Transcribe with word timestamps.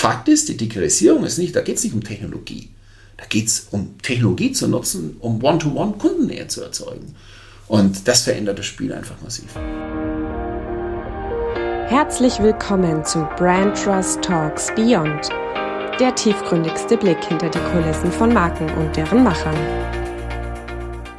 Fakt 0.00 0.28
ist, 0.28 0.48
die 0.48 0.56
Digitalisierung 0.56 1.26
ist 1.26 1.36
nicht, 1.36 1.54
da 1.54 1.60
geht 1.60 1.76
es 1.76 1.84
nicht 1.84 1.92
um 1.92 2.02
Technologie. 2.02 2.70
Da 3.18 3.26
geht 3.26 3.48
es 3.48 3.66
um 3.70 3.98
Technologie 3.98 4.50
zu 4.50 4.66
nutzen, 4.66 5.18
um 5.20 5.44
One-to-One 5.44 5.92
Kundennähe 5.98 6.48
zu 6.48 6.62
erzeugen. 6.62 7.14
Und 7.68 8.08
das 8.08 8.22
verändert 8.22 8.58
das 8.58 8.64
Spiel 8.64 8.94
einfach 8.94 9.20
massiv. 9.22 9.54
Herzlich 11.90 12.38
willkommen 12.40 13.04
zu 13.04 13.28
Brand 13.36 13.76
Trust 13.76 14.22
Talks 14.22 14.74
Beyond, 14.74 15.28
der 16.00 16.14
tiefgründigste 16.14 16.96
Blick 16.96 17.22
hinter 17.22 17.50
die 17.50 17.58
Kulissen 17.70 18.10
von 18.10 18.32
Marken 18.32 18.70
und 18.78 18.96
deren 18.96 19.22
Machern. 19.22 19.54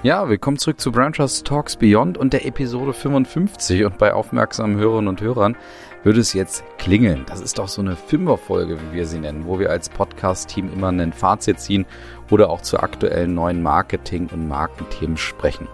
Ja, 0.01 0.27
willkommen 0.27 0.57
zurück 0.57 0.81
zu 0.81 0.91
Brand 0.91 1.17
Trust 1.17 1.45
Talks 1.45 1.75
Beyond 1.75 2.17
und 2.17 2.33
der 2.33 2.47
Episode 2.47 2.93
55. 2.93 3.83
Und 3.83 3.99
bei 3.99 4.11
aufmerksamen 4.11 4.77
Hörerinnen 4.77 5.09
und 5.09 5.21
Hörern 5.21 5.55
würde 6.03 6.19
es 6.19 6.33
jetzt 6.33 6.63
klingeln. 6.77 7.25
Das 7.27 7.41
ist 7.41 7.59
doch 7.59 7.67
so 7.67 7.81
eine 7.81 7.95
Fünferfolge, 7.95 8.77
wie 8.79 8.95
wir 8.97 9.05
sie 9.05 9.19
nennen, 9.19 9.45
wo 9.45 9.59
wir 9.59 9.69
als 9.69 9.89
Podcast-Team 9.89 10.71
immer 10.73 10.89
ein 10.89 11.13
Fazit 11.13 11.59
ziehen 11.59 11.85
oder 12.29 12.49
auch 12.49 12.61
zu 12.61 12.79
aktuellen 12.79 13.33
neuen 13.33 13.61
Marketing- 13.61 14.29
und 14.31 14.47
Markenthemen 14.47 15.17
sprechen. 15.17 15.67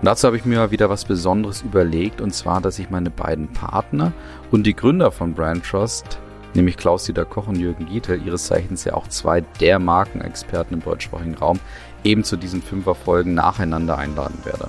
Und 0.00 0.06
dazu 0.06 0.26
habe 0.26 0.36
ich 0.36 0.44
mir 0.44 0.70
wieder 0.70 0.88
was 0.88 1.04
Besonderes 1.04 1.62
überlegt, 1.62 2.20
und 2.20 2.32
zwar, 2.32 2.60
dass 2.60 2.78
ich 2.78 2.88
meine 2.88 3.10
beiden 3.10 3.48
Partner 3.48 4.12
und 4.50 4.64
die 4.64 4.76
Gründer 4.76 5.10
von 5.10 5.34
Brand 5.34 5.64
Trust, 5.64 6.20
nämlich 6.54 6.76
Klaus-Dieter 6.76 7.24
Koch 7.24 7.48
und 7.48 7.56
Jürgen 7.56 7.86
Gietel, 7.86 8.22
ihres 8.24 8.46
Zeichens 8.46 8.84
ja 8.84 8.94
auch 8.94 9.08
zwei 9.08 9.40
der 9.60 9.80
Markenexperten 9.80 10.74
im 10.74 10.84
deutschsprachigen 10.84 11.34
Raum, 11.34 11.58
eben 12.04 12.22
zu 12.22 12.36
diesen 12.36 12.62
Fünferfolgen 12.62 13.34
nacheinander 13.34 13.98
einladen 13.98 14.38
werde. 14.44 14.68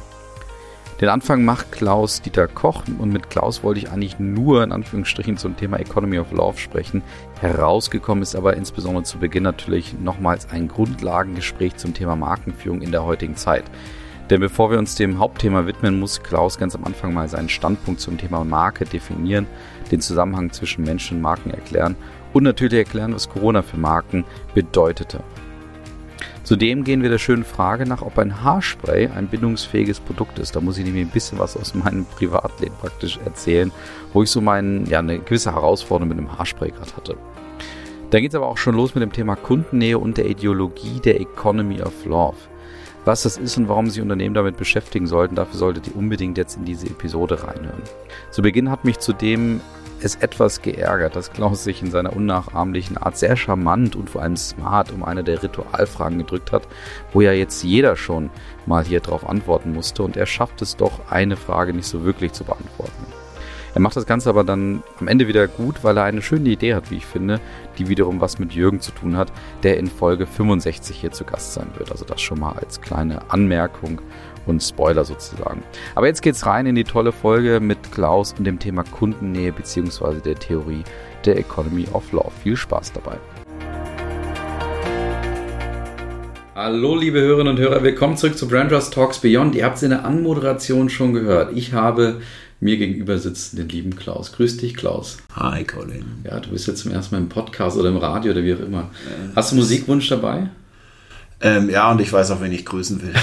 Den 1.01 1.07
Anfang 1.07 1.45
macht 1.45 1.71
Klaus 1.71 2.21
Dieter 2.21 2.49
Koch 2.49 2.83
und 2.97 3.13
mit 3.13 3.29
Klaus 3.29 3.63
wollte 3.63 3.79
ich 3.79 3.89
eigentlich 3.89 4.19
nur 4.19 4.63
in 4.63 4.73
Anführungsstrichen 4.73 5.37
zum 5.37 5.55
Thema 5.55 5.79
Economy 5.79 6.19
of 6.19 6.33
Love 6.33 6.57
sprechen. 6.57 7.03
Herausgekommen 7.39 8.21
ist 8.21 8.35
aber 8.35 8.57
insbesondere 8.57 9.03
zu 9.03 9.17
Beginn 9.17 9.43
natürlich 9.43 9.97
nochmals 9.97 10.49
ein 10.49 10.67
Grundlagengespräch 10.67 11.77
zum 11.77 11.93
Thema 11.93 12.17
Markenführung 12.17 12.81
in 12.81 12.91
der 12.91 13.05
heutigen 13.05 13.37
Zeit. 13.37 13.63
Denn 14.29 14.41
bevor 14.41 14.71
wir 14.71 14.77
uns 14.77 14.95
dem 14.95 15.19
Hauptthema 15.19 15.65
widmen, 15.65 16.01
muss 16.01 16.21
Klaus 16.21 16.57
ganz 16.57 16.75
am 16.75 16.83
Anfang 16.83 17.13
mal 17.13 17.29
seinen 17.29 17.49
Standpunkt 17.49 18.01
zum 18.01 18.17
Thema 18.17 18.43
Marke 18.43 18.83
definieren, 18.83 19.47
den 19.91 20.01
Zusammenhang 20.01 20.51
zwischen 20.51 20.83
Menschen 20.83 21.17
und 21.17 21.23
Marken 21.23 21.51
erklären 21.51 21.95
und 22.33 22.43
natürlich 22.43 22.77
erklären, 22.77 23.15
was 23.15 23.29
Corona 23.29 23.61
für 23.61 23.77
Marken 23.77 24.25
bedeutete. 24.53 25.23
Zudem 26.49 26.83
gehen 26.83 27.03
wir 27.03 27.11
der 27.11 27.19
schönen 27.19 27.43
Frage 27.43 27.85
nach, 27.85 28.01
ob 28.01 28.17
ein 28.17 28.43
Haarspray 28.43 29.09
ein 29.09 29.27
bindungsfähiges 29.27 29.99
Produkt 29.99 30.39
ist. 30.39 30.55
Da 30.55 30.61
muss 30.61 30.79
ich 30.79 30.83
nämlich 30.83 31.05
ein 31.05 31.11
bisschen 31.11 31.37
was 31.37 31.55
aus 31.55 31.75
meinem 31.75 32.05
Privatleben 32.05 32.73
praktisch 32.81 33.19
erzählen, 33.23 33.71
wo 34.13 34.23
ich 34.23 34.31
so 34.31 34.41
meinen, 34.41 34.87
ja, 34.87 34.97
eine 34.97 35.19
gewisse 35.19 35.53
Herausforderung 35.53 36.09
mit 36.09 36.17
dem 36.17 36.35
Haarspray 36.39 36.71
gerade 36.71 36.95
hatte. 36.95 37.17
Dann 38.09 38.21
geht 38.23 38.31
es 38.31 38.35
aber 38.35 38.47
auch 38.47 38.57
schon 38.57 38.73
los 38.73 38.95
mit 38.95 39.03
dem 39.03 39.13
Thema 39.13 39.35
Kundennähe 39.35 39.99
und 39.99 40.17
der 40.17 40.25
Ideologie 40.25 40.99
der 40.99 41.21
Economy 41.21 41.83
of 41.83 42.03
Love. 42.05 42.37
Was 43.05 43.21
das 43.21 43.37
ist 43.37 43.55
und 43.57 43.69
warum 43.69 43.87
sich 43.87 44.01
Unternehmen 44.01 44.33
damit 44.33 44.57
beschäftigen 44.57 45.05
sollten, 45.05 45.35
dafür 45.35 45.59
solltet 45.59 45.89
ihr 45.89 45.95
unbedingt 45.95 46.39
jetzt 46.39 46.57
in 46.57 46.65
diese 46.65 46.87
Episode 46.87 47.43
reinhören. 47.43 47.83
Zu 48.31 48.41
Beginn 48.41 48.71
hat 48.71 48.85
mich 48.85 48.97
zudem 48.97 49.61
es 50.03 50.15
etwas 50.15 50.61
geärgert, 50.61 51.15
dass 51.15 51.31
Klaus 51.31 51.63
sich 51.63 51.81
in 51.81 51.91
seiner 51.91 52.15
unnachahmlichen 52.15 52.97
Art 52.97 53.17
sehr 53.17 53.35
charmant 53.35 53.95
und 53.95 54.09
vor 54.09 54.21
allem 54.21 54.37
smart 54.37 54.91
um 54.91 55.03
eine 55.03 55.23
der 55.23 55.43
Ritualfragen 55.43 56.17
gedrückt 56.17 56.51
hat, 56.51 56.67
wo 57.13 57.21
ja 57.21 57.31
jetzt 57.31 57.63
jeder 57.63 57.95
schon 57.95 58.29
mal 58.65 58.83
hier 58.83 58.99
drauf 58.99 59.27
antworten 59.27 59.73
musste 59.73 60.03
und 60.03 60.17
er 60.17 60.25
schafft 60.25 60.61
es 60.61 60.75
doch, 60.75 61.09
eine 61.09 61.37
Frage 61.37 61.73
nicht 61.73 61.87
so 61.87 62.03
wirklich 62.03 62.33
zu 62.33 62.43
beantworten. 62.43 63.05
Er 63.75 63.81
macht 63.81 63.95
das 63.95 64.05
Ganze 64.05 64.29
aber 64.29 64.43
dann 64.43 64.83
am 64.99 65.07
Ende 65.07 65.27
wieder 65.27 65.47
gut, 65.47 65.83
weil 65.83 65.97
er 65.97 66.03
eine 66.03 66.21
schöne 66.21 66.49
Idee 66.49 66.73
hat, 66.73 66.89
wie 66.89 66.97
ich 66.97 67.05
finde, 67.05 67.39
die 67.77 67.87
wiederum 67.87 68.19
was 68.19 68.39
mit 68.39 68.53
Jürgen 68.53 68.81
zu 68.81 68.91
tun 68.91 69.15
hat, 69.15 69.31
der 69.63 69.77
in 69.77 69.87
Folge 69.87 70.25
65 70.25 70.97
hier 70.97 71.11
zu 71.11 71.23
Gast 71.23 71.53
sein 71.53 71.67
wird. 71.77 71.91
Also 71.91 72.03
das 72.03 72.19
schon 72.19 72.39
mal 72.39 72.53
als 72.53 72.81
kleine 72.81 73.29
Anmerkung 73.29 74.01
und 74.49 74.61
Spoiler 74.61 75.05
sozusagen. 75.05 75.63
Aber 75.95 76.07
jetzt 76.07 76.21
geht's 76.21 76.45
rein 76.45 76.65
in 76.65 76.75
die 76.75 76.83
tolle 76.83 77.11
Folge 77.11 77.59
mit 77.59 77.91
Klaus 77.91 78.33
und 78.37 78.45
dem 78.45 78.59
Thema 78.59 78.83
Kundennähe 78.83 79.51
bzw. 79.51 80.19
der 80.25 80.35
Theorie 80.35 80.83
der 81.25 81.37
Economy 81.37 81.85
of 81.93 82.11
Love. 82.11 82.31
Viel 82.43 82.57
Spaß 82.57 82.93
dabei. 82.93 83.17
Hallo, 86.55 86.97
liebe 86.97 87.21
Hörerinnen 87.21 87.53
und 87.53 87.59
Hörer, 87.59 87.83
willkommen 87.83 88.17
zurück 88.17 88.37
zu 88.37 88.47
Brandrust 88.47 88.93
Talks 88.93 89.19
Beyond. 89.19 89.55
Ihr 89.55 89.63
habt 89.63 89.77
es 89.77 89.83
in 89.83 89.91
der 89.91 90.03
Anmoderation 90.03 90.89
schon 90.89 91.13
gehört. 91.13 91.55
Ich 91.55 91.71
habe 91.71 92.19
mir 92.59 92.75
gegenüber 92.75 93.17
sitzen 93.17 93.55
den 93.55 93.69
lieben 93.69 93.95
Klaus. 93.95 94.33
Grüß 94.33 94.57
dich, 94.57 94.75
Klaus. 94.75 95.19
Hi, 95.35 95.63
Colin. 95.63 96.03
Ja, 96.25 96.41
du 96.41 96.49
bist 96.49 96.67
jetzt 96.67 96.81
zum 96.81 96.91
ersten 96.91 97.15
Mal 97.15 97.21
im 97.21 97.29
Podcast 97.29 97.77
oder 97.77 97.87
im 97.87 97.95
Radio 97.95 98.33
oder 98.33 98.43
wie 98.43 98.53
auch 98.53 98.59
immer. 98.59 98.89
Hast 99.35 99.53
du 99.53 99.55
Musikwunsch 99.55 100.09
dabei? 100.09 100.49
Ähm, 101.41 101.69
ja, 101.69 101.91
und 101.91 102.01
ich 102.01 102.11
weiß 102.11 102.31
auch, 102.31 102.41
wen 102.41 102.51
ich 102.51 102.65
grüßen 102.65 103.01
will. 103.01 103.13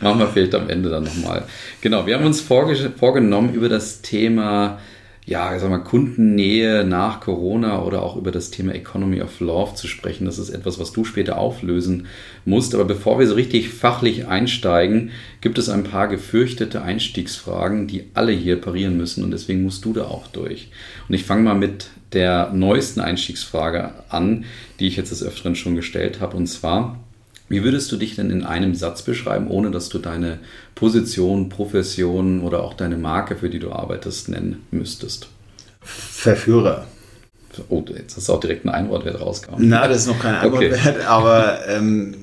Machen 0.00 0.18
wir 0.18 0.28
vielleicht 0.28 0.54
am 0.54 0.68
Ende 0.68 0.88
dann 0.88 1.04
nochmal. 1.04 1.44
Genau, 1.80 2.06
wir 2.06 2.16
haben 2.16 2.26
uns 2.26 2.40
vorgenommen, 2.40 3.54
über 3.54 3.68
das 3.68 4.02
Thema 4.02 4.78
ja, 5.26 5.58
sag 5.58 5.70
mal, 5.70 5.78
Kundennähe 5.78 6.84
nach 6.84 7.18
Corona 7.18 7.82
oder 7.82 8.02
auch 8.04 8.16
über 8.16 8.30
das 8.30 8.52
Thema 8.52 8.74
Economy 8.76 9.20
of 9.20 9.40
Love 9.40 9.74
zu 9.74 9.88
sprechen. 9.88 10.24
Das 10.24 10.38
ist 10.38 10.50
etwas, 10.50 10.78
was 10.78 10.92
du 10.92 11.04
später 11.04 11.36
auflösen 11.36 12.06
musst. 12.44 12.76
Aber 12.76 12.84
bevor 12.84 13.18
wir 13.18 13.26
so 13.26 13.34
richtig 13.34 13.70
fachlich 13.70 14.28
einsteigen, 14.28 15.10
gibt 15.40 15.58
es 15.58 15.68
ein 15.68 15.82
paar 15.82 16.06
gefürchtete 16.06 16.80
Einstiegsfragen, 16.80 17.88
die 17.88 18.04
alle 18.14 18.30
hier 18.30 18.60
parieren 18.60 18.96
müssen 18.96 19.24
und 19.24 19.32
deswegen 19.32 19.64
musst 19.64 19.84
du 19.84 19.92
da 19.92 20.04
auch 20.04 20.28
durch. 20.28 20.70
Und 21.08 21.16
ich 21.16 21.24
fange 21.24 21.42
mal 21.42 21.54
mit 21.56 21.88
der 22.12 22.50
neuesten 22.52 23.00
Einstiegsfrage 23.00 23.92
an, 24.08 24.44
die 24.78 24.86
ich 24.86 24.96
jetzt 24.96 25.10
des 25.10 25.22
Öfteren 25.22 25.56
schon 25.56 25.76
gestellt 25.76 26.20
habe. 26.20 26.36
Und 26.36 26.46
zwar, 26.46 26.98
wie 27.48 27.64
würdest 27.64 27.90
du 27.92 27.96
dich 27.96 28.16
denn 28.16 28.30
in 28.30 28.44
einem 28.44 28.74
Satz 28.74 29.02
beschreiben, 29.02 29.48
ohne 29.48 29.70
dass 29.70 29.88
du 29.88 29.98
deine 29.98 30.38
Position, 30.74 31.48
Profession 31.48 32.40
oder 32.42 32.62
auch 32.62 32.74
deine 32.74 32.96
Marke, 32.96 33.36
für 33.36 33.50
die 33.50 33.58
du 33.58 33.72
arbeitest, 33.72 34.28
nennen 34.28 34.66
müsstest? 34.70 35.28
Verführer. 35.80 36.86
Oh, 37.68 37.82
jetzt 37.88 38.16
hast 38.16 38.28
du 38.28 38.34
auch 38.34 38.40
direkt 38.40 38.66
ein 38.66 38.70
Einwortwert 38.70 39.20
rausgekommen. 39.20 39.68
Na, 39.68 39.88
das 39.88 40.02
ist 40.02 40.08
noch 40.08 40.18
kein 40.18 40.34
Einwortwert, 40.34 40.96
okay. 40.96 41.04
aber 41.06 41.66
ähm, 41.68 42.14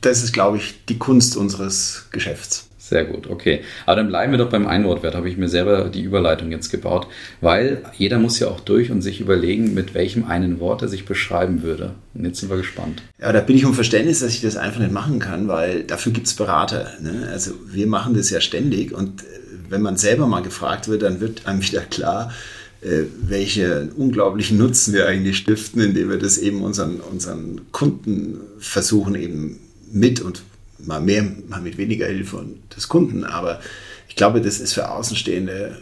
das 0.00 0.22
ist, 0.22 0.32
glaube 0.32 0.58
ich, 0.58 0.84
die 0.86 0.98
Kunst 0.98 1.36
unseres 1.36 2.06
Geschäfts. 2.12 2.69
Sehr 2.90 3.04
gut, 3.04 3.30
okay. 3.30 3.60
Aber 3.86 3.94
dann 3.94 4.08
bleiben 4.08 4.32
wir 4.32 4.38
doch 4.38 4.50
beim 4.50 4.66
Einwortwert, 4.66 5.14
habe 5.14 5.28
ich 5.28 5.36
mir 5.36 5.48
selber 5.48 5.90
die 5.90 6.02
Überleitung 6.02 6.50
jetzt 6.50 6.70
gebaut, 6.70 7.06
weil 7.40 7.82
jeder 7.96 8.18
muss 8.18 8.40
ja 8.40 8.48
auch 8.48 8.58
durch 8.58 8.90
und 8.90 9.00
sich 9.00 9.20
überlegen, 9.20 9.74
mit 9.74 9.94
welchem 9.94 10.24
einen 10.24 10.58
Wort 10.58 10.82
er 10.82 10.88
sich 10.88 11.04
beschreiben 11.04 11.62
würde. 11.62 11.92
Und 12.14 12.24
jetzt 12.24 12.40
sind 12.40 12.50
wir 12.50 12.56
gespannt. 12.56 13.04
Ja, 13.20 13.32
da 13.32 13.42
bin 13.42 13.54
ich 13.54 13.64
um 13.64 13.74
Verständnis, 13.74 14.18
dass 14.18 14.30
ich 14.30 14.40
das 14.40 14.56
einfach 14.56 14.80
nicht 14.80 14.90
machen 14.90 15.20
kann, 15.20 15.46
weil 15.46 15.84
dafür 15.84 16.10
gibt 16.10 16.26
es 16.26 16.34
Berater. 16.34 16.90
Ne? 17.00 17.28
Also 17.30 17.52
wir 17.64 17.86
machen 17.86 18.14
das 18.14 18.28
ja 18.30 18.40
ständig 18.40 18.92
und 18.92 19.22
äh, 19.22 19.26
wenn 19.68 19.82
man 19.82 19.96
selber 19.96 20.26
mal 20.26 20.42
gefragt 20.42 20.88
wird, 20.88 21.02
dann 21.02 21.20
wird 21.20 21.46
einem 21.46 21.62
wieder 21.70 21.82
klar, 21.82 22.32
äh, 22.80 23.02
welche 23.22 23.90
unglaublichen 23.96 24.58
Nutzen 24.58 24.94
wir 24.94 25.06
eigentlich 25.06 25.36
stiften, 25.36 25.80
indem 25.80 26.10
wir 26.10 26.18
das 26.18 26.38
eben 26.38 26.62
unseren, 26.62 26.98
unseren 26.98 27.70
Kunden 27.70 28.40
versuchen 28.58 29.14
eben 29.14 29.60
mit 29.92 30.20
und 30.20 30.42
mal 30.86 31.00
mehr, 31.00 31.24
mal 31.48 31.60
mit 31.60 31.78
weniger 31.78 32.06
Hilfe 32.06 32.44
des 32.74 32.88
Kunden. 32.88 33.24
Aber 33.24 33.60
ich 34.08 34.16
glaube, 34.16 34.40
das 34.40 34.60
ist 34.60 34.72
für 34.72 34.90
Außenstehende 34.90 35.76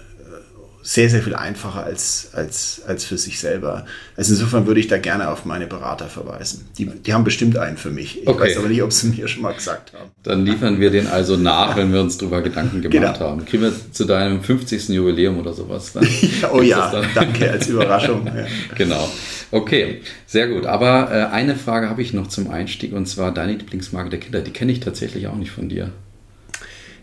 sehr, 0.83 1.11
sehr 1.11 1.22
viel 1.22 1.34
einfacher 1.34 1.84
als, 1.84 2.31
als, 2.33 2.83
als 2.87 3.05
für 3.05 3.19
sich 3.19 3.41
selber. 3.41 3.84
Also 4.16 4.33
insofern 4.33 4.66
würde 4.66 4.81
ich 4.81 4.87
da 4.87 4.99
gerne 4.99 5.31
auf 5.31 5.44
meine 5.44 5.66
Berater 5.66 6.06
verweisen. 6.06 6.69
Die, 6.78 6.87
die 6.87 7.12
haben 7.12 7.25
bestimmt 7.25 7.56
einen 7.59 7.77
für 7.77 7.91
mich. 7.91 8.22
Ich 8.22 8.28
okay. 8.28 8.44
weiß 8.44 8.59
aber 8.59 8.69
nicht, 8.69 8.83
ob 8.83 8.93
sie 8.93 9.09
mir 9.09 9.28
schon 9.28 9.43
mal 9.43 9.53
gesagt 9.53 9.93
haben. 9.93 10.11
Dann 10.22 10.47
liefern 10.47 10.81
wir 10.81 10.91
den 10.91 11.06
also 11.06 11.37
nach, 11.37 11.77
wenn 11.77 11.93
wir 11.93 12.00
uns 12.00 12.17
darüber 12.17 12.43
Gedanken 12.43 12.81
gemacht 12.81 13.19
genau. 13.19 13.31
haben. 13.31 13.44
Kriegen 13.44 13.65
wir 13.65 13.72
zu 13.93 14.05
deinem 14.05 14.43
50. 14.43 14.88
Jubiläum 14.88 15.38
oder 15.38 15.53
sowas. 15.53 15.93
oh 16.53 16.62
ja, 16.62 17.03
danke 17.15 17.50
als 17.50 17.69
Überraschung. 17.69 18.27
Ja. 18.27 18.47
Genau. 18.77 19.11
Okay, 19.50 20.03
sehr 20.26 20.49
gut. 20.49 20.67
Aber 20.67 21.11
äh, 21.11 21.35
eine 21.35 21.56
Frage 21.56 21.88
habe 21.88 22.03
ich 22.03 22.12
noch 22.12 22.29
zum 22.29 22.50
Einstieg 22.50 22.93
und 22.93 23.06
zwar 23.06 23.32
deine 23.32 23.53
Lieblingsmarke 23.53 24.11
der 24.11 24.20
Kinder. 24.20 24.41
Die 24.41 24.53
kenne 24.53 24.73
ich 24.73 24.81
tatsächlich 24.81 25.26
auch 25.26 25.37
nicht 25.37 25.50
von 25.50 25.69
dir. 25.69 25.91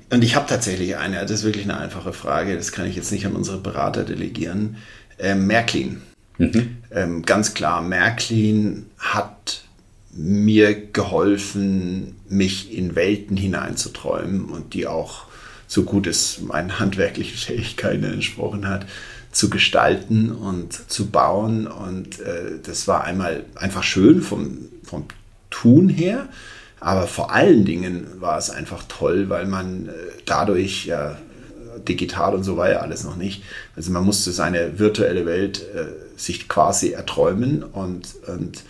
Und 0.10 0.24
ich 0.24 0.36
habe 0.36 0.48
tatsächlich 0.48 0.98
eine. 0.98 1.22
Das 1.22 1.32
ist 1.32 1.44
wirklich 1.44 1.64
eine 1.64 1.78
einfache 1.78 2.14
Frage. 2.14 2.56
Das 2.56 2.72
kann 2.72 2.86
ich 2.86 2.96
jetzt 2.96 3.12
nicht 3.12 3.26
an 3.26 3.34
unsere 3.34 3.58
Berater 3.58 4.04
delegieren. 4.04 4.78
Ähm, 5.18 5.48
Märklin. 5.48 6.02
Mhm. 6.38 6.78
Ähm, 6.92 7.22
ganz 7.24 7.54
klar, 7.54 7.82
Märklin 7.82 8.88
hat 8.98 9.62
mir 10.12 10.74
geholfen, 10.92 12.16
mich 12.30 12.76
in 12.76 12.96
Welten 12.96 13.38
hineinzuträumen 13.38 14.46
und 14.46 14.74
die 14.74 14.88
auch 14.88 15.26
so 15.68 15.84
gut 15.84 16.08
es 16.08 16.42
meinen 16.42 16.80
handwerklichen 16.80 17.38
Fähigkeiten 17.38 18.04
entsprochen 18.04 18.68
hat, 18.68 18.86
zu 19.32 19.50
gestalten 19.50 20.32
und 20.32 20.90
zu 20.90 21.08
bauen. 21.08 21.68
Und 21.68 22.20
äh, 22.20 22.60
das 22.64 22.88
war 22.88 23.04
einmal 23.04 23.46
einfach 23.56 23.84
schön 23.84 24.22
vom, 24.22 24.70
vom 24.84 25.06
Tun 25.50 25.90
her, 25.90 26.30
aber 26.80 27.08
vor 27.08 27.32
allen 27.32 27.66
Dingen 27.66 28.08
war 28.20 28.38
es 28.38 28.50
einfach 28.50 28.84
toll, 28.88 29.30
weil 29.30 29.46
man 29.46 29.88
äh, 29.88 29.92
dadurch 30.26 30.86
ja 30.86 31.18
digital 31.88 32.36
und 32.36 32.44
so 32.44 32.58
war 32.58 32.70
ja 32.70 32.80
alles 32.80 33.04
noch 33.04 33.16
nicht. 33.16 33.44
Also 33.76 33.92
man 33.92 34.04
musste 34.04 34.32
seine 34.32 34.80
virtuelle 34.80 35.26
Welt 35.26 35.62
äh, 35.74 35.86
sich 36.18 36.48
quasi 36.48 36.92
erträumen 36.92 37.64
und, 37.64 38.16
und 38.28 38.64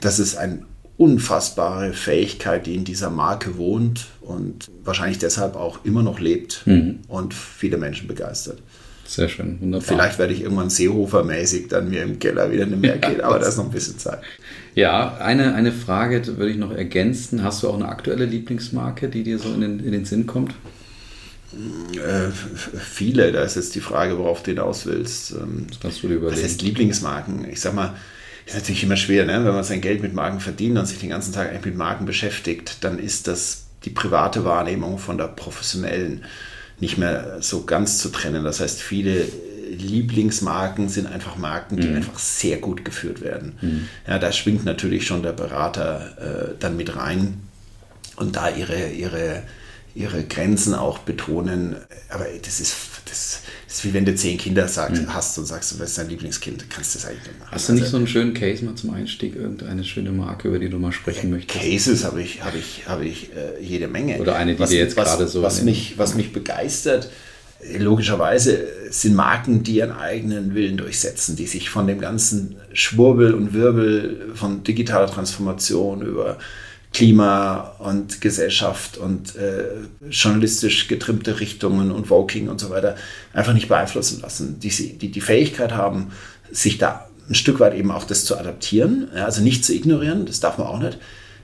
das 0.00 0.18
ist 0.18 0.36
eine 0.36 0.62
unfassbare 0.96 1.92
Fähigkeit, 1.94 2.66
die 2.66 2.74
in 2.74 2.84
dieser 2.84 3.08
Marke 3.10 3.56
wohnt 3.56 4.08
und 4.20 4.70
wahrscheinlich 4.84 5.18
deshalb 5.18 5.56
auch 5.56 5.84
immer 5.84 6.02
noch 6.02 6.20
lebt 6.20 6.62
mhm. 6.66 7.00
und 7.08 7.32
viele 7.32 7.78
Menschen 7.78 8.06
begeistert. 8.06 8.58
Sehr 9.10 9.28
schön, 9.28 9.60
wunderbar. 9.60 9.88
Vielleicht 9.88 10.20
werde 10.20 10.32
ich 10.32 10.42
irgendwann 10.42 10.68
Seehofer-mäßig 10.68 11.66
dann 11.66 11.90
mir 11.90 12.04
im 12.04 12.20
Keller 12.20 12.52
wieder 12.52 12.62
eine 12.62 12.76
Meer 12.76 12.96
gehen, 12.96 13.20
aber 13.20 13.40
da 13.40 13.48
ist 13.48 13.56
noch 13.56 13.64
ein 13.64 13.72
bisschen 13.72 13.98
Zeit. 13.98 14.20
Ja, 14.76 15.16
eine, 15.16 15.56
eine 15.56 15.72
Frage 15.72 16.24
würde 16.38 16.52
ich 16.52 16.56
noch 16.56 16.70
ergänzen. 16.70 17.42
Hast 17.42 17.64
du 17.64 17.68
auch 17.68 17.74
eine 17.74 17.88
aktuelle 17.88 18.24
Lieblingsmarke, 18.24 19.08
die 19.08 19.24
dir 19.24 19.40
so 19.40 19.52
in 19.52 19.62
den, 19.62 19.80
in 19.80 19.90
den 19.90 20.04
Sinn 20.04 20.28
kommt? 20.28 20.54
Äh, 21.52 22.30
viele, 22.78 23.32
da 23.32 23.42
ist 23.42 23.56
jetzt 23.56 23.74
die 23.74 23.80
Frage, 23.80 24.16
worauf 24.16 24.44
du 24.44 24.52
hinaus 24.52 24.86
willst. 24.86 25.32
Ähm, 25.32 25.66
das 25.68 25.80
kannst 25.80 26.04
du 26.04 26.06
dir 26.06 26.14
überlegen. 26.14 26.40
Das 26.40 26.48
heißt 26.48 26.62
Lieblingsmarken. 26.62 27.50
Ich 27.50 27.60
sag 27.60 27.74
mal, 27.74 27.96
ist 28.46 28.54
natürlich 28.54 28.84
immer 28.84 28.96
schwer, 28.96 29.26
ne? 29.26 29.44
wenn 29.44 29.54
man 29.54 29.64
sein 29.64 29.80
Geld 29.80 30.02
mit 30.02 30.14
Marken 30.14 30.38
verdient 30.38 30.78
und 30.78 30.86
sich 30.86 31.00
den 31.00 31.10
ganzen 31.10 31.34
Tag 31.34 31.48
eigentlich 31.48 31.66
mit 31.66 31.76
Marken 31.76 32.06
beschäftigt, 32.06 32.84
dann 32.84 33.00
ist 33.00 33.26
das 33.26 33.64
die 33.84 33.90
private 33.90 34.44
Wahrnehmung 34.44 34.98
von 34.98 35.18
der 35.18 35.26
professionellen 35.26 36.24
nicht 36.80 36.98
mehr 36.98 37.38
so 37.40 37.64
ganz 37.64 37.98
zu 37.98 38.08
trennen. 38.08 38.44
Das 38.44 38.60
heißt, 38.60 38.80
viele 38.80 39.26
Lieblingsmarken 39.70 40.88
sind 40.88 41.06
einfach 41.06 41.36
Marken, 41.36 41.76
die 41.76 41.88
mhm. 41.88 41.96
einfach 41.96 42.18
sehr 42.18 42.58
gut 42.58 42.84
geführt 42.84 43.20
werden. 43.20 43.56
Mhm. 43.60 43.88
Ja, 44.06 44.18
da 44.18 44.32
schwingt 44.32 44.64
natürlich 44.64 45.06
schon 45.06 45.22
der 45.22 45.32
Berater 45.32 46.50
äh, 46.50 46.54
dann 46.58 46.76
mit 46.76 46.96
rein 46.96 47.34
und 48.16 48.36
da 48.36 48.48
ihre, 48.48 48.90
ihre 48.90 49.42
ihre 49.94 50.24
Grenzen 50.24 50.74
auch 50.74 50.98
betonen. 50.98 51.76
Aber 52.08 52.26
das 52.42 52.60
ist, 52.60 52.76
das 53.06 53.42
ist 53.70 53.84
wie 53.84 53.94
wenn 53.94 54.04
du 54.04 54.14
zehn 54.14 54.36
Kinder 54.36 54.66
sagst, 54.66 55.02
mhm. 55.02 55.14
hast 55.14 55.38
und 55.38 55.46
sagst, 55.46 55.72
du 55.72 55.78
bist 55.78 55.96
dein 55.96 56.08
Lieblingskind, 56.08 56.68
kannst 56.68 56.94
du 56.94 56.98
das 56.98 57.08
eigentlich 57.08 57.28
nicht 57.28 57.38
machen. 57.38 57.50
Hast 57.52 57.68
du 57.68 57.72
nicht 57.72 57.82
also, 57.82 57.92
so 57.92 57.96
einen 57.98 58.06
schönen 58.08 58.34
Case 58.34 58.64
mal 58.64 58.74
zum 58.74 58.90
Einstieg, 58.90 59.36
irgendeine 59.36 59.84
schöne 59.84 60.10
Marke, 60.10 60.48
über 60.48 60.58
die 60.58 60.68
du 60.68 60.78
mal 60.78 60.92
sprechen 60.92 61.30
möchtest? 61.30 61.60
Cases 61.60 62.04
habe 62.04 62.20
ich, 62.20 62.42
habe 62.42 62.58
ich, 62.58 62.88
habe 62.88 63.04
ich 63.04 63.30
äh, 63.30 63.62
jede 63.62 63.86
Menge. 63.86 64.18
Oder 64.18 64.36
eine, 64.36 64.54
die 64.54 64.60
was, 64.60 64.70
dir 64.70 64.80
jetzt 64.80 64.96
was, 64.96 65.08
gerade 65.08 65.28
so... 65.28 65.42
Was 65.42 65.62
mich, 65.62 65.94
was 65.98 66.16
mich 66.16 66.32
begeistert, 66.32 67.10
logischerweise 67.78 68.66
sind 68.90 69.14
Marken, 69.14 69.62
die 69.62 69.76
ihren 69.76 69.92
eigenen 69.92 70.54
Willen 70.54 70.76
durchsetzen, 70.76 71.36
die 71.36 71.46
sich 71.46 71.70
von 71.70 71.86
dem 71.86 72.00
ganzen 72.00 72.56
Schwurbel 72.72 73.34
und 73.34 73.52
Wirbel 73.52 74.32
von 74.34 74.64
digitaler 74.64 75.06
Transformation 75.06 76.02
über 76.02 76.38
Klima 76.92 77.76
und 77.78 78.20
Gesellschaft 78.20 78.98
und 78.98 79.36
äh, 79.36 79.64
journalistisch 80.10 80.88
getrimmte 80.88 81.38
Richtungen 81.38 81.92
und 81.92 82.10
Voking 82.10 82.48
und 82.48 82.58
so 82.58 82.70
weiter 82.70 82.96
einfach 83.32 83.54
nicht 83.54 83.68
beeinflussen 83.68 84.20
lassen. 84.20 84.58
Die, 84.58 84.98
die 84.98 85.10
die 85.10 85.20
Fähigkeit 85.20 85.72
haben, 85.72 86.10
sich 86.50 86.78
da 86.78 87.08
ein 87.28 87.34
Stück 87.34 87.60
weit 87.60 87.74
eben 87.74 87.92
auch 87.92 88.04
das 88.04 88.24
zu 88.24 88.36
adaptieren, 88.36 89.08
ja, 89.14 89.24
also 89.24 89.40
nicht 89.40 89.64
zu 89.64 89.72
ignorieren, 89.72 90.26
das 90.26 90.40
darf 90.40 90.58
man 90.58 90.66
auch 90.66 90.80
nicht, 90.80 90.98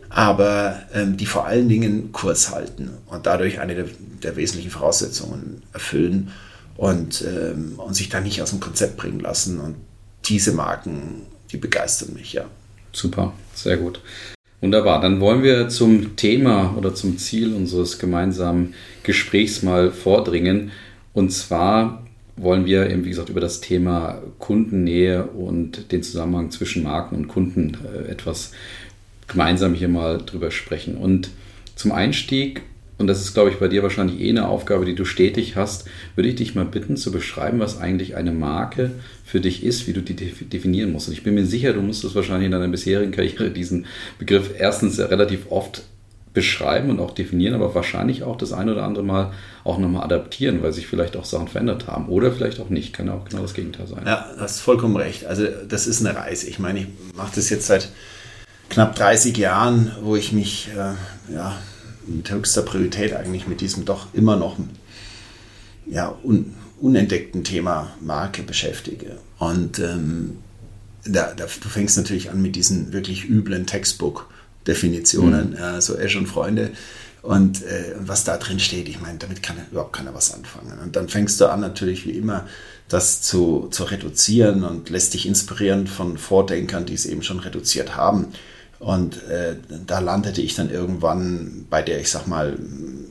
aber 0.09 0.83
ähm, 0.93 1.17
die 1.17 1.27
vor 1.27 1.47
allen 1.47 1.69
Dingen 1.69 2.11
Kurs 2.11 2.51
halten 2.51 2.91
und 3.07 3.27
dadurch 3.27 3.61
eine 3.61 3.77
der, 3.77 3.87
der 4.23 4.37
wesentlichen 4.37 4.71
Voraussetzungen 4.71 5.63
erfüllen 5.73 6.33
und, 6.77 7.23
ähm, 7.23 7.75
und 7.79 7.95
sich 7.95 8.09
da 8.09 8.21
nicht 8.21 8.43
aus 8.43 8.51
dem 8.51 8.61
Konzept 8.61 8.97
bringen 8.97 9.21
lassen. 9.21 9.61
Und 9.61 9.77
diese 10.25 10.53
Marken, 10.53 11.23
die 11.51 11.57
begeistern 11.57 12.15
mich, 12.15 12.33
ja. 12.33 12.45
Super, 12.93 13.33
sehr 13.55 13.77
gut. 13.77 14.01
Wunderbar, 14.61 15.01
dann 15.01 15.21
wollen 15.21 15.43
wir 15.43 15.69
zum 15.69 16.17
Thema 16.17 16.75
oder 16.79 16.95
zum 16.95 17.19
Ziel 17.19 17.55
unseres 17.55 17.99
gemeinsamen 17.99 18.75
Gesprächs 19.03 19.63
mal 19.63 19.91
vordringen. 19.91 20.71
Und 21.13 21.31
zwar 21.31 22.07
wollen 22.37 22.65
wir 22.65 22.89
eben, 22.91 23.05
wie 23.05 23.11
gesagt, 23.11 23.29
über 23.29 23.41
das 23.41 23.61
Thema 23.61 24.23
Kundennähe 24.39 25.25
und 25.25 25.93
den 25.93 26.03
Zusammenhang 26.03 26.51
zwischen 26.51 26.83
Marken 26.83 27.17
und 27.17 27.29
Kunden 27.29 27.77
äh, 27.85 28.11
etwas 28.11 28.53
gemeinsam 29.27 29.75
hier 29.75 29.89
mal 29.89 30.19
drüber 30.19 30.51
sprechen. 30.51 30.97
Und 30.97 31.31
zum 31.75 31.93
Einstieg 31.93 32.63
und 32.99 33.09
das 33.09 33.21
ist, 33.21 33.35
glaube 33.35 33.51
ich, 33.51 33.57
bei 33.57 33.69
dir 33.69 33.83
wahrscheinlich 33.83 34.21
eh 34.21 34.31
eine 34.31 34.49
Aufgabe, 34.49 34.87
die 34.87 34.95
du 34.95 35.05
stetig 35.05 35.55
hast, 35.55 35.87
würde 36.15 36.31
ich 36.31 36.37
dich 36.37 36.55
mal 36.55 36.65
bitten 36.65 36.97
zu 36.97 37.13
beschreiben, 37.13 37.61
was 37.61 37.79
eigentlich 37.79 38.17
eine 38.17 38.33
Marke 38.33 38.93
für 39.25 39.41
dich 39.41 39.65
ist, 39.65 39.87
wie 39.87 39.93
du 39.93 40.01
die 40.01 40.15
definieren 40.15 40.93
musst. 40.93 41.09
Und 41.09 41.15
ich 41.15 41.23
bin 41.23 41.35
mir 41.35 41.45
sicher, 41.45 41.75
du 41.75 41.83
musstest 41.83 42.15
wahrscheinlich 42.15 42.47
in 42.47 42.53
deiner 42.53 42.69
bisherigen 42.69 43.13
Karriere 43.13 43.51
diesen 43.51 43.87
Begriff 44.19 44.51
erstens 44.59 44.99
relativ 44.99 45.51
oft 45.51 45.83
beschreiben 46.33 46.91
und 46.91 47.01
auch 47.01 47.13
definieren, 47.13 47.55
aber 47.55 47.75
wahrscheinlich 47.75 48.23
auch 48.23 48.37
das 48.37 48.53
ein 48.53 48.69
oder 48.69 48.83
andere 48.83 49.05
Mal 49.05 49.33
auch 49.65 49.79
nochmal 49.79 50.05
adaptieren, 50.05 50.63
weil 50.63 50.73
sich 50.73 50.87
vielleicht 50.87 51.17
auch 51.17 51.25
Sachen 51.25 51.49
verändert 51.49 51.87
haben 51.87 52.09
oder 52.09 52.31
vielleicht 52.31 52.61
auch 52.61 52.69
nicht. 52.69 52.93
Kann 52.93 53.07
ja 53.07 53.15
auch 53.15 53.25
genau 53.25 53.43
das 53.43 53.55
Gegenteil 53.55 53.87
sein. 53.87 54.03
Ja, 54.07 54.29
du 54.35 54.41
hast 54.41 54.61
vollkommen 54.61 54.97
recht. 54.97 55.25
Also 55.25 55.47
das 55.67 55.87
ist 55.87 56.05
eine 56.05 56.15
Reise. 56.15 56.47
Ich 56.47 56.59
meine, 56.59 56.81
ich 56.81 56.87
mache 57.15 57.33
das 57.35 57.49
jetzt 57.49 57.67
seit 57.67 57.91
knapp 58.69 58.95
30 58.97 59.37
Jahren, 59.37 59.93
wo 60.03 60.15
ich 60.15 60.33
mich 60.33 60.69
äh, 60.77 61.33
ja, 61.35 61.57
mit 62.07 62.31
höchster 62.31 62.63
Priorität 62.63 63.15
eigentlich 63.15 63.47
mit 63.47 63.61
diesem 63.61 63.85
doch 63.85 64.09
immer 64.15 64.37
noch 64.37 64.57
ja, 65.87 66.15
un, 66.23 66.55
unentdeckten 66.81 67.45
Thema 67.45 67.93
Marke 68.01 68.43
beschäftige. 68.43 69.19
Und 69.39 69.79
ähm, 69.79 70.39
da, 71.05 71.33
da, 71.35 71.45
du 71.45 71.69
fängst 71.69 71.97
natürlich 71.97 72.31
an 72.31 72.43
mit 72.43 72.57
diesen 72.57 72.93
wirklich 72.93 73.29
üblen 73.29 73.67
Textbook-Definitionen, 73.67 75.51
mhm. 75.51 75.57
äh, 75.57 75.81
so 75.81 75.97
Ash 75.97 76.17
und 76.17 76.27
Freunde. 76.27 76.71
Und 77.23 77.65
äh, 77.65 77.95
was 77.99 78.25
da 78.25 78.37
drin 78.37 78.61
steht, 78.61 78.89
ich 78.89 79.01
meine, 79.01 79.19
damit 79.19 79.43
kann 79.43 79.57
überhaupt 79.71 79.95
keiner 79.95 80.15
was 80.15 80.33
anfangen. 80.33 80.79
Und 80.79 80.95
dann 80.95 81.09
fängst 81.09 81.41
du 81.41 81.47
an, 81.47 81.61
natürlich 81.61 82.07
wie 82.07 82.13
immer, 82.13 82.47
das 82.89 83.21
zu, 83.21 83.69
zu 83.71 83.85
reduzieren 83.85 84.63
und 84.63 84.91
lässt 84.91 85.15
dich 85.15 85.27
inspirieren 85.27 85.89
von 85.89 86.19
Vordenkern, 86.19 86.87
die 86.87 86.95
es 86.95 87.05
eben 87.05 87.23
schon 87.23 87.41
reduziert 87.41 87.97
haben. 87.97 88.29
Und 88.79 89.23
äh, 89.25 89.57
da 89.87 90.01
landete 90.01 90.43
ich 90.43 90.55
dann 90.55 90.71
irgendwann 90.71 91.67
bei 91.71 91.83
der, 91.83 92.01
ich 92.01 92.11
sag 92.11 92.27
mal, 92.27 92.59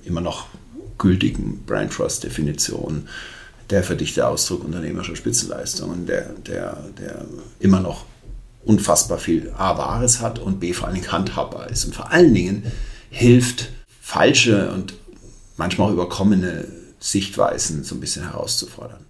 immer 0.04 0.22
noch 0.22 0.48
gültigen 0.98 1.64
Brand 1.66 1.92
Trust 1.92 2.24
Definition 2.24 3.08
der 3.70 3.84
verdichte 3.84 4.28
Ausdruck 4.28 4.64
unternehmerischer 4.64 5.16
Spitzenleistungen, 5.16 6.06
der, 6.06 6.30
der, 6.48 6.78
der 7.00 7.26
immer 7.60 7.80
noch 7.80 8.06
unfassbar 8.64 9.18
viel 9.18 9.52
A, 9.58 9.78
Wahres 9.78 10.22
hat 10.22 10.40
und 10.40 10.60
B, 10.60 10.74
vor 10.74 10.88
allen 10.88 10.96
Dingen 10.96 11.12
handhabbar 11.12 11.70
ist. 11.70 11.86
Und 11.86 11.96
vor 11.96 12.12
allen 12.12 12.34
Dingen 12.34 12.72
hilft, 13.10 13.70
falsche 14.02 14.72
und 14.72 14.94
manchmal 15.58 15.88
auch 15.88 15.94
überkommene 15.94 16.68
Sichtweisen 17.00 17.84
so 17.84 17.96
ein 17.96 18.00
bisschen 18.00 18.24
herauszufordern. 18.24 19.06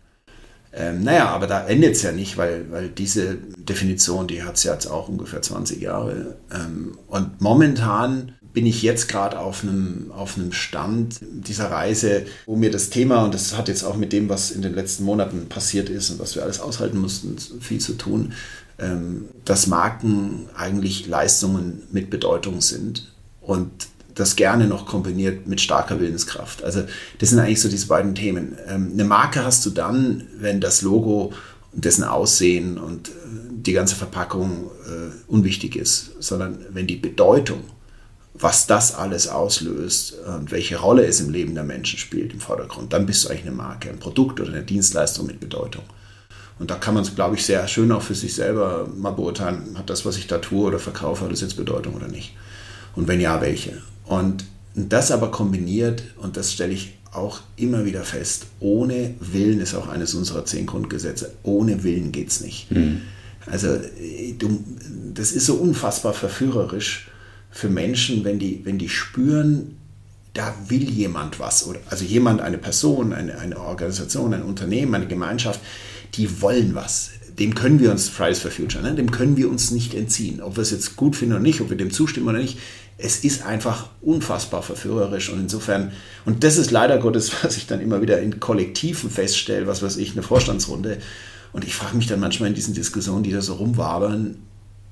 Ähm, 0.77 1.03
naja, 1.03 1.29
aber 1.29 1.47
da 1.47 1.65
endet 1.67 1.95
es 1.95 2.01
ja 2.01 2.11
nicht, 2.11 2.37
weil, 2.37 2.69
weil 2.69 2.89
diese 2.89 3.35
Definition, 3.35 4.27
die 4.27 4.43
hat 4.43 4.57
es 4.57 4.63
jetzt 4.63 4.87
auch 4.87 5.07
ungefähr 5.07 5.41
20 5.41 5.81
Jahre. 5.81 6.35
Ähm, 6.53 6.97
und 7.07 7.39
momentan 7.39 8.33
bin 8.51 8.65
ich 8.65 8.81
jetzt 8.81 9.07
gerade 9.07 9.39
auf 9.39 9.63
einem, 9.63 10.11
auf 10.11 10.35
Stand 10.51 11.19
dieser 11.21 11.71
Reise, 11.71 12.25
wo 12.45 12.55
mir 12.55 12.71
das 12.71 12.89
Thema, 12.89 13.23
und 13.23 13.33
das 13.33 13.57
hat 13.57 13.67
jetzt 13.67 13.83
auch 13.83 13.95
mit 13.95 14.11
dem, 14.11 14.27
was 14.27 14.51
in 14.51 14.61
den 14.61 14.73
letzten 14.73 15.03
Monaten 15.03 15.47
passiert 15.47 15.89
ist 15.89 16.09
und 16.09 16.19
was 16.19 16.35
wir 16.35 16.43
alles 16.43 16.59
aushalten 16.59 16.97
mussten, 16.97 17.37
viel 17.37 17.79
zu 17.79 17.93
tun, 17.93 18.33
ähm, 18.77 19.25
dass 19.45 19.67
Marken 19.67 20.49
eigentlich 20.55 21.07
Leistungen 21.07 21.83
mit 21.91 22.09
Bedeutung 22.09 22.61
sind. 22.61 23.13
Und 23.41 23.69
das 24.15 24.35
gerne 24.35 24.67
noch 24.67 24.85
kombiniert 24.85 25.45
mit 25.45 25.61
starker 25.61 25.99
Willenskraft. 25.99 26.63
Also 26.63 26.83
das 27.19 27.29
sind 27.29 27.39
eigentlich 27.39 27.61
so 27.61 27.69
diese 27.69 27.87
beiden 27.87 28.15
Themen. 28.15 28.57
Ähm, 28.67 28.91
eine 28.93 29.03
Marke 29.03 29.43
hast 29.43 29.65
du 29.65 29.69
dann, 29.69 30.23
wenn 30.39 30.61
das 30.61 30.81
Logo 30.81 31.33
und 31.73 31.85
dessen 31.85 32.03
Aussehen 32.03 32.77
und 32.77 33.09
äh, 33.09 33.11
die 33.51 33.73
ganze 33.73 33.95
Verpackung 33.95 34.71
äh, 34.87 35.31
unwichtig 35.31 35.75
ist, 35.75 36.11
sondern 36.19 36.57
wenn 36.71 36.87
die 36.87 36.95
Bedeutung, 36.95 37.63
was 38.33 38.67
das 38.67 38.95
alles 38.95 39.29
auslöst 39.29 40.15
und 40.27 40.51
welche 40.51 40.77
Rolle 40.77 41.05
es 41.05 41.21
im 41.21 41.29
Leben 41.29 41.55
der 41.55 41.63
Menschen 41.63 41.97
spielt 41.97 42.33
im 42.33 42.41
Vordergrund, 42.41 42.91
dann 42.91 43.05
bist 43.05 43.23
du 43.23 43.29
eigentlich 43.29 43.45
eine 43.45 43.55
Marke, 43.55 43.89
ein 43.89 43.97
Produkt 43.97 44.41
oder 44.41 44.49
eine 44.49 44.61
Dienstleistung 44.61 45.25
mit 45.25 45.39
Bedeutung. 45.39 45.83
Und 46.59 46.69
da 46.69 46.75
kann 46.75 46.95
man 46.95 47.03
es, 47.03 47.15
glaube 47.15 47.35
ich, 47.35 47.45
sehr 47.45 47.65
schön 47.69 47.93
auch 47.93 48.01
für 48.01 48.13
sich 48.13 48.35
selber 48.35 48.89
mal 48.93 49.11
beurteilen, 49.11 49.77
hat 49.77 49.89
das, 49.89 50.05
was 50.05 50.17
ich 50.17 50.27
da 50.27 50.39
tue 50.39 50.67
oder 50.67 50.79
verkaufe, 50.79 51.23
hat 51.23 51.31
das 51.31 51.39
jetzt 51.39 51.55
Bedeutung 51.55 51.95
oder 51.95 52.09
nicht? 52.09 52.35
Und 52.95 53.07
wenn 53.07 53.21
ja, 53.21 53.39
welche? 53.39 53.81
Und 54.05 54.45
das 54.75 55.11
aber 55.11 55.31
kombiniert, 55.31 56.03
und 56.17 56.37
das 56.37 56.51
stelle 56.51 56.73
ich 56.73 56.97
auch 57.11 57.39
immer 57.55 57.85
wieder 57.85 58.03
fest, 58.03 58.47
ohne 58.59 59.15
Willen 59.19 59.61
ist 59.61 59.73
auch 59.73 59.87
eines 59.87 60.13
unserer 60.13 60.45
zehn 60.45 60.65
Grundgesetze, 60.65 61.33
ohne 61.43 61.83
Willen 61.83 62.11
geht 62.11 62.29
es 62.29 62.41
nicht. 62.41 62.71
Mhm. 62.71 63.01
Also 63.45 63.77
du, 64.37 64.63
das 65.13 65.31
ist 65.31 65.45
so 65.45 65.55
unfassbar 65.55 66.13
verführerisch 66.13 67.07
für 67.51 67.69
Menschen, 67.69 68.25
wenn 68.25 68.37
die, 68.39 68.61
wenn 68.65 68.77
die 68.77 68.89
spüren, 68.89 69.77
da 70.33 70.53
will 70.67 70.89
jemand 70.89 71.39
was. 71.39 71.65
Oder, 71.65 71.79
also 71.89 72.03
jemand, 72.03 72.41
eine 72.41 72.57
Person, 72.57 73.13
eine, 73.13 73.37
eine 73.37 73.57
Organisation, 73.57 74.33
ein 74.33 74.43
Unternehmen, 74.43 74.93
eine 74.93 75.07
Gemeinschaft, 75.07 75.61
die 76.15 76.41
wollen 76.41 76.75
was. 76.75 77.11
dem 77.39 77.53
können 77.55 77.79
wir 77.79 77.91
uns, 77.91 78.07
Fridays 78.09 78.39
for 78.39 78.51
Future, 78.51 78.83
ne, 78.83 78.95
dem 78.95 79.11
können 79.11 79.37
wir 79.37 79.49
uns 79.49 79.71
nicht 79.71 79.93
entziehen. 79.93 80.41
Ob 80.41 80.57
wir 80.57 80.61
es 80.61 80.71
jetzt 80.71 80.95
gut 80.95 81.15
finden 81.15 81.35
oder 81.35 81.43
nicht, 81.43 81.61
ob 81.61 81.69
wir 81.69 81.77
dem 81.77 81.91
zustimmen 81.91 82.27
oder 82.27 82.39
nicht, 82.39 82.59
es 82.97 83.23
ist 83.23 83.45
einfach 83.45 83.89
unfassbar 84.01 84.63
verführerisch 84.63 85.29
und 85.29 85.39
insofern, 85.39 85.91
und 86.25 86.43
das 86.43 86.57
ist 86.57 86.71
leider 86.71 86.97
Gottes, 86.97 87.31
was 87.43 87.57
ich 87.57 87.67
dann 87.67 87.81
immer 87.81 88.01
wieder 88.01 88.21
in 88.21 88.39
Kollektiven 88.39 89.09
feststelle, 89.09 89.67
was 89.67 89.81
weiß 89.81 89.97
ich, 89.97 90.13
eine 90.13 90.23
Vorstandsrunde. 90.23 90.99
Und 91.51 91.65
ich 91.65 91.75
frage 91.75 91.95
mich 91.95 92.07
dann 92.07 92.19
manchmal 92.19 92.49
in 92.49 92.55
diesen 92.55 92.73
Diskussionen, 92.73 93.23
die 93.23 93.31
da 93.31 93.41
so 93.41 93.55
rumwabern, 93.55 94.37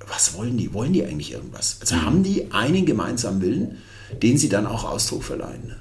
was 0.06 0.34
wollen 0.34 0.56
die? 0.56 0.72
Wollen 0.72 0.92
die 0.92 1.04
eigentlich 1.04 1.32
irgendwas? 1.32 1.78
Also 1.80 1.96
haben 2.02 2.22
die 2.22 2.52
einen 2.52 2.86
gemeinsamen 2.86 3.40
Willen, 3.40 3.78
den 4.22 4.38
sie 4.38 4.48
dann 4.48 4.66
auch 4.66 4.84
Ausdruck 4.84 5.24
verleihen? 5.24 5.76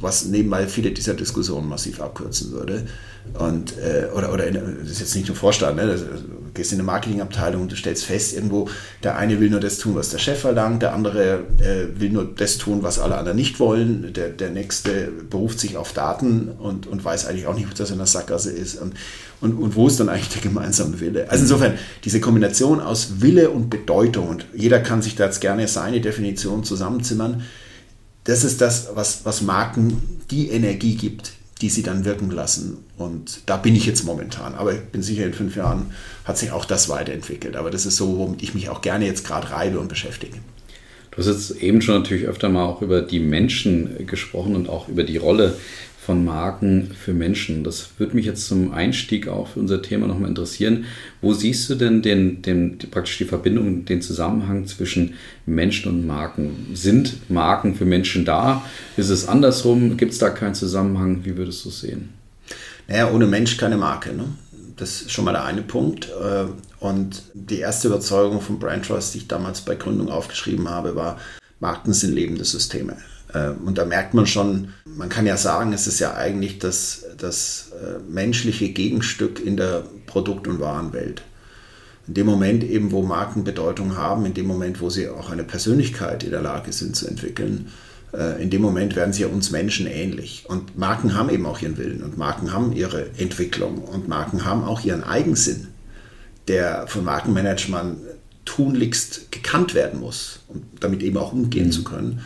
Was 0.00 0.24
nebenbei 0.26 0.66
viele 0.66 0.90
dieser 0.90 1.14
Diskussionen 1.14 1.68
massiv 1.68 2.00
abkürzen 2.00 2.52
würde. 2.52 2.86
Und, 3.38 3.78
äh, 3.78 4.08
oder, 4.14 4.32
oder 4.32 4.46
in, 4.46 4.54
das 4.54 4.92
ist 4.92 5.00
jetzt 5.00 5.14
nicht 5.14 5.28
nur 5.28 5.36
Vorstand, 5.36 5.76
ne? 5.76 5.86
Das, 5.86 6.00
du 6.00 6.52
gehst 6.54 6.72
in 6.72 6.78
eine 6.78 6.86
Marketingabteilung 6.86 7.62
und 7.62 7.72
du 7.72 7.76
stellst 7.76 8.04
fest, 8.04 8.34
irgendwo, 8.34 8.68
der 9.02 9.16
eine 9.16 9.40
will 9.40 9.48
nur 9.48 9.60
das 9.60 9.78
tun, 9.78 9.94
was 9.94 10.10
der 10.10 10.18
Chef 10.18 10.40
verlangt, 10.40 10.82
der 10.82 10.92
andere 10.92 11.44
äh, 11.60 11.98
will 11.98 12.10
nur 12.10 12.24
das 12.24 12.58
tun, 12.58 12.82
was 12.82 12.98
alle 12.98 13.16
anderen 13.16 13.36
nicht 13.36 13.58
wollen, 13.58 14.12
der, 14.12 14.28
der 14.28 14.50
nächste 14.50 15.08
beruft 15.30 15.60
sich 15.60 15.76
auf 15.76 15.92
Daten 15.92 16.48
und, 16.58 16.86
und 16.86 17.04
weiß 17.04 17.26
eigentlich 17.26 17.46
auch 17.46 17.54
nicht, 17.54 17.70
was 17.70 17.78
das 17.78 17.90
in 17.90 17.98
der 17.98 18.06
Sackgasse 18.06 18.50
ist. 18.50 18.82
Und, 18.82 18.94
und, 19.40 19.54
und 19.54 19.76
wo 19.76 19.86
ist 19.86 19.98
dann 19.98 20.08
eigentlich 20.08 20.28
der 20.28 20.42
gemeinsame 20.42 21.00
Wille? 21.00 21.30
Also 21.30 21.42
insofern, 21.42 21.74
diese 22.04 22.20
Kombination 22.20 22.80
aus 22.80 23.20
Wille 23.20 23.50
und 23.50 23.70
Bedeutung, 23.70 24.28
und 24.28 24.46
jeder 24.54 24.80
kann 24.80 25.00
sich 25.00 25.14
da 25.14 25.24
jetzt 25.24 25.40
gerne 25.40 25.66
seine 25.68 26.00
Definition 26.00 26.64
zusammenzimmern, 26.64 27.44
das 28.24 28.44
ist 28.44 28.60
das, 28.60 28.90
was, 28.94 29.24
was 29.24 29.42
Marken 29.42 30.20
die 30.30 30.50
Energie 30.50 30.94
gibt, 30.94 31.32
die 31.60 31.70
sie 31.70 31.82
dann 31.82 32.04
wirken 32.04 32.30
lassen. 32.30 32.78
Und 32.96 33.42
da 33.46 33.56
bin 33.56 33.76
ich 33.76 33.86
jetzt 33.86 34.04
momentan. 34.04 34.54
Aber 34.54 34.74
ich 34.74 34.80
bin 34.80 35.02
sicher, 35.02 35.24
in 35.24 35.32
fünf 35.32 35.56
Jahren 35.56 35.92
hat 36.24 36.38
sich 36.38 36.50
auch 36.50 36.64
das 36.64 36.88
weiterentwickelt. 36.88 37.56
Aber 37.56 37.70
das 37.70 37.86
ist 37.86 37.96
so, 37.96 38.18
womit 38.18 38.42
ich 38.42 38.54
mich 38.54 38.68
auch 38.68 38.80
gerne 38.80 39.06
jetzt 39.06 39.26
gerade 39.26 39.50
reibe 39.50 39.78
und 39.78 39.88
beschäftige. 39.88 40.38
Du 41.10 41.18
hast 41.18 41.26
jetzt 41.26 41.62
eben 41.62 41.82
schon 41.82 41.96
natürlich 41.96 42.26
öfter 42.26 42.48
mal 42.48 42.64
auch 42.64 42.80
über 42.80 43.02
die 43.02 43.20
Menschen 43.20 44.06
gesprochen 44.06 44.56
und 44.56 44.68
auch 44.68 44.88
über 44.88 45.04
die 45.04 45.18
Rolle 45.18 45.56
von 46.04 46.24
Marken 46.24 46.90
für 46.92 47.14
Menschen. 47.14 47.62
Das 47.62 47.90
würde 47.98 48.16
mich 48.16 48.26
jetzt 48.26 48.48
zum 48.48 48.72
Einstieg 48.72 49.28
auch 49.28 49.48
für 49.48 49.60
unser 49.60 49.82
Thema 49.82 50.08
nochmal 50.08 50.30
interessieren. 50.30 50.84
Wo 51.20 51.32
siehst 51.32 51.70
du 51.70 51.76
denn 51.76 52.02
den, 52.02 52.42
den, 52.42 52.78
praktisch 52.90 53.18
die 53.18 53.24
Verbindung, 53.24 53.84
den 53.84 54.02
Zusammenhang 54.02 54.66
zwischen 54.66 55.14
Menschen 55.46 55.92
und 55.92 56.04
Marken? 56.04 56.70
Sind 56.74 57.30
Marken 57.30 57.76
für 57.76 57.84
Menschen 57.84 58.24
da? 58.24 58.64
Ist 58.96 59.10
es 59.10 59.28
andersrum? 59.28 59.96
Gibt 59.96 60.12
es 60.12 60.18
da 60.18 60.30
keinen 60.30 60.56
Zusammenhang? 60.56 61.20
Wie 61.24 61.36
würdest 61.36 61.64
du 61.64 61.68
es 61.68 61.80
sehen? 61.82 62.08
Naja, 62.88 63.12
ohne 63.12 63.28
Mensch 63.28 63.56
keine 63.56 63.76
Marke. 63.76 64.12
Ne? 64.12 64.24
Das 64.76 65.02
ist 65.02 65.12
schon 65.12 65.24
mal 65.24 65.32
der 65.32 65.44
eine 65.44 65.62
Punkt. 65.62 66.08
Äh, 66.08 66.46
und 66.80 67.22
die 67.32 67.60
erste 67.60 67.86
Überzeugung 67.86 68.40
von 68.40 68.58
Brand 68.58 68.86
Trust, 68.86 69.14
die 69.14 69.18
ich 69.18 69.28
damals 69.28 69.60
bei 69.60 69.76
Gründung 69.76 70.08
aufgeschrieben 70.08 70.68
habe, 70.68 70.96
war, 70.96 71.20
Marken 71.60 71.92
sind 71.92 72.12
lebende 72.12 72.44
Systeme. 72.44 72.96
Ähm, 73.34 73.56
und 73.64 73.78
da 73.78 73.84
merkt 73.84 74.14
man 74.14 74.26
schon, 74.26 74.68
man 74.84 75.08
kann 75.08 75.26
ja 75.26 75.36
sagen, 75.36 75.72
es 75.72 75.86
ist 75.86 75.98
ja 75.98 76.14
eigentlich 76.14 76.58
das, 76.58 77.04
das 77.18 77.72
äh, 77.72 77.98
menschliche 78.10 78.68
Gegenstück 78.70 79.44
in 79.44 79.56
der 79.56 79.84
Produkt- 80.06 80.48
und 80.48 80.60
Warenwelt. 80.60 81.22
In 82.08 82.14
dem 82.14 82.26
Moment 82.26 82.64
eben, 82.64 82.90
wo 82.90 83.02
Marken 83.02 83.44
Bedeutung 83.44 83.96
haben, 83.96 84.26
in 84.26 84.34
dem 84.34 84.46
Moment, 84.46 84.80
wo 84.80 84.90
sie 84.90 85.08
auch 85.08 85.30
eine 85.30 85.44
Persönlichkeit 85.44 86.24
in 86.24 86.30
der 86.30 86.42
Lage 86.42 86.72
sind 86.72 86.96
zu 86.96 87.06
entwickeln, 87.06 87.68
äh, 88.12 88.42
in 88.42 88.50
dem 88.50 88.62
Moment 88.62 88.96
werden 88.96 89.12
sie 89.12 89.22
ja 89.22 89.28
uns 89.28 89.50
Menschen 89.50 89.86
ähnlich. 89.86 90.44
Und 90.48 90.76
Marken 90.76 91.14
haben 91.14 91.30
eben 91.30 91.46
auch 91.46 91.60
ihren 91.62 91.78
Willen 91.78 92.02
und 92.02 92.18
Marken 92.18 92.52
haben 92.52 92.72
ihre 92.72 93.06
Entwicklung 93.18 93.78
und 93.78 94.08
Marken 94.08 94.44
haben 94.44 94.64
auch 94.64 94.84
ihren 94.84 95.04
Eigensinn, 95.04 95.68
der 96.48 96.86
von 96.88 97.04
Markenmanagement 97.04 97.98
tunlichst 98.44 99.30
gekannt 99.30 99.74
werden 99.74 100.00
muss, 100.00 100.40
um 100.48 100.64
damit 100.80 101.02
eben 101.02 101.16
auch 101.16 101.32
umgehen 101.32 101.66
mhm. 101.66 101.72
zu 101.72 101.84
können. 101.84 102.20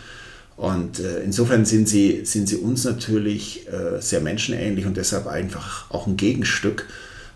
Und 0.57 1.01
äh, 1.01 1.21
insofern 1.21 1.67
sind 1.67 1.89
sie, 1.89 2.25
sind 2.25 2.49
sie 2.49 2.57
uns 2.57 2.85
natürlich 2.85 3.67
äh, 3.69 4.01
sehr 4.01 4.21
menschenähnlich 4.21 4.87
und 4.87 4.97
deshalb 4.97 5.27
einfach 5.27 5.91
auch 5.91 6.07
ein 6.07 6.17
Gegenstück, 6.17 6.87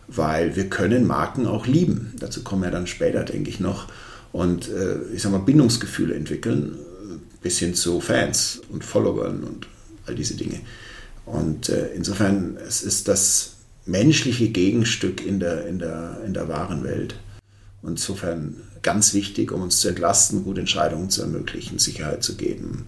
weil 0.08 0.56
wir 0.56 0.68
können 0.70 1.06
Marken 1.06 1.46
auch 1.46 1.66
lieben. 1.66 2.14
Dazu 2.18 2.42
kommen 2.42 2.62
wir 2.62 2.70
dann 2.70 2.86
später, 2.86 3.22
denke 3.24 3.50
ich 3.50 3.60
noch. 3.60 3.88
Und 4.32 4.68
äh, 4.68 4.96
ich 5.14 5.22
sage 5.22 5.36
mal, 5.36 5.44
Bindungsgefühle 5.44 6.14
entwickeln, 6.14 6.78
bis 7.42 7.58
hin 7.58 7.74
zu 7.74 8.00
Fans 8.00 8.62
und 8.70 8.84
Followern 8.84 9.44
und 9.44 9.66
all 10.06 10.14
diese 10.14 10.34
Dinge. 10.34 10.60
Und 11.26 11.68
äh, 11.68 11.88
insofern, 11.94 12.56
es 12.66 12.82
ist 12.82 13.08
das 13.08 13.54
menschliche 13.86 14.48
Gegenstück 14.48 15.24
in 15.24 15.40
der, 15.40 15.66
in 15.66 15.78
der, 15.78 16.20
in 16.24 16.34
der 16.34 16.48
wahren 16.48 16.84
Welt. 16.84 17.16
Und 17.82 17.92
insofern 17.92 18.56
ganz 18.82 19.14
wichtig, 19.14 19.52
um 19.52 19.62
uns 19.62 19.80
zu 19.80 19.88
entlasten, 19.88 20.44
gute 20.44 20.60
Entscheidungen 20.60 21.10
zu 21.10 21.22
ermöglichen, 21.22 21.78
Sicherheit 21.78 22.22
zu 22.22 22.36
geben, 22.36 22.86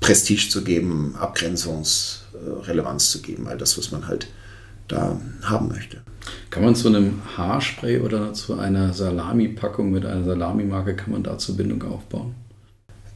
Prestige 0.00 0.48
zu 0.50 0.64
geben, 0.64 1.14
Abgrenzungsrelevanz 1.18 3.10
zu 3.10 3.22
geben, 3.22 3.48
all 3.48 3.56
das, 3.56 3.78
was 3.78 3.90
man 3.90 4.06
halt 4.06 4.26
da 4.88 5.18
haben 5.42 5.68
möchte. 5.68 6.02
Kann 6.50 6.64
man 6.64 6.74
zu 6.74 6.88
einem 6.88 7.22
Haarspray 7.36 8.00
oder 8.00 8.32
zu 8.32 8.54
einer 8.58 8.92
Salami-Packung 8.92 9.90
mit 9.90 10.04
einer 10.06 10.24
Salamimarke, 10.24 10.94
kann 10.94 11.12
man 11.12 11.22
dazu 11.22 11.56
Bindung 11.56 11.82
aufbauen? 11.82 12.34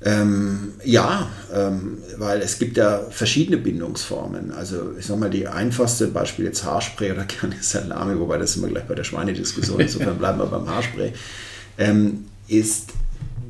Ähm, 0.00 0.74
ja, 0.84 1.28
ähm, 1.52 1.98
weil 2.18 2.40
es 2.40 2.58
gibt 2.58 2.76
ja 2.76 3.00
verschiedene 3.10 3.56
Bindungsformen. 3.56 4.52
Also 4.52 4.92
ich 4.96 5.06
sage 5.06 5.18
mal, 5.18 5.30
die 5.30 5.48
einfachste, 5.48 6.06
Beispiel 6.06 6.44
jetzt 6.44 6.64
Haarspray 6.64 7.12
oder 7.12 7.24
gerne 7.40 7.56
Salami, 7.60 8.18
wobei 8.18 8.38
das 8.38 8.60
wir 8.60 8.68
gleich 8.68 8.84
bei 8.84 8.94
der 8.94 9.04
Schweinediskussion, 9.04 9.80
insofern 9.80 10.18
bleiben 10.18 10.38
wir 10.38 10.46
beim 10.46 10.68
Haarspray, 10.68 11.12
ähm, 11.78 12.26
ist 12.48 12.90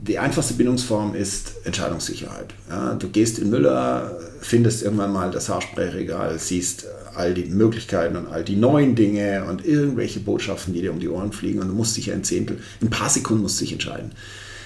die 0.08 0.18
einfachste 0.18 0.54
Bindungsform 0.54 1.14
ist 1.14 1.54
Entscheidungssicherheit. 1.64 2.54
Ja, 2.70 2.94
du 2.94 3.08
gehst 3.08 3.38
in 3.38 3.50
Müller, 3.50 4.18
findest 4.40 4.82
irgendwann 4.82 5.12
mal 5.12 5.30
das 5.30 5.48
Haarsprayregal, 5.48 6.38
siehst 6.38 6.86
all 7.14 7.34
die 7.34 7.44
Möglichkeiten 7.46 8.16
und 8.16 8.26
all 8.28 8.44
die 8.44 8.56
neuen 8.56 8.94
Dinge 8.94 9.44
und 9.44 9.66
irgendwelche 9.66 10.20
Botschaften, 10.20 10.72
die 10.72 10.80
dir 10.80 10.92
um 10.92 11.00
die 11.00 11.08
Ohren 11.08 11.32
fliegen 11.32 11.60
und 11.60 11.68
du 11.68 11.74
musst 11.74 11.96
dich 11.96 12.12
ein 12.12 12.24
Zehntel, 12.24 12.58
ein 12.80 12.90
paar 12.90 13.10
Sekunden 13.10 13.42
musst 13.42 13.60
dich 13.60 13.72
entscheiden. 13.72 14.12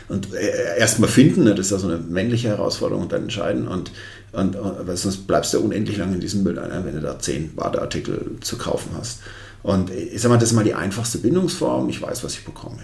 Und 0.08 0.34
äh, 0.34 0.78
erstmal 0.78 1.08
finden, 1.08 1.44
ne, 1.44 1.54
das 1.54 1.66
ist 1.66 1.72
ja 1.72 1.78
so 1.78 1.88
eine 1.88 1.98
männliche 1.98 2.48
Herausforderung 2.48 3.04
und 3.04 3.12
dann 3.12 3.22
entscheiden 3.22 3.66
und, 3.66 3.90
und, 4.32 4.56
und 4.56 4.96
sonst 4.96 5.26
bleibst 5.26 5.54
du 5.54 5.60
unendlich 5.60 5.96
lang 5.96 6.12
in 6.12 6.20
diesem 6.20 6.42
Müll, 6.42 6.54
ne, 6.54 6.82
wenn 6.84 6.94
du 6.94 7.00
da 7.00 7.18
zehn 7.18 7.54
Badeartikel 7.54 8.36
zu 8.40 8.58
kaufen 8.58 8.90
hast. 8.98 9.20
Und 9.62 9.90
ich 9.90 10.20
sag 10.20 10.28
mal, 10.28 10.38
das 10.38 10.50
ist 10.50 10.54
mal 10.54 10.64
die 10.64 10.74
einfachste 10.74 11.18
Bindungsform, 11.18 11.88
ich 11.88 12.02
weiß, 12.02 12.22
was 12.22 12.34
ich 12.34 12.44
bekomme. 12.44 12.78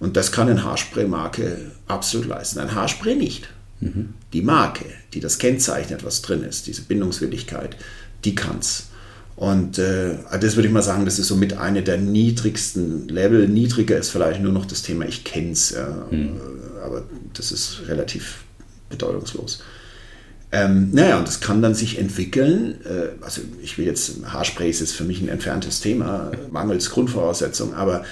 Und 0.00 0.16
das 0.16 0.32
kann 0.32 0.48
eine 0.48 0.64
Haarspray-Marke 0.64 1.72
absolut 1.86 2.26
leisten. 2.26 2.58
Ein 2.58 2.74
Haarspray 2.74 3.14
nicht. 3.14 3.48
Mhm. 3.80 4.14
Die 4.32 4.42
Marke, 4.42 4.86
die 5.12 5.20
das 5.20 5.38
kennzeichnet, 5.38 6.04
was 6.04 6.22
drin 6.22 6.42
ist, 6.42 6.66
diese 6.66 6.82
Bindungswilligkeit, 6.82 7.76
die 8.24 8.34
kann 8.34 8.58
es. 8.58 8.86
Und 9.36 9.78
äh, 9.78 10.16
das 10.38 10.56
würde 10.56 10.68
ich 10.68 10.74
mal 10.74 10.82
sagen, 10.82 11.04
das 11.04 11.18
ist 11.18 11.28
so 11.28 11.36
mit 11.36 11.56
einer 11.56 11.80
der 11.80 11.96
niedrigsten 11.96 13.08
Level. 13.08 13.48
Niedriger 13.48 13.96
ist 13.96 14.10
vielleicht 14.10 14.42
nur 14.42 14.52
noch 14.52 14.66
das 14.66 14.82
Thema, 14.82 15.06
ich 15.06 15.24
kenne 15.24 15.52
es, 15.52 15.70
ja, 15.70 16.06
mhm. 16.10 16.40
aber 16.84 17.04
das 17.32 17.52
ist 17.52 17.82
relativ 17.86 18.44
bedeutungslos. 18.90 19.62
Ähm, 20.52 20.90
naja, 20.92 21.18
und 21.18 21.28
das 21.28 21.40
kann 21.40 21.62
dann 21.62 21.74
sich 21.74 21.98
entwickeln. 21.98 22.80
Äh, 22.84 23.24
also 23.24 23.40
ich 23.62 23.78
will 23.78 23.86
jetzt, 23.86 24.16
Haarspray 24.26 24.68
ist 24.68 24.80
jetzt 24.80 24.92
für 24.92 25.04
mich 25.04 25.20
ein 25.20 25.28
entferntes 25.28 25.80
Thema, 25.80 26.32
mangels 26.50 26.90
Grundvoraussetzung, 26.90 27.72
aber 27.74 28.04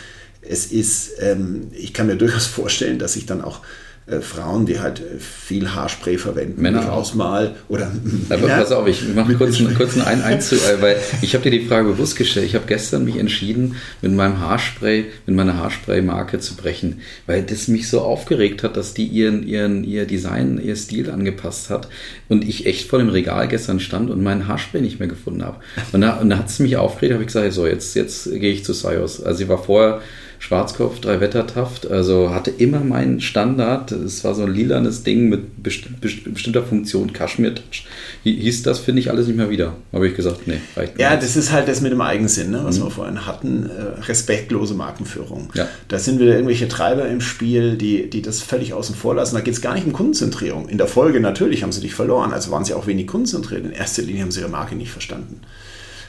es 0.49 0.67
ist, 0.67 1.13
ähm, 1.21 1.69
ich 1.73 1.93
kann 1.93 2.07
mir 2.07 2.17
durchaus 2.17 2.47
vorstellen, 2.47 2.99
dass 2.99 3.13
sich 3.13 3.27
dann 3.27 3.43
auch 3.43 3.61
äh, 4.09 4.23
Frauen, 4.23 4.65
die 4.65 4.81
halt 4.81 5.01
äh, 5.01 5.19
viel 5.19 5.75
Haarspray 5.75 6.17
verwenden, 6.17 6.63
Männer 6.63 6.81
durchaus 6.81 7.15
mal 7.15 7.57
oder 7.69 7.93
Aber 8.31 8.41
Männer, 8.41 8.57
pass 8.57 8.73
auf, 8.73 8.89
ich 8.89 9.03
mache 9.15 9.35
kurz, 9.35 9.59
einen, 9.59 9.75
kurz 9.75 9.99
einen 9.99 10.23
Einzug, 10.23 10.61
äh, 10.61 10.81
weil 10.81 10.97
ich 11.21 11.35
habe 11.35 11.45
dir 11.45 11.59
die 11.59 11.67
Frage 11.67 11.91
bewusst 11.91 12.17
gestellt. 12.17 12.47
Ich 12.47 12.55
habe 12.55 12.65
gestern 12.67 13.05
mich 13.05 13.17
entschieden, 13.17 13.77
mit 14.01 14.13
meinem 14.13 14.41
Haarspray, 14.41 15.05
mit 15.27 15.37
meiner 15.37 15.59
Haarspray-Marke 15.59 16.39
zu 16.39 16.57
brechen, 16.57 17.03
weil 17.27 17.43
das 17.43 17.69
mich 17.69 17.91
so 17.91 18.01
aufgeregt 18.01 18.63
hat, 18.63 18.79
dass 18.79 18.95
die 18.95 19.07
ihren, 19.07 19.47
ihren, 19.47 19.85
ihr 19.85 20.07
Design, 20.07 20.59
ihr 20.59 20.77
Stil 20.77 21.11
angepasst 21.11 21.69
hat 21.69 21.89
und 22.31 22.49
ich 22.49 22.65
echt 22.65 22.89
vor 22.89 23.01
dem 23.01 23.11
Regal 23.11 23.47
gestern 23.47 23.79
stand 23.79 24.11
und 24.11 24.23
meinen 24.23 24.49
Haarspray 24.49 24.81
nicht 24.81 25.01
mehr 25.01 25.09
gefunden 25.09 25.45
habe. 25.45 25.59
Und 25.93 26.01
da, 26.01 26.17
und 26.17 26.31
da 26.31 26.39
hat 26.39 26.49
es 26.49 26.61
mich 26.61 26.79
aufgeregt, 26.79 27.13
habe 27.13 27.25
ich 27.25 27.29
gesagt, 27.29 27.53
so 27.53 27.67
jetzt, 27.67 27.95
jetzt 27.95 28.25
gehe 28.25 28.53
ich 28.53 28.65
zu 28.65 28.73
Sayos. 28.73 29.23
Also 29.23 29.43
ich 29.43 29.49
war 29.51 29.63
vorher 29.63 30.01
Schwarzkopf, 30.39 31.01
drei 31.01 31.21
Wettertaft. 31.21 31.91
Also 31.91 32.31
hatte 32.31 32.51
immer 32.51 32.81
meinen 32.81 33.21
Standard. 33.21 33.93
Es 33.93 34.23
war 34.25 34.35
so 34.35 34.45
ein 34.45 34.53
lilanes 34.53 35.03
Ding 35.03 35.29
mit 35.29 35.63
besti 35.63 35.89
bestimmter 36.01 36.63
Funktion, 36.63 37.13
Kaschmir-Touch. 37.13 37.87
Hieß 38.23 38.63
das, 38.63 38.79
finde 38.79 39.01
ich, 39.01 39.11
alles 39.11 39.27
nicht 39.27 39.37
mehr 39.37 39.51
wieder. 39.51 39.75
Habe 39.93 40.09
ich 40.09 40.15
gesagt, 40.15 40.47
nee, 40.47 40.61
reicht 40.77 40.95
nicht. 40.97 41.03
Ja, 41.03 41.17
das 41.17 41.37
ist 41.37 41.53
halt 41.53 41.69
das 41.69 41.81
mit 41.81 41.93
dem 41.93 42.01
Eigensinn, 42.01 42.51
ne, 42.51 42.61
was 42.63 42.79
mhm. 42.79 42.85
wir 42.85 42.91
vorhin 42.91 43.27
hatten. 43.27 43.69
Äh, 43.69 44.01
respektlose 44.03 44.75
Markenführung. 44.75 45.51
Ja. 45.55 45.67
Da 45.89 45.99
sind 45.99 46.21
wieder 46.21 46.35
irgendwelche 46.35 46.69
Treiber 46.69 47.09
im 47.09 47.21
Spiel, 47.21 47.77
die, 47.77 48.09
die 48.09 48.23
das 48.23 48.41
völlig 48.41 48.73
außen 48.73 48.95
vor 48.95 49.15
lassen. 49.15 49.35
Da 49.35 49.41
geht 49.41 49.55
es 49.55 49.61
gar 49.61 49.75
nicht 49.75 49.87
um 49.87 49.93
Kundenzentrierung. 49.93 50.69
In 50.69 50.79
der 50.79 50.87
Folge 50.87 51.21
natürlich 51.21 51.63
haben 51.63 51.73
sie 51.73 51.81
dich 51.81 51.95
verloren, 51.95 52.33
also 52.33 52.51
waren 52.51 52.65
sie 52.65 52.75
auch 52.75 52.87
wenig 52.87 53.07
kundenzentriert. 53.07 53.65
In 53.65 53.73
erster 53.73 54.03
Linie 54.03 54.23
haben 54.23 54.31
sie 54.31 54.41
ihre 54.41 54.49
Marke 54.49 54.77
nicht 54.77 54.91
verstanden. 54.91 55.41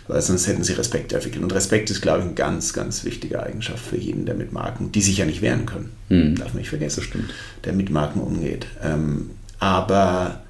Weil 0.09 0.21
sonst 0.23 0.47
hätten 0.47 0.63
sie 0.63 0.73
Respekt 0.73 1.13
entwickelt. 1.13 1.43
Und 1.43 1.53
Respekt 1.53 1.91
ist, 1.91 2.01
glaube 2.01 2.19
ich, 2.19 2.25
eine 2.25 2.33
ganz, 2.33 2.73
ganz 2.73 3.05
wichtige 3.05 3.43
Eigenschaft 3.43 3.85
für 3.85 3.97
jeden, 3.97 4.25
der 4.25 4.33
mit 4.33 4.51
Marken, 4.51 4.91
die 4.91 5.01
sich 5.01 5.17
ja 5.17 5.25
nicht 5.25 5.43
wehren 5.43 5.67
können, 5.67 5.91
mhm. 6.09 6.35
darf 6.35 6.53
man 6.53 6.61
nicht 6.61 6.69
vergessen, 6.69 7.29
der 7.63 7.73
mit 7.73 7.91
Marken 7.91 8.19
umgeht. 8.19 8.65
Ähm, 8.83 9.29
aber 9.59 10.41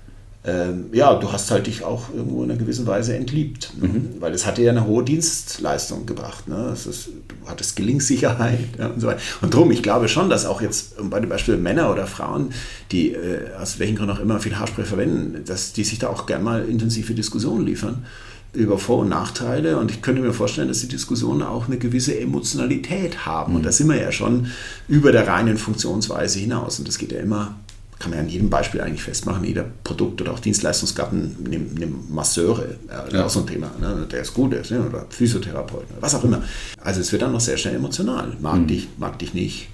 ähm, 0.46 0.86
ja, 0.94 1.14
du 1.16 1.30
hast 1.34 1.52
halt 1.52 1.68
dich 1.68 1.84
auch 1.84 2.14
irgendwo 2.14 2.42
in 2.46 2.50
einer 2.50 2.58
gewissen 2.58 2.88
Weise 2.88 3.18
entliebt, 3.18 3.74
mhm. 3.78 4.14
weil 4.22 4.34
es 4.34 4.46
hatte 4.46 4.62
ja 4.62 4.72
eine 4.72 4.86
hohe 4.86 5.04
Dienstleistung 5.04 6.06
gebracht. 6.06 6.48
Ne? 6.48 6.72
Ist, 6.74 6.88
du 6.88 7.36
hattest 7.46 7.76
Gelingssicherheit 7.76 8.60
ja, 8.78 8.88
und 8.88 9.02
so 9.02 9.08
weiter. 9.08 9.20
Und 9.42 9.54
darum, 9.54 9.72
ich 9.72 9.84
glaube 9.84 10.08
schon, 10.08 10.30
dass 10.30 10.46
auch 10.46 10.62
jetzt 10.62 10.96
bei 11.10 11.20
dem 11.20 11.28
Beispiel 11.28 11.58
Männer 11.58 11.92
oder 11.92 12.08
Frauen, 12.08 12.54
die 12.94 13.12
äh, 13.12 13.54
aus 13.60 13.78
welchen 13.78 13.98
Gründen 13.98 14.16
auch 14.16 14.22
immer 14.22 14.40
viel 14.40 14.58
Haarspray 14.58 14.86
verwenden, 14.86 15.44
dass 15.46 15.74
die 15.74 15.84
sich 15.84 16.00
da 16.00 16.08
auch 16.08 16.26
gerne 16.26 16.46
mal 16.46 16.64
intensive 16.64 17.14
Diskussionen 17.14 17.66
liefern 17.66 18.06
über 18.54 18.78
Vor- 18.78 19.00
und 19.00 19.10
Nachteile. 19.10 19.78
Und 19.78 19.92
ich 19.92 20.02
könnte 20.02 20.22
mir 20.22 20.34
vorstellen, 20.34 20.68
dass 20.68 20.80
die 20.80 20.88
Diskussionen 20.88 21.44
auch 21.44 21.68
eine 21.68 21.78
gewisse 21.78 22.20
Emotionalität 22.20 23.26
haben. 23.26 23.52
Mhm. 23.52 23.58
Und 23.58 23.66
da 23.66 23.72
sind 23.72 23.88
wir 23.88 24.02
ja 24.02 24.12
schon 24.12 24.48
über 24.88 25.12
der 25.12 25.28
reinen 25.28 25.58
Funktionsweise 25.58 26.40
hinaus. 26.40 26.80
Und 26.80 26.88
das 26.88 26.98
geht 26.98 27.12
ja 27.12 27.20
immer 27.20 27.56
kann 28.00 28.12
man 28.12 28.20
ja 28.20 28.24
an 28.24 28.30
jedem 28.30 28.50
Beispiel 28.50 28.80
eigentlich 28.80 29.04
festmachen, 29.04 29.44
jeder 29.44 29.66
Produkt- 29.84 30.22
oder 30.22 30.32
auch 30.32 30.40
Dienstleistungsgarten, 30.40 31.36
nimm, 31.48 31.74
nimm 31.74 32.06
Masseure, 32.10 32.78
äh, 32.88 33.14
ja. 33.14 33.26
auch 33.26 33.30
so 33.30 33.42
ein 33.42 33.48
Thema, 33.48 33.70
ne, 33.80 34.08
der 34.10 34.22
ist 34.22 34.34
gut 34.34 34.54
ist, 34.54 34.72
ne, 34.72 34.82
oder 34.82 35.06
Physiotherapeuten, 35.10 35.98
was 36.00 36.16
auch 36.16 36.24
immer. 36.24 36.42
Also 36.82 37.02
es 37.02 37.12
wird 37.12 37.22
dann 37.22 37.34
noch 37.34 37.42
sehr 37.42 37.58
schnell 37.58 37.76
emotional, 37.76 38.38
mag 38.40 38.60
mhm. 38.60 38.68
dich, 38.68 38.88
mag 38.98 39.20
dich 39.20 39.34
nicht. 39.34 39.68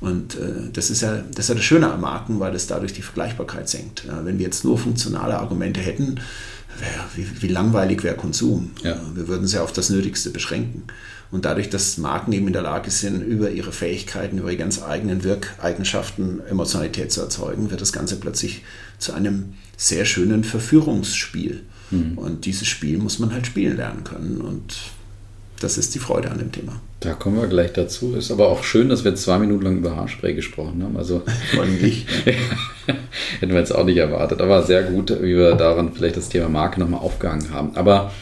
Und 0.00 0.34
äh, 0.34 0.70
das, 0.72 0.90
ist 0.90 1.00
ja, 1.00 1.16
das 1.16 1.46
ist 1.46 1.48
ja 1.48 1.54
das 1.54 1.64
Schöne 1.64 1.90
am 1.90 2.02
Marken, 2.02 2.38
weil 2.38 2.54
es 2.54 2.66
dadurch 2.66 2.92
die 2.92 3.02
Vergleichbarkeit 3.02 3.68
senkt. 3.68 4.04
Ja, 4.06 4.24
wenn 4.24 4.38
wir 4.38 4.44
jetzt 4.44 4.64
nur 4.64 4.78
funktionale 4.78 5.38
Argumente 5.38 5.80
hätten, 5.80 6.20
wär, 6.78 7.04
wie, 7.14 7.42
wie 7.42 7.48
langweilig 7.48 8.02
wäre 8.02 8.16
Konsum. 8.16 8.72
Ja. 8.82 9.00
Wir 9.14 9.28
würden 9.28 9.44
es 9.44 9.52
ja 9.52 9.62
auf 9.62 9.72
das 9.72 9.90
Nötigste 9.90 10.30
beschränken. 10.30 10.84
Und 11.30 11.44
dadurch, 11.44 11.70
dass 11.70 11.98
Marken 11.98 12.32
eben 12.32 12.46
in 12.46 12.52
der 12.52 12.62
Lage 12.62 12.90
sind, 12.90 13.22
über 13.22 13.50
ihre 13.50 13.72
Fähigkeiten, 13.72 14.38
über 14.38 14.50
ihre 14.50 14.58
ganz 14.58 14.82
eigenen 14.82 15.24
Wirkeigenschaften 15.24 16.40
Emotionalität 16.46 17.10
zu 17.10 17.20
erzeugen, 17.20 17.70
wird 17.70 17.80
das 17.80 17.92
Ganze 17.92 18.16
plötzlich 18.16 18.62
zu 18.98 19.12
einem 19.12 19.54
sehr 19.76 20.04
schönen 20.04 20.44
Verführungsspiel. 20.44 21.64
Mhm. 21.90 22.18
Und 22.18 22.44
dieses 22.46 22.68
Spiel 22.68 22.98
muss 22.98 23.18
man 23.18 23.32
halt 23.32 23.46
spielen 23.46 23.76
lernen 23.76 24.04
können. 24.04 24.40
Und 24.40 24.76
das 25.60 25.78
ist 25.78 25.94
die 25.94 25.98
Freude 25.98 26.30
an 26.30 26.38
dem 26.38 26.52
Thema. 26.52 26.80
Da 27.00 27.14
kommen 27.14 27.40
wir 27.40 27.46
gleich 27.46 27.72
dazu. 27.72 28.14
Ist 28.14 28.30
aber 28.30 28.48
auch 28.48 28.62
schön, 28.62 28.88
dass 28.88 29.04
wir 29.04 29.14
zwei 29.14 29.38
Minuten 29.38 29.64
lang 29.64 29.78
über 29.78 29.96
Haarspray 29.96 30.34
gesprochen 30.34 30.82
haben. 30.82 30.96
Also 30.96 31.22
nicht. 31.80 32.06
hätten 33.40 33.52
wir 33.52 33.60
jetzt 33.60 33.74
auch 33.74 33.84
nicht 33.84 33.96
erwartet. 33.96 34.40
Aber 34.40 34.62
sehr 34.62 34.82
gut, 34.82 35.10
wie 35.10 35.36
wir 35.36 35.54
daran 35.54 35.92
vielleicht 35.92 36.16
das 36.16 36.28
Thema 36.28 36.48
Marke 36.48 36.80
nochmal 36.80 37.00
aufgehangen 37.00 37.50
haben. 37.52 37.70
Aber 37.74 38.12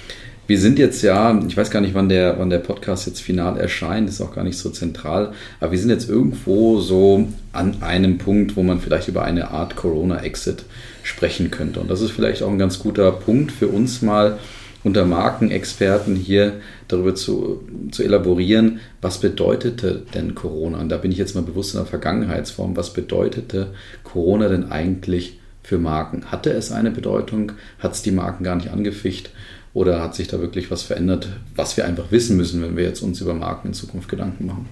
wir 0.47 0.61
sind 0.61 0.79
jetzt 0.79 1.03
ja, 1.03 1.41
ich 1.47 1.57
weiß 1.57 1.71
gar 1.71 1.81
nicht, 1.81 1.95
wann 1.95 2.09
der, 2.09 2.38
wann 2.38 2.50
der 2.50 2.59
Podcast 2.59 3.07
jetzt 3.07 3.21
final 3.21 3.59
erscheint, 3.59 4.09
ist 4.09 4.21
auch 4.21 4.35
gar 4.35 4.45
nicht 4.45 4.59
so 4.59 4.69
zentral, 4.69 5.33
aber 5.59 5.73
wir 5.73 5.79
sind 5.79 5.88
jetzt 5.88 6.09
irgendwo 6.09 6.81
so 6.81 7.29
an 7.53 7.83
einem 7.83 8.19
Punkt, 8.19 8.55
wo 8.55 8.62
man 8.62 8.79
vielleicht 8.79 9.09
über 9.09 9.23
eine 9.23 9.53
Art 9.53 9.75
Corona-Exit 9.75 10.64
sprechen 11.03 11.50
könnte. 11.50 11.81
Und 11.81 11.91
das 11.91 12.03
ist 12.03 12.11
vielleicht 12.11 12.43
auch 12.43 12.50
ein 12.50 12.59
ganz 12.59 12.79
guter 12.79 13.11
Punkt 13.11 13.53
für 13.53 13.69
uns 13.69 14.03
mal 14.03 14.38
unter 14.85 15.07
Markenexperten 15.07 16.14
hier 16.14 16.61
darüber 16.88 17.14
zu, 17.14 17.67
zu 17.91 18.03
elaborieren, 18.03 18.81
was 19.00 19.19
bedeutete 19.19 20.03
denn 20.14 20.35
Corona? 20.35 20.79
Und 20.79 20.91
da 20.91 20.99
bin 20.99 21.11
ich 21.11 21.19
jetzt 21.19 21.35
mal 21.35 21.43
bewusst 21.43 21.75
in 21.75 21.81
der 21.81 21.87
Vergangenheitsform, 21.87 22.76
was 22.76 22.93
bedeutete 22.93 23.69
Corona 24.05 24.49
denn 24.49 24.71
eigentlich 24.71 25.41
für 25.62 25.79
Marken? 25.79 26.26
Hatte 26.31 26.53
es 26.53 26.71
eine 26.71 26.91
Bedeutung? 26.91 27.53
Hat 27.79 27.95
es 27.95 28.03
die 28.03 28.12
Marken 28.12 28.45
gar 28.45 28.57
nicht 28.57 28.71
angeficht? 28.71 29.31
Oder 29.73 30.03
hat 30.03 30.14
sich 30.14 30.29
da 30.29 30.38
wirklich 30.38 30.71
was 30.71 30.83
verändert, 30.83 31.29
was 31.57 31.76
wir 31.76 31.87
einfach 31.87 32.12
wissen 32.12 32.37
müssen, 32.37 32.62
wenn 32.62 32.76
wir 32.76 32.85
jetzt 32.85 33.03
uns 33.03 33.21
über 33.21 33.35
Marken 33.35 33.69
in 33.69 33.75
Zukunft 33.75 34.09
Gedanken 34.09 34.47
machen? 34.47 34.69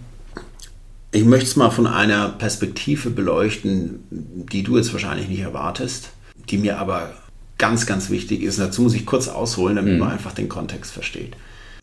Ich 1.11 1.25
möchte 1.25 1.47
es 1.47 1.57
mal 1.57 1.71
von 1.71 1.87
einer 1.87 2.28
Perspektive 2.28 3.11
beleuchten, 3.11 4.04
die 4.11 4.62
du 4.62 4.76
jetzt 4.76 4.92
wahrscheinlich 4.92 5.28
nicht 5.28 5.40
erwartest, 5.40 6.11
die 6.49 6.59
mir 6.59 6.78
aber 6.78 7.12
ganz, 7.62 7.87
ganz 7.87 8.11
wichtig 8.11 8.42
ist. 8.42 8.59
Und 8.59 8.64
dazu 8.66 8.83
muss 8.83 8.92
ich 8.92 9.07
kurz 9.07 9.28
ausholen, 9.28 9.76
damit 9.76 9.92
mhm. 9.92 10.00
man 10.00 10.11
einfach 10.11 10.33
den 10.33 10.49
Kontext 10.49 10.90
versteht. 10.90 11.37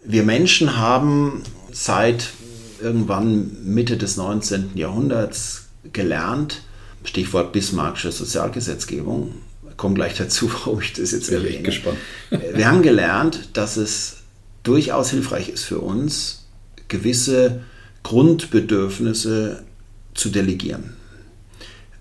Wir 0.03 0.23
Menschen 0.23 0.75
haben 0.75 1.41
seit 1.71 2.31
irgendwann 2.81 3.63
Mitte 3.63 3.95
des 3.95 4.17
19. 4.17 4.71
Jahrhunderts 4.75 5.69
gelernt, 5.93 6.63
Stichwort 7.05 7.53
Bismarckische 7.53 8.11
Sozialgesetzgebung, 8.11 9.35
komme 9.77 9.95
gleich 9.95 10.17
dazu, 10.17 10.51
warum 10.65 10.81
ich 10.81 10.91
das 10.91 11.11
jetzt 11.11 11.29
erwähne. 11.29 11.63
Gespannt. 11.63 11.97
Wir 12.29 12.67
haben 12.67 12.81
gelernt, 12.81 13.51
dass 13.53 13.77
es 13.77 14.17
durchaus 14.63 15.11
hilfreich 15.11 15.47
ist 15.47 15.63
für 15.63 15.79
uns, 15.79 16.45
gewisse 16.89 17.61
Grundbedürfnisse 18.03 19.63
zu 20.13 20.27
delegieren. 20.29 20.95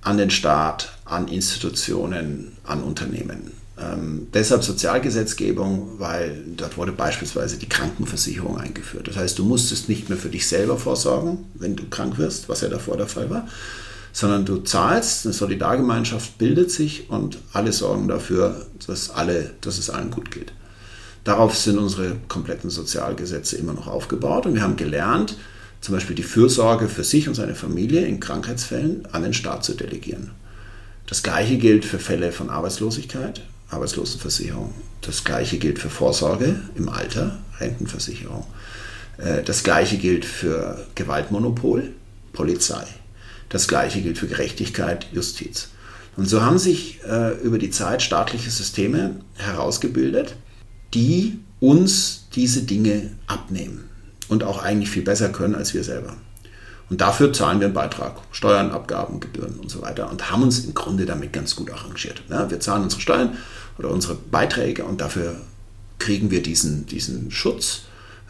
An 0.01 0.19
den 0.19 0.31
Staat, 0.31 0.99
an 1.05 1.29
Institutionen, 1.29 2.57
an 2.65 2.83
Unternehmen. 2.83 3.53
Ähm, 3.81 4.29
deshalb 4.35 4.65
Sozialgesetzgebung, 4.65 5.99
weil 5.99 6.43
dort 6.57 6.77
wurde 6.77 6.93
beispielsweise 6.93 7.59
die 7.59 7.69
Krankenversicherung 7.69 8.59
eingeführt. 8.59 9.07
Das 9.07 9.17
heißt, 9.17 9.39
du 9.39 9.45
musstest 9.45 9.89
nicht 9.89 10.09
mehr 10.09 10.19
für 10.19 10.31
dich 10.31 10.49
selber 10.49 10.77
vorsorgen, 10.77 11.47
wenn 11.55 11.77
du 11.77 11.89
krank 11.89 12.19
wirst, 12.19 12.49
was 12.49 12.61
ja 12.61 12.69
davor 12.69 12.97
der 12.97 13.07
Fall 13.07 13.31
war, 13.31 13.47
sondern 14.13 14.45
du 14.45 14.59
zahlst, 14.59 15.27
eine 15.27 15.33
Solidargemeinschaft 15.33 16.39
bildet 16.39 16.73
sich 16.73 17.09
und 17.09 17.39
alle 17.53 17.73
sorgen 17.73 18.09
dafür, 18.09 18.67
dass, 18.87 19.11
alle, 19.11 19.53
dass 19.61 19.79
es 19.79 19.91
allen 19.91 20.11
gut 20.11 20.33
geht. 20.33 20.53
Darauf 21.23 21.57
sind 21.57 21.79
unsere 21.79 22.17
kompletten 22.27 22.71
Sozialgesetze 22.71 23.57
immer 23.57 23.75
noch 23.75 23.87
aufgebaut 23.87 24.47
und 24.47 24.55
wir 24.55 24.63
haben 24.63 24.77
gelernt, 24.77 25.37
zum 25.81 25.95
Beispiel 25.95 26.17
die 26.17 26.25
Fürsorge 26.25 26.89
für 26.89 27.05
sich 27.05 27.29
und 27.29 27.35
seine 27.35 27.55
Familie 27.55 28.05
in 28.07 28.19
Krankheitsfällen 28.19 29.07
an 29.13 29.23
den 29.23 29.35
Staat 29.35 29.65
zu 29.65 29.75
delegieren. 29.75 30.33
Das 31.07 31.23
gleiche 31.23 31.59
gilt 31.59 31.85
für 31.85 31.99
Fälle 31.99 32.33
von 32.33 32.51
Arbeitslosigkeit, 32.51 33.43
Arbeitslosenversicherung. 33.71 34.73
Das 35.01 35.25
gleiche 35.25 35.59
gilt 35.59 35.79
für 35.79 35.91
Vorsorge 35.91 36.61
im 36.75 36.89
Alter, 36.89 37.39
Rentenversicherung. 37.61 38.47
Äh, 39.19 39.43
das 39.43 39.63
gleiche 39.63 39.99
gilt 39.99 40.25
für 40.25 40.87
Gewaltmonopol, 40.95 41.93
Polizei. 42.33 42.85
Das 43.49 43.69
gleiche 43.69 44.01
gilt 44.01 44.19
für 44.19 44.27
Gerechtigkeit, 44.27 45.07
Justiz. 45.13 45.69
Und 46.17 46.29
so 46.29 46.43
haben 46.43 46.59
sich 46.59 47.01
äh, 47.05 47.37
über 47.43 47.59
die 47.59 47.71
Zeit 47.71 48.03
staatliche 48.03 48.51
Systeme 48.51 49.21
herausgebildet, 49.37 50.37
die 50.95 51.39
uns 51.61 52.27
diese 52.35 52.63
Dinge 52.63 53.11
abnehmen 53.27 53.89
und 54.29 54.45
auch 54.45 54.63
eigentlich 54.63 54.91
viel 54.91 55.03
besser 55.03 55.29
können 55.29 55.55
als 55.55 55.75
wir 55.75 55.85
selber. 55.85 56.17
Und 56.91 57.01
dafür 57.01 57.33
zahlen 57.33 57.61
wir 57.61 57.67
einen 57.67 57.75
Beitrag, 57.75 58.17
Steuern, 58.33 58.71
Abgaben, 58.71 59.21
Gebühren 59.21 59.59
und 59.61 59.71
so 59.71 59.83
weiter 59.83 60.11
und 60.11 60.31
haben 60.31 60.43
uns 60.43 60.61
im 60.61 60.75
Grunde 60.75 61.05
damit 61.05 61.33
ganz 61.33 61.55
gut 61.55 61.71
arrangiert. 61.71 62.23
Ja, 62.31 62.51
wir 62.51 62.61
zahlen 62.61 62.83
unsere 62.83 63.03
Steuern 63.03 63.37
oder 63.79 63.91
unsere 63.91 64.15
Beiträge 64.15 64.85
und 64.85 65.01
dafür 65.01 65.37
kriegen 65.99 66.31
wir 66.31 66.43
diesen, 66.43 66.87
diesen 66.87 67.31
Schutz, 67.31 67.83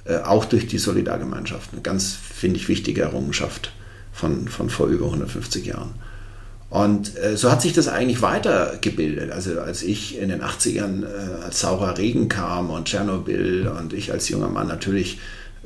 äh, 0.04 0.18
auch 0.18 0.44
durch 0.44 0.66
die 0.66 0.78
Solidargemeinschaft. 0.78 1.72
Eine 1.72 1.82
ganz, 1.82 2.14
finde 2.14 2.56
ich, 2.56 2.68
wichtige 2.68 3.02
Errungenschaft 3.02 3.72
von, 4.12 4.48
von 4.48 4.70
vor 4.70 4.88
über 4.88 5.06
150 5.06 5.66
Jahren. 5.66 5.94
Und 6.70 7.16
äh, 7.16 7.36
so 7.36 7.50
hat 7.50 7.62
sich 7.62 7.72
das 7.72 7.88
eigentlich 7.88 8.20
weitergebildet. 8.20 9.30
Also 9.30 9.60
als 9.60 9.82
ich 9.82 10.18
in 10.18 10.28
den 10.28 10.42
80ern 10.42 11.04
äh, 11.04 11.44
als 11.44 11.60
saurer 11.60 11.96
Regen 11.96 12.28
kam 12.28 12.70
und 12.70 12.88
Tschernobyl 12.88 13.68
und 13.68 13.92
ich 13.92 14.12
als 14.12 14.28
junger 14.28 14.48
Mann 14.48 14.66
natürlich 14.66 15.18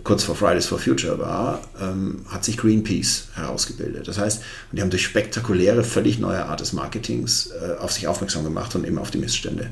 kurz 0.05 0.25
vor 0.25 0.35
Fridays 0.35 0.67
for 0.67 0.79
Future 0.79 1.19
war, 1.19 1.61
ähm, 1.81 2.25
hat 2.29 2.45
sich 2.45 2.57
Greenpeace 2.57 3.29
herausgebildet. 3.35 4.09
Das 4.09 4.19
heißt, 4.19 4.43
die 4.73 4.81
haben 4.81 4.91
durch 4.91 5.05
spektakuläre, 5.05 5.85
völlig 5.85 6.19
neue 6.19 6.45
Art 6.47 6.61
des 6.61 6.73
Marketings 6.73 7.51
äh, 7.51 7.79
auf 7.79 7.93
sich 7.93 8.09
aufmerksam 8.09 8.45
gemacht 8.45 8.75
und 8.75 8.87
eben 8.87 8.99
auf 8.99 9.11
die 9.11 9.19
Missstände. 9.19 9.71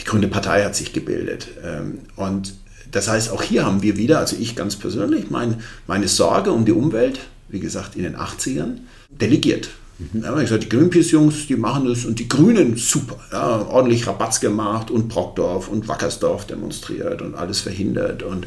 Die 0.00 0.04
Grüne 0.04 0.28
Partei 0.28 0.64
hat 0.64 0.74
sich 0.74 0.92
gebildet. 0.92 1.48
Ähm, 1.64 2.00
und 2.16 2.54
das 2.90 3.08
heißt, 3.08 3.30
auch 3.30 3.42
hier 3.42 3.66
haben 3.66 3.82
wir 3.82 3.96
wieder, 3.96 4.18
also 4.18 4.36
ich 4.38 4.56
ganz 4.56 4.76
persönlich, 4.76 5.30
mein, 5.30 5.62
meine 5.86 6.08
Sorge 6.08 6.52
um 6.52 6.64
die 6.64 6.72
Umwelt 6.72 7.20
wie 7.48 7.60
gesagt, 7.60 7.96
in 7.96 8.02
den 8.02 8.16
80ern, 8.16 8.78
delegiert. 9.08 9.70
Mhm. 9.98 10.22
Ja, 10.22 10.36
ich 10.36 10.44
gesagt, 10.44 10.64
die 10.64 10.68
Greenpeace-Jungs, 10.68 11.46
die 11.46 11.56
machen 11.56 11.86
das 11.86 12.04
und 12.04 12.18
die 12.18 12.28
Grünen 12.28 12.76
super. 12.76 13.18
Ja, 13.32 13.66
ordentlich 13.66 14.06
Rabatz 14.06 14.40
gemacht 14.40 14.90
und 14.90 15.08
Brockdorf 15.08 15.68
und 15.68 15.88
Wackersdorf 15.88 16.46
demonstriert 16.46 17.22
und 17.22 17.34
alles 17.34 17.60
verhindert. 17.60 18.22
Und, 18.22 18.46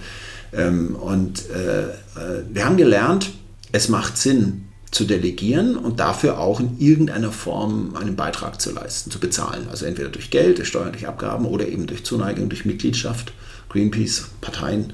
ähm, 0.53 0.95
und 0.95 1.49
äh, 1.49 1.83
äh, 1.83 2.43
wir 2.51 2.65
haben 2.65 2.77
gelernt, 2.77 3.31
es 3.71 3.89
macht 3.89 4.17
Sinn 4.17 4.67
zu 4.91 5.05
delegieren 5.05 5.77
und 5.77 6.01
dafür 6.01 6.39
auch 6.39 6.59
in 6.59 6.77
irgendeiner 6.77 7.31
Form 7.31 7.95
einen 7.95 8.17
Beitrag 8.17 8.59
zu 8.59 8.71
leisten, 8.71 9.09
zu 9.09 9.19
bezahlen. 9.19 9.67
Also 9.71 9.85
entweder 9.85 10.09
durch 10.09 10.29
Geld, 10.29 10.57
durch 10.57 10.67
Steuern, 10.67 10.91
durch 10.91 11.07
Abgaben 11.07 11.45
oder 11.45 11.67
eben 11.67 11.87
durch 11.87 12.03
Zuneigung, 12.03 12.49
durch 12.49 12.65
Mitgliedschaft, 12.65 13.31
Greenpeace, 13.69 14.25
Parteien 14.41 14.93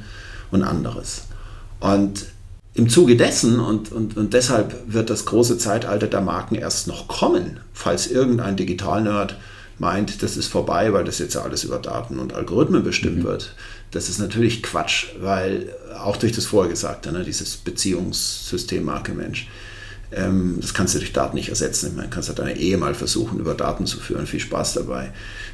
und 0.51 0.63
anderes. 0.63 1.23
Und 1.79 2.27
im 2.75 2.89
Zuge 2.89 3.17
dessen, 3.17 3.59
und, 3.59 3.91
und, 3.91 4.17
und 4.17 4.35
deshalb 4.35 4.75
wird 4.85 5.09
das 5.09 5.25
große 5.25 5.57
Zeitalter 5.57 6.05
der 6.05 6.21
Marken 6.21 6.53
erst 6.53 6.87
noch 6.87 7.07
kommen, 7.07 7.59
falls 7.73 8.05
irgendein 8.05 8.55
Digital-Nerd 8.55 9.35
meint, 9.79 10.21
das 10.21 10.37
ist 10.37 10.47
vorbei, 10.47 10.93
weil 10.93 11.03
das 11.03 11.17
jetzt 11.17 11.33
ja 11.33 11.41
alles 11.41 11.63
über 11.63 11.79
Daten 11.79 12.19
und 12.19 12.33
Algorithmen 12.33 12.83
bestimmt 12.83 13.19
mhm. 13.19 13.23
wird, 13.23 13.55
Das 13.91 14.09
ist 14.09 14.19
natürlich 14.19 14.63
Quatsch, 14.63 15.07
weil 15.19 15.73
auch 15.97 16.17
durch 16.17 16.33
das 16.33 16.45
Vorhergesagte, 16.45 17.11
ne, 17.11 17.23
dieses 17.23 17.57
Beziehungssystem 17.57 18.83
Marke-Mensch, 18.83 19.47
ähm, 20.11 20.57
das 20.61 20.73
kannst 20.73 20.95
du 20.95 20.99
durch 20.99 21.13
Daten 21.13 21.35
nicht 21.35 21.49
ersetzen. 21.49 21.95
Man 21.95 22.09
kann 22.09 22.21
es 22.21 22.27
halt 22.27 22.39
deine 22.39 22.57
Ehe 22.57 22.77
mal 22.77 22.95
versuchen, 22.95 23.39
über 23.39 23.53
Daten 23.53 23.85
zu 23.85 23.99
führen. 23.99 24.25
Viel 24.25 24.39
Spaß 24.39 24.73
dabei. 24.73 25.11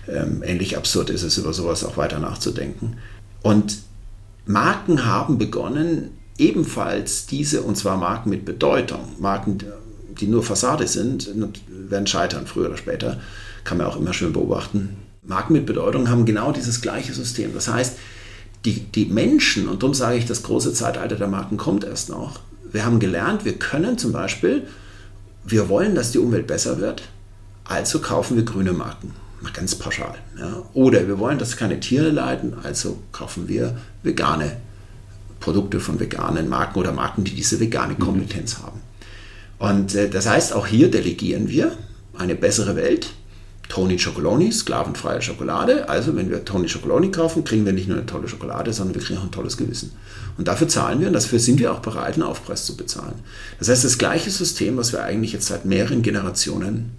Ähm, 0.08 0.44
ähnlich 0.44 0.78
absurd 0.78 1.10
ist 1.10 1.24
es, 1.24 1.38
über 1.38 1.54
sowas 1.54 1.84
auch 1.84 1.98
weiter 1.98 2.20
nachzudenken. 2.20 2.98
Und 3.42 3.80
Marken 4.46 5.06
haben 5.06 5.38
begonnen, 5.38 6.12
ebenfalls 6.38 7.26
diese, 7.26 7.62
und 7.62 7.78
zwar 7.78 7.98
Marken 7.98 8.30
mit 8.30 8.46
Bedeutung, 8.46 9.14
Marken, 9.20 9.60
die 10.20 10.28
nur 10.28 10.44
Fassade 10.44 10.88
sind, 10.88 11.30
werden 11.68 12.08
scheitern, 12.08 12.48
früher 12.48 12.68
oder 12.68 12.78
später, 12.78 13.20
kann 13.64 13.78
man 13.78 13.88
auch 13.88 13.96
immer 13.96 14.14
schön 14.14 14.34
beobachten. 14.34 14.98
Marken 15.26 15.54
mit 15.54 15.66
Bedeutung 15.66 16.10
haben 16.10 16.26
genau 16.26 16.52
dieses 16.52 16.82
gleiche 16.82 17.14
System. 17.14 17.54
Das 17.54 17.68
heißt, 17.68 17.98
die, 18.66 18.80
die 18.82 19.06
Menschen, 19.06 19.68
und 19.68 19.84
darum 19.84 19.94
sage 19.94 20.18
ich, 20.18 20.26
das 20.26 20.44
große 20.44 20.74
Zeitalter 20.74 21.16
der 21.16 21.28
Marken 21.28 21.58
kommt 21.58 21.84
erst 21.84 22.10
noch, 22.10 22.40
wir 22.72 22.86
haben 22.86 23.00
gelernt, 23.00 23.46
wir 23.46 23.54
können 23.54 23.98
zum 23.98 24.12
Beispiel, 24.12 24.68
wir 25.46 25.70
wollen, 25.70 25.96
dass 25.96 26.12
die 26.12 26.20
Umwelt 26.20 26.48
besser 26.48 26.80
wird, 26.80 27.04
also 27.66 28.00
kaufen 28.00 28.36
wir 28.36 28.44
grüne 28.44 28.74
Marken. 28.74 29.14
Mal 29.42 29.52
ganz 29.52 29.76
pauschal. 29.76 30.16
Ja. 30.40 30.64
Oder 30.74 31.08
wir 31.08 31.20
wollen, 31.20 31.38
dass 31.38 31.58
keine 31.58 31.80
Tiere 31.80 32.10
leiden, 32.10 32.56
also 32.64 33.00
kaufen 33.12 33.50
wir 33.50 33.78
vegane 34.02 34.58
Produkte 35.42 35.82
von 35.82 36.00
veganen 36.00 36.48
Marken 36.48 36.80
oder 36.80 36.94
Marken, 36.94 37.26
die 37.26 37.36
diese 37.36 37.60
vegane 37.60 37.94
mhm. 37.94 38.00
Kompetenz 38.00 38.58
mhm. 38.58 38.64
haben. 38.64 38.82
Und 39.60 39.96
äh, 39.96 40.10
das 40.10 40.28
heißt, 40.28 40.54
auch 40.54 40.68
hier 40.68 40.90
delegieren 40.90 41.50
wir 41.50 41.74
eine 42.18 42.36
bessere 42.36 42.78
Welt 42.78 43.12
Tony 43.70 43.98
Chocoloni, 43.98 44.52
sklavenfreie 44.52 45.22
Schokolade. 45.22 45.90
Also 45.90 46.16
wenn 46.16 46.30
wir 46.30 46.46
Tony 46.46 46.68
Chocoloni 46.68 47.12
kaufen, 47.12 47.44
kriegen 47.44 47.66
wir 47.66 47.74
nicht 47.74 47.88
nur 47.88 47.98
eine 47.98 48.06
tolle 48.06 48.28
Schokolade, 48.28 48.74
sondern 48.74 48.96
wir 48.96 49.02
kriegen 49.02 49.20
auch 49.20 49.24
ein 49.24 49.32
tolles 49.32 49.58
Gewissen. 49.58 49.94
Und 50.38 50.48
dafür 50.48 50.68
zahlen 50.68 51.00
wir 51.00 51.08
und 51.08 51.14
dafür 51.14 51.40
sind 51.40 51.60
wir 51.60 51.72
auch 51.72 51.80
bereit, 51.80 52.16
einen 52.16 52.24
Aufpreis 52.24 52.66
zu 52.66 52.76
bezahlen. 52.76 53.16
Das 53.60 53.70
heißt, 53.70 53.84
das 53.84 53.98
gleiche 53.98 54.30
System, 54.30 54.78
was 54.78 54.92
wir 54.92 55.04
eigentlich 55.04 55.34
jetzt 55.34 55.48
seit 55.48 55.66
mehreren 55.66 56.02
Generationen 56.02 56.92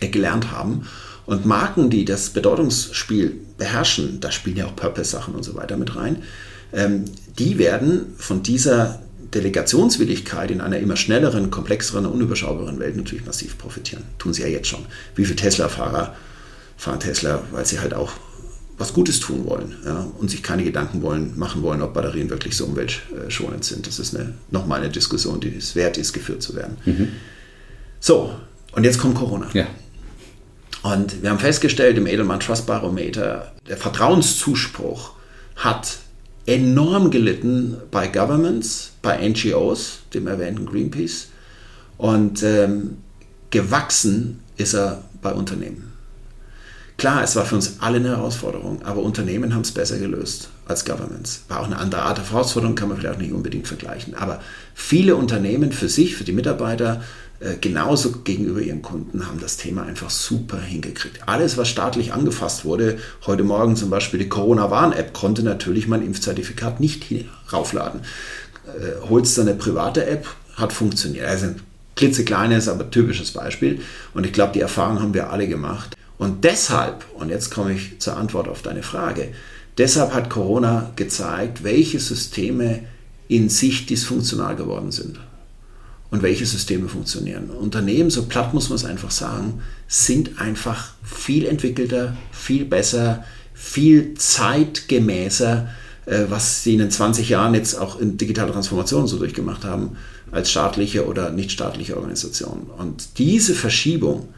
gelernt 0.00 0.50
haben. 0.50 0.86
Und 1.24 1.46
Marken, 1.46 1.88
die 1.88 2.04
das 2.04 2.30
Bedeutungsspiel 2.30 3.38
beherrschen, 3.56 4.20
da 4.20 4.32
spielen 4.32 4.56
ja 4.56 4.66
auch 4.66 4.76
Purpose-Sachen 4.76 5.34
und 5.34 5.44
so 5.44 5.54
weiter 5.54 5.76
mit 5.76 5.94
rein, 5.94 6.22
ähm, 6.72 7.04
die 7.38 7.58
werden 7.58 8.14
von 8.16 8.42
dieser 8.42 9.00
Delegationswilligkeit 9.34 10.50
in 10.50 10.60
einer 10.60 10.78
immer 10.78 10.96
schnelleren, 10.96 11.50
komplexeren, 11.50 12.06
unüberschaubareren 12.06 12.78
Welt 12.78 12.96
natürlich 12.96 13.24
massiv 13.24 13.58
profitieren. 13.58 14.04
Tun 14.18 14.32
sie 14.32 14.42
ja 14.42 14.48
jetzt 14.48 14.68
schon. 14.68 14.84
Wie 15.14 15.24
viele 15.24 15.36
Tesla-Fahrer 15.36 16.14
fahren 16.76 17.00
Tesla, 17.00 17.42
weil 17.50 17.64
sie 17.64 17.80
halt 17.80 17.94
auch 17.94 18.12
was 18.78 18.92
Gutes 18.92 19.20
tun 19.20 19.46
wollen 19.46 19.76
ja, 19.84 20.06
und 20.18 20.30
sich 20.30 20.42
keine 20.42 20.64
Gedanken 20.64 21.02
wollen, 21.02 21.38
machen 21.38 21.62
wollen, 21.62 21.82
ob 21.82 21.94
Batterien 21.94 22.30
wirklich 22.30 22.56
so 22.56 22.64
umweltschonend 22.64 23.64
sind. 23.64 23.86
Das 23.86 23.98
ist 23.98 24.14
eine, 24.16 24.34
nochmal 24.50 24.80
eine 24.80 24.90
Diskussion, 24.90 25.40
die 25.40 25.56
es 25.56 25.76
wert 25.76 25.98
ist, 25.98 26.12
geführt 26.12 26.42
zu 26.42 26.56
werden. 26.56 26.76
Mhm. 26.84 27.08
So, 28.00 28.34
und 28.72 28.84
jetzt 28.84 28.98
kommt 28.98 29.14
Corona. 29.14 29.48
Ja. 29.52 29.66
Und 30.82 31.22
wir 31.22 31.30
haben 31.30 31.38
festgestellt 31.38 31.96
im 31.96 32.06
Edelmann 32.06 32.40
Trust 32.40 32.66
Barometer, 32.66 33.52
der 33.68 33.76
Vertrauenszuspruch 33.76 35.12
hat 35.54 35.98
enorm 36.46 37.10
gelitten 37.10 37.76
bei 37.90 38.08
Governments, 38.08 38.92
bei 39.02 39.28
NGOs, 39.28 40.00
dem 40.14 40.26
erwähnten 40.26 40.66
Greenpeace, 40.66 41.28
und 41.98 42.42
ähm, 42.42 42.98
gewachsen 43.50 44.40
ist 44.56 44.74
er 44.74 45.04
bei 45.20 45.32
Unternehmen. 45.32 45.92
Klar, 46.96 47.22
es 47.22 47.34
war 47.36 47.44
für 47.44 47.56
uns 47.56 47.76
alle 47.80 47.96
eine 47.96 48.10
Herausforderung, 48.10 48.82
aber 48.82 49.02
Unternehmen 49.02 49.54
haben 49.54 49.62
es 49.62 49.72
besser 49.72 49.98
gelöst 49.98 50.50
als 50.66 50.84
Governments. 50.84 51.44
War 51.48 51.60
auch 51.60 51.66
eine 51.66 51.78
andere 51.78 52.02
Art 52.02 52.18
der 52.18 52.30
Herausforderung, 52.30 52.76
kann 52.76 52.88
man 52.88 52.98
vielleicht 52.98 53.16
auch 53.16 53.20
nicht 53.20 53.32
unbedingt 53.32 53.66
vergleichen. 53.66 54.14
Aber 54.14 54.40
viele 54.74 55.16
Unternehmen 55.16 55.72
für 55.72 55.88
sich, 55.88 56.14
für 56.14 56.24
die 56.24 56.32
Mitarbeiter, 56.32 57.02
äh, 57.42 57.56
genauso 57.60 58.12
gegenüber 58.12 58.60
ihren 58.60 58.82
Kunden 58.82 59.26
haben 59.26 59.40
das 59.40 59.56
Thema 59.56 59.82
einfach 59.82 60.10
super 60.10 60.60
hingekriegt. 60.60 61.26
Alles, 61.26 61.56
was 61.56 61.68
staatlich 61.68 62.12
angefasst 62.12 62.64
wurde, 62.64 62.98
heute 63.26 63.42
Morgen 63.42 63.74
zum 63.74 63.90
Beispiel 63.90 64.20
die 64.20 64.28
Corona-Warn-App, 64.28 65.12
konnte 65.12 65.42
natürlich 65.42 65.88
mein 65.88 66.06
Impfzertifikat 66.06 66.78
nicht 66.78 67.04
raufladen. 67.52 68.02
Äh, 68.66 69.08
holst 69.08 69.36
du 69.36 69.40
eine 69.40 69.54
private 69.54 70.06
App, 70.06 70.26
hat 70.54 70.72
funktioniert. 70.72 71.26
Also 71.26 71.46
ein 71.46 71.60
klitzekleines, 71.96 72.68
aber 72.68 72.90
typisches 72.90 73.32
Beispiel. 73.32 73.80
Und 74.14 74.24
ich 74.24 74.32
glaube, 74.32 74.52
die 74.52 74.60
Erfahrung 74.60 75.00
haben 75.00 75.14
wir 75.14 75.30
alle 75.30 75.48
gemacht. 75.48 75.96
Und 76.18 76.44
deshalb, 76.44 77.04
und 77.14 77.30
jetzt 77.30 77.52
komme 77.52 77.72
ich 77.72 77.98
zur 77.98 78.16
Antwort 78.16 78.46
auf 78.46 78.62
deine 78.62 78.84
Frage, 78.84 79.32
deshalb 79.78 80.14
hat 80.14 80.30
Corona 80.30 80.92
gezeigt, 80.94 81.64
welche 81.64 81.98
Systeme 81.98 82.84
in 83.26 83.48
sich 83.48 83.86
dysfunktional 83.86 84.54
geworden 84.54 84.92
sind 84.92 85.18
und 86.12 86.22
welche 86.22 86.44
Systeme 86.44 86.88
funktionieren. 86.88 87.48
Unternehmen, 87.48 88.10
so 88.10 88.26
platt 88.26 88.52
muss 88.52 88.68
man 88.68 88.76
es 88.76 88.84
einfach 88.84 89.10
sagen, 89.10 89.62
sind 89.88 90.38
einfach 90.38 90.92
viel 91.02 91.46
entwickelter, 91.46 92.14
viel 92.30 92.66
besser, 92.66 93.24
viel 93.54 94.12
zeitgemäßer, 94.14 95.68
äh, 96.04 96.24
was 96.28 96.62
sie 96.62 96.74
in 96.74 96.80
den 96.80 96.90
20 96.90 97.30
Jahren 97.30 97.54
jetzt 97.54 97.76
auch 97.76 97.98
in 97.98 98.18
digitaler 98.18 98.52
Transformation 98.52 99.06
so 99.06 99.18
durchgemacht 99.18 99.64
haben, 99.64 99.96
als 100.30 100.50
staatliche 100.50 101.06
oder 101.06 101.30
nichtstaatliche 101.30 101.96
Organisationen. 101.96 102.66
Und 102.76 103.18
diese 103.18 103.54
Verschiebung 103.54 104.28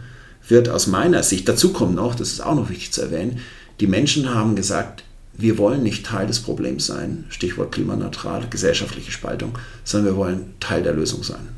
wird 0.46 0.68
aus 0.68 0.86
meiner 0.86 1.24
Sicht, 1.24 1.48
dazu 1.48 1.72
kommt 1.72 1.96
noch, 1.96 2.14
das 2.14 2.30
ist 2.30 2.40
auch 2.40 2.54
noch 2.54 2.70
wichtig 2.70 2.92
zu 2.92 3.02
erwähnen, 3.02 3.40
die 3.80 3.88
Menschen 3.88 4.32
haben 4.32 4.54
gesagt, 4.54 5.02
wir 5.36 5.58
wollen 5.58 5.82
nicht 5.82 6.06
Teil 6.06 6.28
des 6.28 6.38
Problems 6.38 6.86
sein, 6.86 7.24
Stichwort 7.30 7.72
klimaneutral, 7.72 8.46
gesellschaftliche 8.48 9.10
Spaltung, 9.10 9.58
sondern 9.82 10.12
wir 10.12 10.16
wollen 10.16 10.54
Teil 10.60 10.84
der 10.84 10.92
Lösung 10.92 11.24
sein. 11.24 11.48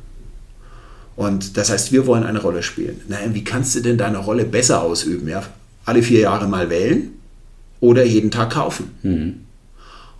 Und 1.16 1.56
das 1.56 1.70
heißt, 1.70 1.92
wir 1.92 2.06
wollen 2.06 2.24
eine 2.24 2.40
Rolle 2.40 2.62
spielen. 2.62 3.00
Naja, 3.08 3.32
wie 3.32 3.44
kannst 3.44 3.74
du 3.74 3.80
denn 3.80 3.96
deine 3.96 4.18
Rolle 4.18 4.44
besser 4.44 4.82
ausüben? 4.82 5.28
Ja? 5.28 5.42
Alle 5.84 6.02
vier 6.02 6.20
Jahre 6.20 6.46
mal 6.46 6.68
wählen 6.68 7.12
oder 7.80 8.04
jeden 8.04 8.30
Tag 8.30 8.50
kaufen. 8.50 8.90
Mhm. 9.02 9.34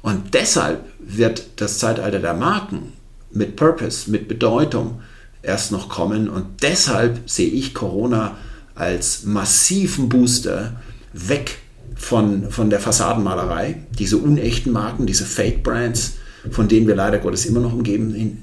Und 0.02 0.35
deshalb 0.35 0.85
wird 1.00 1.46
das 1.56 1.78
Zeitalter 1.78 2.20
der 2.20 2.35
Marken 2.35 2.92
mit 3.30 3.56
Purpose, 3.56 4.11
mit 4.11 4.28
Bedeutung 4.28 5.00
erst 5.42 5.72
noch 5.72 5.88
kommen. 5.88 6.28
Und 6.28 6.62
deshalb 6.62 7.28
sehe 7.28 7.48
ich 7.48 7.74
Corona 7.74 8.37
als 8.74 9.24
massiven 9.24 10.09
Booster 10.09 10.80
weg 11.12 11.59
von, 11.96 12.50
von 12.50 12.70
der 12.70 12.80
Fassadenmalerei, 12.80 13.82
diese 13.98 14.18
unechten 14.18 14.72
Marken, 14.72 15.06
diese 15.06 15.24
Fake 15.24 15.62
Brands, 15.62 16.15
von 16.50 16.68
denen 16.68 16.87
wir 16.87 16.94
leider 16.94 17.18
Gottes 17.18 17.46
immer 17.46 17.61
noch 17.61 17.72
umgeben, 17.72 18.14
hin, 18.14 18.38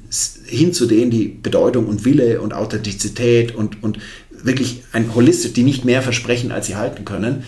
hin 0.45 0.73
zu 0.73 0.85
denen, 0.85 1.11
die 1.11 1.27
Bedeutung 1.27 1.87
und 1.87 2.05
Wille 2.05 2.41
und 2.41 2.53
Authentizität 2.53 3.55
und, 3.55 3.81
und 3.83 3.99
wirklich 4.29 4.83
ein 4.91 5.13
holistisch, 5.15 5.53
die 5.53 5.63
nicht 5.63 5.85
mehr 5.85 6.01
versprechen, 6.01 6.51
als 6.51 6.67
sie 6.67 6.75
halten 6.75 7.05
können. 7.05 7.43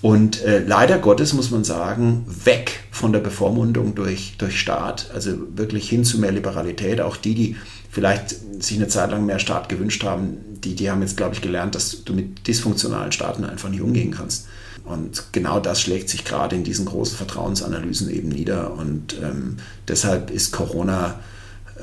Und 0.00 0.42
äh, 0.42 0.60
leider 0.60 0.98
Gottes 0.98 1.32
muss 1.32 1.50
man 1.50 1.64
sagen, 1.64 2.24
weg 2.44 2.84
von 2.90 3.12
der 3.12 3.20
Bevormundung 3.20 3.94
durch, 3.94 4.34
durch 4.38 4.60
Staat, 4.60 5.10
also 5.12 5.32
wirklich 5.56 5.88
hin 5.88 6.04
zu 6.04 6.18
mehr 6.18 6.30
Liberalität. 6.30 7.00
Auch 7.00 7.16
die, 7.16 7.34
die 7.34 7.56
vielleicht 7.90 8.36
sich 8.62 8.76
eine 8.76 8.88
Zeit 8.88 9.10
lang 9.10 9.26
mehr 9.26 9.40
Staat 9.40 9.68
gewünscht 9.68 10.04
haben, 10.04 10.36
die, 10.62 10.74
die 10.74 10.90
haben 10.90 11.02
jetzt, 11.02 11.16
glaube 11.16 11.34
ich, 11.34 11.40
gelernt, 11.40 11.74
dass 11.74 12.04
du 12.04 12.12
mit 12.12 12.46
dysfunktionalen 12.46 13.12
Staaten 13.12 13.44
einfach 13.44 13.70
nicht 13.70 13.80
umgehen 13.80 14.12
kannst. 14.12 14.46
Und 14.84 15.32
genau 15.32 15.60
das 15.60 15.80
schlägt 15.80 16.08
sich 16.08 16.24
gerade 16.24 16.56
in 16.56 16.64
diesen 16.64 16.86
großen 16.86 17.16
Vertrauensanalysen 17.16 18.08
eben 18.10 18.28
nieder. 18.28 18.72
Und 18.72 19.16
ähm, 19.20 19.56
deshalb 19.86 20.30
ist 20.30 20.52
Corona, 20.52 21.18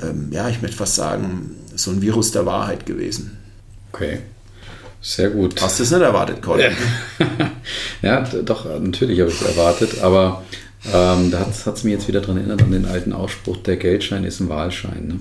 ähm, 0.02 0.28
ja, 0.32 0.48
ich 0.48 0.62
möchte 0.62 0.78
fast 0.78 0.96
sagen, 0.96 1.54
so 1.74 1.90
ein 1.90 2.02
Virus 2.02 2.32
der 2.32 2.46
Wahrheit 2.46 2.86
gewesen. 2.86 3.36
Okay. 3.92 4.20
Sehr 5.06 5.30
gut. 5.30 5.62
Hast 5.62 5.78
du 5.78 5.84
es 5.84 5.92
nicht 5.92 6.00
erwartet, 6.00 6.42
Colin? 6.42 6.72
ja, 8.02 8.22
doch, 8.44 8.64
natürlich 8.80 9.20
habe 9.20 9.30
ich 9.30 9.40
es 9.40 9.46
erwartet, 9.46 10.02
aber 10.02 10.42
ähm, 10.92 11.30
da 11.30 11.46
hat 11.46 11.76
es 11.76 11.84
mir 11.84 11.92
jetzt 11.92 12.08
wieder 12.08 12.20
daran 12.20 12.38
erinnert 12.38 12.62
an 12.62 12.72
den 12.72 12.86
alten 12.86 13.12
Ausspruch, 13.12 13.58
der 13.58 13.76
Geldschein 13.76 14.24
ist 14.24 14.40
ein 14.40 14.48
Wahlschein. 14.48 15.06
Ne? 15.06 15.20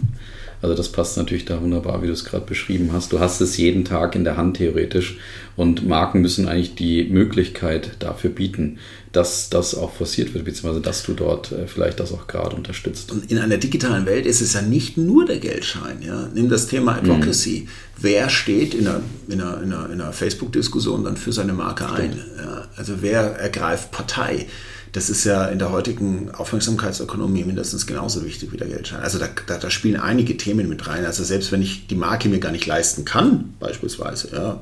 Also 0.65 0.73
das 0.73 0.89
passt 0.89 1.15
natürlich 1.15 1.45
da 1.45 1.61
wunderbar, 1.61 2.01
wie 2.01 2.07
du 2.07 2.13
es 2.13 2.25
gerade 2.25 2.43
beschrieben 2.43 2.89
hast. 2.91 3.13
Du 3.13 3.19
hast 3.19 3.39
es 3.39 3.55
jeden 3.55 3.85
Tag 3.85 4.15
in 4.15 4.23
der 4.23 4.35
Hand 4.35 4.57
theoretisch 4.57 5.19
und 5.55 5.87
Marken 5.87 6.21
müssen 6.21 6.47
eigentlich 6.47 6.73
die 6.73 7.03
Möglichkeit 7.03 7.91
dafür 7.99 8.31
bieten, 8.31 8.79
dass 9.11 9.51
das 9.51 9.75
auch 9.75 9.93
forciert 9.93 10.33
wird, 10.33 10.43
beziehungsweise 10.43 10.81
dass 10.81 11.03
du 11.03 11.13
dort 11.13 11.51
äh, 11.51 11.67
vielleicht 11.67 11.99
das 11.99 12.11
auch 12.11 12.25
gerade 12.25 12.55
unterstützt. 12.55 13.11
Und 13.11 13.29
in 13.29 13.37
einer 13.37 13.57
digitalen 13.57 14.07
Welt 14.07 14.25
ist 14.25 14.41
es 14.41 14.53
ja 14.53 14.63
nicht 14.63 14.97
nur 14.97 15.27
der 15.27 15.37
Geldschein. 15.37 16.01
Ja? 16.01 16.29
Nimm 16.33 16.49
das 16.49 16.65
Thema 16.65 16.95
Advocacy. 16.95 17.65
Mhm. 17.65 17.69
Wer 18.01 18.29
steht 18.31 18.73
in 18.73 18.87
einer, 18.87 19.01
in 19.27 19.41
einer, 19.41 19.61
in 19.61 19.71
einer, 19.71 19.87
einer 19.87 20.13
Facebook-Diskussion 20.13 21.03
dann 21.03 21.15
für 21.15 21.31
seine 21.31 21.53
Marke 21.53 21.83
Stimmt. 21.83 21.99
ein? 21.99 22.21
Ja? 22.39 22.67
Also 22.75 23.03
wer 23.03 23.21
ergreift 23.35 23.91
Partei? 23.91 24.47
Das 24.95 25.09
ist 25.09 25.25
ja 25.25 25.47
in 25.47 25.59
der 25.59 25.73
heutigen 25.73 26.31
Aufmerksamkeitsökonomie 26.31 27.43
mindestens 27.43 27.85
genauso 27.85 28.23
wichtig 28.23 28.53
wie 28.53 28.57
der 28.57 28.67
Geldschein. 28.67 29.01
Also 29.01 29.19
da, 29.19 29.27
da, 29.45 29.57
da, 29.57 29.69
spielen 29.69 29.99
einige 29.99 30.37
Themen 30.37 30.69
mit 30.69 30.87
rein. 30.87 31.03
Also 31.03 31.25
selbst 31.25 31.51
wenn 31.51 31.61
ich 31.61 31.87
die 31.87 31.95
Marke 31.95 32.29
mir 32.29 32.39
gar 32.39 32.53
nicht 32.53 32.65
leisten 32.65 33.03
kann, 33.03 33.55
beispielsweise, 33.59 34.29
ja, 34.31 34.61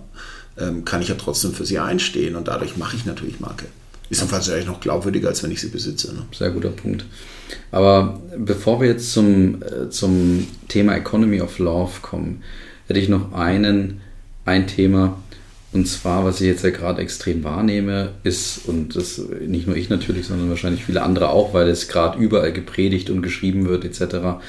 ähm, 0.57 0.85
kann 0.85 1.03
ich 1.03 1.09
ja 1.09 1.15
trotzdem 1.19 1.53
für 1.53 1.67
sie 1.67 1.77
einstehen 1.77 2.35
und 2.35 2.47
dadurch 2.47 2.77
mache 2.77 2.95
ich 2.95 3.05
natürlich 3.05 3.39
Marke. 3.39 3.65
Ist 4.09 4.21
dann 4.21 4.41
vielleicht 4.41 4.67
noch 4.67 4.79
glaubwürdiger, 4.79 5.27
als 5.27 5.43
wenn 5.43 5.51
ich 5.51 5.61
sie 5.61 5.69
besitze. 5.69 6.15
Ne? 6.15 6.23
Sehr 6.35 6.49
guter 6.49 6.69
Punkt. 6.69 7.05
Aber 7.69 8.19
bevor 8.35 8.81
wir 8.81 8.87
jetzt 8.87 9.11
zum, 9.11 9.61
äh, 9.61 9.91
zum 9.91 10.47
Thema 10.67 10.95
Economy 10.95 11.41
of 11.41 11.59
Love 11.59 11.99
kommen, 12.01 12.41
hätte 12.87 12.99
ich 12.99 13.07
noch 13.07 13.33
einen, 13.33 14.01
ein 14.45 14.65
Thema, 14.65 15.21
und 15.73 15.87
zwar, 15.87 16.23
was 16.23 16.39
ich 16.39 16.47
jetzt 16.47 16.63
ja 16.63 16.69
gerade 16.69 17.01
extrem 17.01 17.43
wahrnehme, 17.43 18.11
ist, 18.23 18.67
und 18.67 18.95
das 18.95 19.21
nicht 19.45 19.67
nur 19.67 19.75
ich 19.75 19.89
natürlich, 19.89 20.27
sondern 20.27 20.49
wahrscheinlich 20.49 20.85
viele 20.85 21.01
andere 21.01 21.29
auch, 21.29 21.53
weil 21.53 21.67
es 21.67 21.87
gerade 21.87 22.19
überall 22.19 22.53
gepredigt 22.53 23.09
und 23.09 23.21
geschrieben 23.21 23.67
wird, 23.67 23.83
etc. 23.83 24.39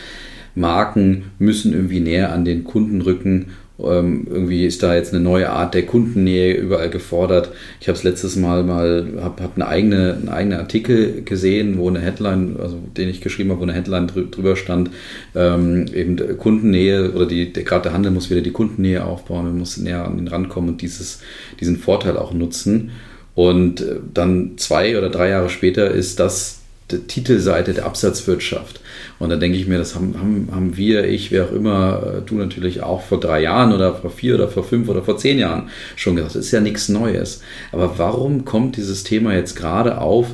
Marken 0.54 1.30
müssen 1.38 1.72
irgendwie 1.72 2.00
näher 2.00 2.32
an 2.32 2.44
den 2.44 2.64
Kunden 2.64 3.00
rücken 3.00 3.52
ähm, 3.78 4.26
irgendwie 4.30 4.66
ist 4.66 4.84
da 4.84 4.94
jetzt 4.94 5.12
eine 5.12 5.22
neue 5.22 5.50
Art 5.50 5.74
der 5.74 5.84
Kundennähe 5.84 6.54
überall 6.54 6.90
gefordert. 6.90 7.50
Ich 7.80 7.88
habe 7.88 7.98
es 7.98 8.04
letztes 8.04 8.36
Mal 8.36 8.62
mal, 8.62 9.14
habe 9.20 9.42
hab 9.42 9.56
eine 9.56 9.66
eigene, 9.66 10.14
einen 10.14 10.28
eigenen 10.28 10.60
Artikel 10.60 11.22
gesehen, 11.22 11.76
wo 11.78 11.88
eine 11.88 11.98
Headline, 11.98 12.56
also 12.60 12.78
den 12.96 13.08
ich 13.08 13.20
geschrieben 13.20 13.50
habe, 13.50 13.60
wo 13.60 13.64
eine 13.64 13.72
Headline 13.72 14.06
drüber 14.06 14.54
stand, 14.54 14.90
ähm, 15.34 15.86
eben 15.92 16.38
Kundennähe 16.38 17.12
oder 17.12 17.26
die, 17.26 17.52
gerade 17.52 17.82
der 17.84 17.94
Handel 17.94 18.12
muss 18.12 18.30
wieder 18.30 18.42
die 18.42 18.52
Kundennähe 18.52 19.04
aufbauen, 19.04 19.46
man 19.46 19.58
muss 19.58 19.76
näher 19.76 20.04
an 20.04 20.18
den 20.18 20.28
rankommen 20.28 20.70
und 20.70 20.82
dieses, 20.82 21.20
diesen 21.58 21.76
Vorteil 21.76 22.16
auch 22.16 22.32
nutzen. 22.32 22.92
Und 23.34 23.80
äh, 23.80 23.96
dann 24.12 24.52
zwei 24.56 24.96
oder 24.96 25.10
drei 25.10 25.30
Jahre 25.30 25.50
später 25.50 25.90
ist 25.90 26.20
das 26.20 26.60
die 26.90 26.98
Titelseite 26.98 27.74
der 27.74 27.86
Absatzwirtschaft. 27.86 28.80
Und 29.18 29.30
da 29.30 29.36
denke 29.36 29.56
ich 29.56 29.66
mir, 29.66 29.78
das 29.78 29.94
haben, 29.94 30.14
haben, 30.18 30.48
haben 30.52 30.76
wir, 30.76 31.04
ich, 31.04 31.30
wer 31.30 31.44
auch 31.44 31.52
immer, 31.52 32.02
äh, 32.02 32.22
du 32.22 32.34
natürlich 32.34 32.82
auch 32.82 33.02
vor 33.02 33.20
drei 33.20 33.42
Jahren 33.42 33.72
oder 33.72 33.94
vor 33.94 34.10
vier 34.10 34.34
oder 34.34 34.48
vor 34.48 34.64
fünf 34.64 34.88
oder 34.88 35.02
vor 35.02 35.16
zehn 35.16 35.38
Jahren 35.38 35.68
schon 35.96 36.16
gesagt. 36.16 36.34
Das 36.34 36.46
ist 36.46 36.52
ja 36.52 36.60
nichts 36.60 36.88
Neues. 36.88 37.42
Aber 37.72 37.98
warum 37.98 38.44
kommt 38.44 38.76
dieses 38.76 39.04
Thema 39.04 39.34
jetzt 39.34 39.56
gerade 39.56 40.00
auf? 40.00 40.28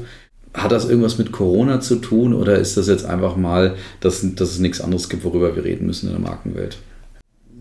Hat 0.54 0.72
das 0.72 0.88
irgendwas 0.88 1.18
mit 1.18 1.30
Corona 1.30 1.80
zu 1.80 1.96
tun 1.96 2.34
oder 2.34 2.58
ist 2.58 2.76
das 2.76 2.88
jetzt 2.88 3.04
einfach 3.04 3.36
mal, 3.36 3.76
dass, 4.00 4.24
dass 4.34 4.50
es 4.50 4.58
nichts 4.58 4.80
anderes 4.80 5.08
gibt, 5.08 5.24
worüber 5.24 5.54
wir 5.54 5.64
reden 5.64 5.86
müssen 5.86 6.06
in 6.06 6.12
der 6.12 6.20
Markenwelt? 6.20 6.78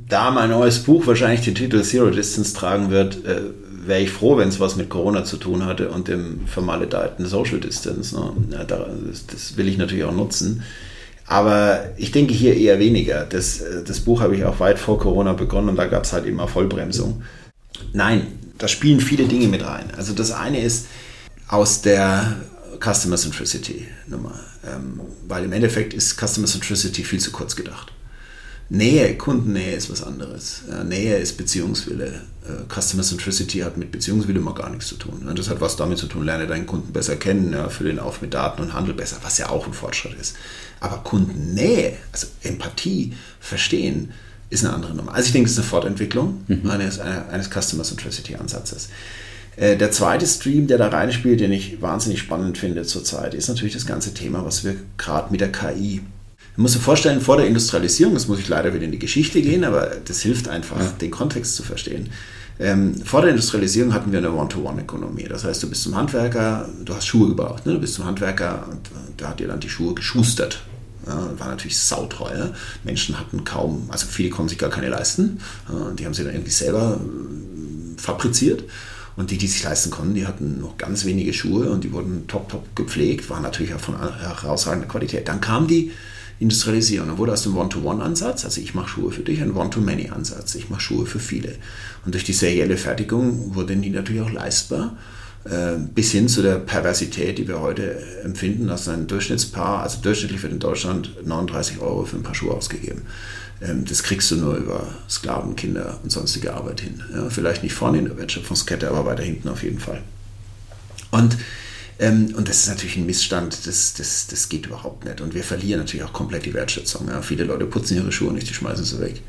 Da 0.08 0.32
mein 0.32 0.50
neues 0.50 0.80
Buch 0.80 1.06
wahrscheinlich 1.06 1.42
den 1.42 1.54
Titel 1.54 1.84
Zero 1.84 2.10
Distance 2.10 2.56
tragen 2.56 2.90
wird, 2.90 3.24
äh, 3.26 3.42
wäre 3.86 4.02
ich 4.02 4.12
froh, 4.12 4.38
wenn 4.38 4.50
es 4.50 4.60
was 4.60 4.76
mit 4.76 4.90
Corona 4.90 5.24
zu 5.24 5.38
tun 5.38 5.66
hatte 5.66 5.90
und 5.90 6.08
dem 6.08 6.48
vermaledeiten 6.48 7.26
Social 7.26 7.60
Distance. 7.60 8.16
Ne? 8.16 8.32
Ja, 8.52 8.64
das, 8.64 9.28
das, 9.28 9.58
will 9.58 9.68
ich 9.68 9.78
natürlich 9.78 10.06
auch 10.06 10.16
nutzen. 10.16 10.64
Aber 11.30 11.92
ich 11.96 12.12
denke 12.12 12.34
hier 12.34 12.58
eher 12.58 12.80
weniger. 12.80 13.24
Das, 13.24 13.63
das 13.86 14.00
Buch 14.00 14.20
habe 14.20 14.36
ich 14.36 14.46
auch 14.46 14.60
weit 14.60 14.80
vor 14.80 14.98
Corona 14.98 15.34
begonnen 15.34 15.70
und 15.70 15.76
da 15.76 15.86
gab 15.86 16.04
es 16.04 16.12
halt 16.12 16.26
immer 16.26 16.48
Vollbremsung. 16.48 17.22
Nein, 17.94 18.26
da 18.58 18.68
spielen 18.68 19.00
viele 19.00 19.28
Dinge 19.28 19.48
mit 19.48 19.63
rein. 19.63 19.92
Also 19.96 20.13
das 20.13 20.32
eine 20.32 20.60
ist 20.60 20.88
aus 21.48 21.84
der 21.84 22.36
Customer 22.84 23.15
Centricity 23.15 23.88
Nummer. 24.08 24.39
Ähm, 24.68 25.02
weil 25.28 25.44
im 25.44 25.54
Endeffekt 25.54 25.94
ist 25.94 26.20
Customer 26.20 26.48
Centricity 26.48 27.04
viel 27.04 27.20
zu 27.20 27.30
kurz 27.30 27.56
gedacht. 27.56 27.94
Nähe, 28.70 29.15
Kundennähe 29.15 29.76
ist 29.76 29.92
was 29.92 30.02
anderes. 30.02 30.63
Nähe 30.84 31.18
ist 31.18 31.38
Beziehungswille. 31.38 32.22
Äh, 32.44 32.82
Customer 32.82 33.04
Centricity 33.04 33.60
hat 33.60 33.78
mit 33.78 33.92
Beziehungswille 33.92 34.39
mal 34.39 34.56
gar 34.56 34.72
nichts 34.72 34.88
zu 34.88 34.96
tun. 34.96 35.32
Das 35.36 35.50
hat 35.50 35.62
was 35.62 35.76
damit 35.76 36.00
zu 36.00 36.08
tun, 36.08 36.26
lerne 36.26 36.48
deinen 36.48 36.65
Kunden 36.65 36.92
besser 36.92 37.18
kennen, 37.18 37.56
fülle 37.70 37.92
ihn 37.92 38.00
auf 38.00 38.24
mit 38.24 38.34
Daten 38.34 38.63
und 38.63 38.74
Handel 38.74 38.96
besser, 38.96 39.18
was 39.22 39.38
ja 39.38 39.50
auch 39.50 39.68
ein 39.68 39.74
Fortschritt 39.74 40.20
ist. 40.20 40.36
Aber 40.80 40.98
Kundennähe, 40.98 41.94
also 42.12 42.28
Empathie, 42.44 43.13
Verstehen, 43.39 44.12
ist 44.50 44.65
eine 44.65 44.74
andere 44.74 44.96
Nummer. 44.96 45.13
Also 45.13 45.28
ich 45.28 45.34
denke, 45.34 45.48
es 45.48 45.54
ist 45.54 45.60
eine 45.60 45.68
Fortentwicklung 45.68 46.44
mhm. 46.48 46.70
eines, 46.70 47.00
eines 47.00 47.50
Customer 47.50 47.84
Centricity 47.84 48.36
Ansatzes. 48.36 48.89
Äh, 49.56 49.78
der 49.78 49.92
zweite 49.92 50.26
Stream, 50.26 50.68
der 50.68 50.78
da 50.78 50.88
reinspielt, 50.88 51.39
den 51.39 51.52
ich 51.52 51.82
wahnsinnig 51.82 52.20
spannend 52.20 52.58
finde 52.58 52.84
zurzeit, 52.84 53.34
ist 53.34 53.50
natürlich 53.50 53.74
das 53.74 53.86
ganze 53.86 54.13
Thema, 54.13 54.46
was 54.46 54.63
wir 54.63 54.76
gerade 54.98 55.32
mit 55.32 55.42
der 55.42 55.52
KI 55.52 56.02
man 56.60 56.63
muss 56.63 56.74
sich 56.74 56.82
vorstellen, 56.82 57.22
vor 57.22 57.38
der 57.38 57.48
Industrialisierung, 57.48 58.13
das 58.15 58.28
muss 58.28 58.39
ich 58.39 58.50
leider 58.50 58.74
wieder 58.74 58.84
in 58.84 58.92
die 58.92 59.00
Geschichte 59.00 59.42
gehen, 59.42 59.63
aber 59.63 59.92
das 60.04 60.20
hilft 60.20 60.50
einfach, 60.50 60.78
ja. 60.78 60.92
den 61.00 61.10
Kontext 61.10 61.56
zu 61.56 61.63
verstehen. 61.63 62.10
Ähm, 62.60 62.96
vor 62.96 63.22
der 63.22 63.30
Industrialisierung 63.30 63.94
hatten 63.94 64.12
wir 64.12 64.20
eine 64.20 64.34
One-to-One-Ökonomie. 64.34 65.24
Das 65.24 65.46
heißt, 65.46 65.63
du 65.63 65.70
bist 65.70 65.84
zum 65.84 65.96
Handwerker, 65.96 66.68
du 66.84 66.94
hast 66.94 67.08
Schuhe 67.08 67.30
gebraucht, 67.30 67.65
ne? 67.65 67.72
du 67.72 67.80
bist 67.80 67.94
zum 67.94 68.04
Handwerker 68.04 68.68
und 68.70 68.82
da 69.15 69.30
hat 69.30 69.39
dir 69.39 69.48
dann 69.48 69.62
die 69.62 69.70
Schuhe 69.70 69.94
geschustert. 69.94 70.62
War 71.38 71.48
natürlich 71.48 71.78
sauteuer. 71.78 72.54
Menschen 72.84 73.19
hatten 73.19 73.43
kaum, 73.43 73.88
also 73.89 74.06
viele 74.08 74.30
konnten 74.30 74.50
sich 74.50 74.58
gar 74.58 74.69
keine 74.69 74.89
leisten. 74.89 75.39
die 75.98 76.06
haben 76.06 76.13
sie 76.13 76.24
dann 76.24 76.34
irgendwie 76.34 76.52
selber 76.52 77.00
äh, 77.00 78.00
fabriziert. 78.00 78.63
Und 79.15 79.32
die, 79.32 79.38
die 79.38 79.48
sich 79.48 79.63
leisten 79.63 79.91
konnten, 79.91 80.13
die 80.13 80.26
hatten 80.26 80.62
noch 80.62 80.78
ganz 80.78 81.04
wenige 81.04 81.34
Schuhe 81.34 81.69
und 81.72 81.84
die 81.84 81.91
wurden 81.91 82.28
top, 82.28 82.48
top 82.48 82.74
gepflegt, 82.76 83.30
waren 83.30 83.43
natürlich 83.43 83.74
auch 83.74 83.80
von 83.80 83.95
herausragender 84.00 84.88
Qualität. 84.88 85.28
Dann 85.28 85.41
kam 85.41 85.67
die 85.67 85.91
Industrialisierung. 86.39 87.10
Dann 87.10 87.17
wurde 87.17 87.34
aus 87.34 87.43
dem 87.43 87.58
One-to-One-Ansatz, 87.58 88.45
also 88.45 88.62
ich 88.62 88.74
mache 88.74 88.88
Schuhe 88.88 89.12
für 89.12 89.24
dich, 89.24 89.41
ein 89.41 89.56
One-to-Many-Ansatz. 89.56 90.56
Ich 90.56 90.69
mache 90.69 90.82
Schuhe 90.82 91.06
für 91.06 91.19
viele. 91.19 91.56
Und 92.06 92.13
durch 92.13 92.24
die 92.24 92.34
serielle 92.34 92.78
Fertigung 92.78 93.56
wurden 93.56 93.82
die 93.82 93.89
natürlich 93.89 94.22
auch 94.22 94.32
leistbar. 94.32 94.95
Äh, 95.45 95.78
bis 95.95 96.12
hin 96.12 96.28
zu 96.28 96.41
der 96.41 96.56
Perversität, 96.56 97.38
die 97.38 97.47
wir 97.47 97.62
heute 97.62 97.97
empfinden, 98.23 98.67
dass 98.67 98.89
ein 98.89 99.08
Durchschnittspaar, 99.08 99.84
also 99.84 99.99
durchschnittlich 100.02 100.43
wird 100.43 100.54
in 100.54 100.60
Deutschland 100.60 101.25
39 101.25 101.80
Euro 101.80 102.06
für 102.06 102.17
ein 102.17 102.23
paar 102.23 102.36
Schuhe 102.36 102.54
ausgegeben. 102.54 103.04
Ähm, 103.62 103.86
das 103.86 104.04
kriegst 104.04 104.30
du 104.32 104.36
nur 104.36 104.56
über 104.56 104.88
Sklaven, 105.10 105.56
Kinder 105.56 105.99
und 106.04 106.12
sonstige 106.12 106.54
Arbeit 106.54 106.82
hin. 106.82 107.02
vielleicht 107.30 107.63
nicht 107.63 107.73
vorne 107.73 107.99
in 107.99 108.06
der 108.06 108.17
Wertschöpfungskette, 108.17 108.89
aber 108.89 109.06
weiter 109.06 109.23
hinten 109.23 109.47
auf 109.49 109.63
jeden 109.63 109.80
Fall. 109.80 110.02
Und 111.12 111.38
ähm, 111.99 112.34
und 112.36 112.47
das 112.47 112.62
ist 112.62 112.67
natürlich 112.69 112.95
ein 112.95 113.06
Missstand, 113.06 113.67
das, 113.67 113.93
das, 113.93 114.28
das 114.28 114.47
geht 114.47 114.65
überhaupt 114.65 115.04
nicht. 115.04 115.19
Und 115.19 115.34
wir 115.34 115.43
verlieren 115.43 115.82
natürlich 115.82 116.06
auch 116.06 116.13
komplett 116.13 116.45
die 116.45 116.54
Wertschätzung. 116.54 117.10
Ja. 117.10 117.21
Viele 117.21 117.43
Leute 117.43 117.65
putzen 117.65 117.97
ihre 117.97 118.12
Schuhe 118.12 118.32
nicht, 118.32 118.49
die 118.49 118.54
schmeißen 118.54 118.86
sie 118.86 119.02
weg. 119.02 119.21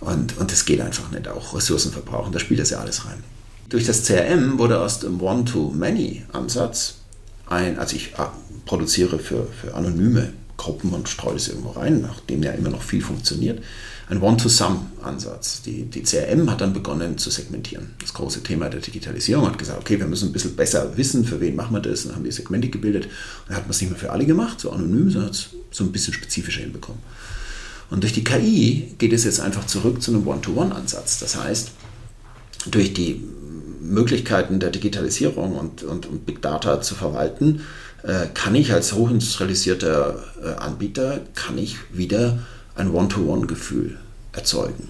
Und, 0.00 0.36
und 0.36 0.50
das 0.50 0.64
geht 0.64 0.80
einfach 0.80 1.10
nicht. 1.12 1.28
Auch 1.28 1.54
Ressourcen 1.54 1.92
verbrauchen, 1.92 2.32
da 2.32 2.40
spielt 2.40 2.60
das 2.60 2.70
ja 2.70 2.80
alles 2.80 3.06
rein. 3.06 3.22
Durch 3.68 3.84
das 3.84 4.04
CRM 4.04 4.58
wurde 4.58 4.80
aus 4.80 5.00
dem 5.00 5.20
One-to-Many-Ansatz 5.20 6.96
ein, 7.46 7.78
also 7.78 7.96
ich 7.96 8.14
ah, 8.18 8.32
produziere 8.66 9.18
für, 9.18 9.46
für 9.46 9.74
anonyme 9.74 10.32
Gruppen 10.56 10.90
und 10.90 11.08
streue 11.08 11.34
das 11.34 11.48
irgendwo 11.48 11.70
rein, 11.70 12.00
nachdem 12.00 12.42
ja 12.42 12.52
immer 12.52 12.70
noch 12.70 12.82
viel 12.82 13.02
funktioniert, 13.02 13.62
ein 14.08 14.22
One-to-Some-Ansatz. 14.22 15.62
Die, 15.62 15.84
die 15.84 16.02
CRM 16.02 16.50
hat 16.50 16.60
dann 16.60 16.72
begonnen 16.72 17.18
zu 17.18 17.30
segmentieren. 17.30 17.94
Das 18.00 18.14
große 18.14 18.42
Thema 18.42 18.68
der 18.68 18.80
Digitalisierung 18.80 19.46
hat 19.46 19.58
gesagt, 19.58 19.80
okay, 19.80 19.98
wir 19.98 20.06
müssen 20.06 20.28
ein 20.28 20.32
bisschen 20.32 20.56
besser 20.56 20.96
wissen, 20.96 21.24
für 21.24 21.40
wen 21.40 21.56
machen 21.56 21.74
wir 21.74 21.80
das, 21.80 22.02
und 22.02 22.08
dann 22.08 22.16
haben 22.16 22.24
die 22.24 22.32
Segmente 22.32 22.68
gebildet. 22.68 23.08
Dann 23.48 23.56
hat 23.56 23.64
man 23.64 23.70
es 23.70 23.80
nicht 23.80 23.90
mehr 23.90 23.98
für 23.98 24.12
alle 24.12 24.26
gemacht, 24.26 24.60
so 24.60 24.70
anonym, 24.70 25.10
sondern 25.10 25.30
hat 25.30 25.36
es 25.36 25.48
so 25.70 25.84
ein 25.84 25.92
bisschen 25.92 26.14
spezifischer 26.14 26.60
hinbekommen. 26.60 27.00
Und 27.90 28.02
durch 28.02 28.12
die 28.12 28.24
KI 28.24 28.94
geht 28.98 29.12
es 29.12 29.24
jetzt 29.24 29.40
einfach 29.40 29.66
zurück 29.66 30.02
zu 30.02 30.12
einem 30.12 30.26
One-to-One-Ansatz. 30.26 31.20
Das 31.20 31.36
heißt, 31.36 31.70
durch 32.70 32.94
die 32.94 33.22
Möglichkeiten 33.84 34.60
der 34.60 34.70
Digitalisierung 34.70 35.56
und, 35.56 35.82
und, 35.82 36.06
und 36.06 36.26
Big 36.26 36.42
Data 36.42 36.80
zu 36.80 36.94
verwalten, 36.94 37.62
äh, 38.02 38.26
kann 38.32 38.54
ich 38.54 38.72
als 38.72 38.92
hochindustrialisierter 38.94 40.22
äh, 40.42 40.48
Anbieter, 40.60 41.20
kann 41.34 41.58
ich 41.58 41.76
wieder 41.92 42.38
ein 42.74 42.90
One-to-One-Gefühl 42.90 43.98
erzeugen. 44.32 44.88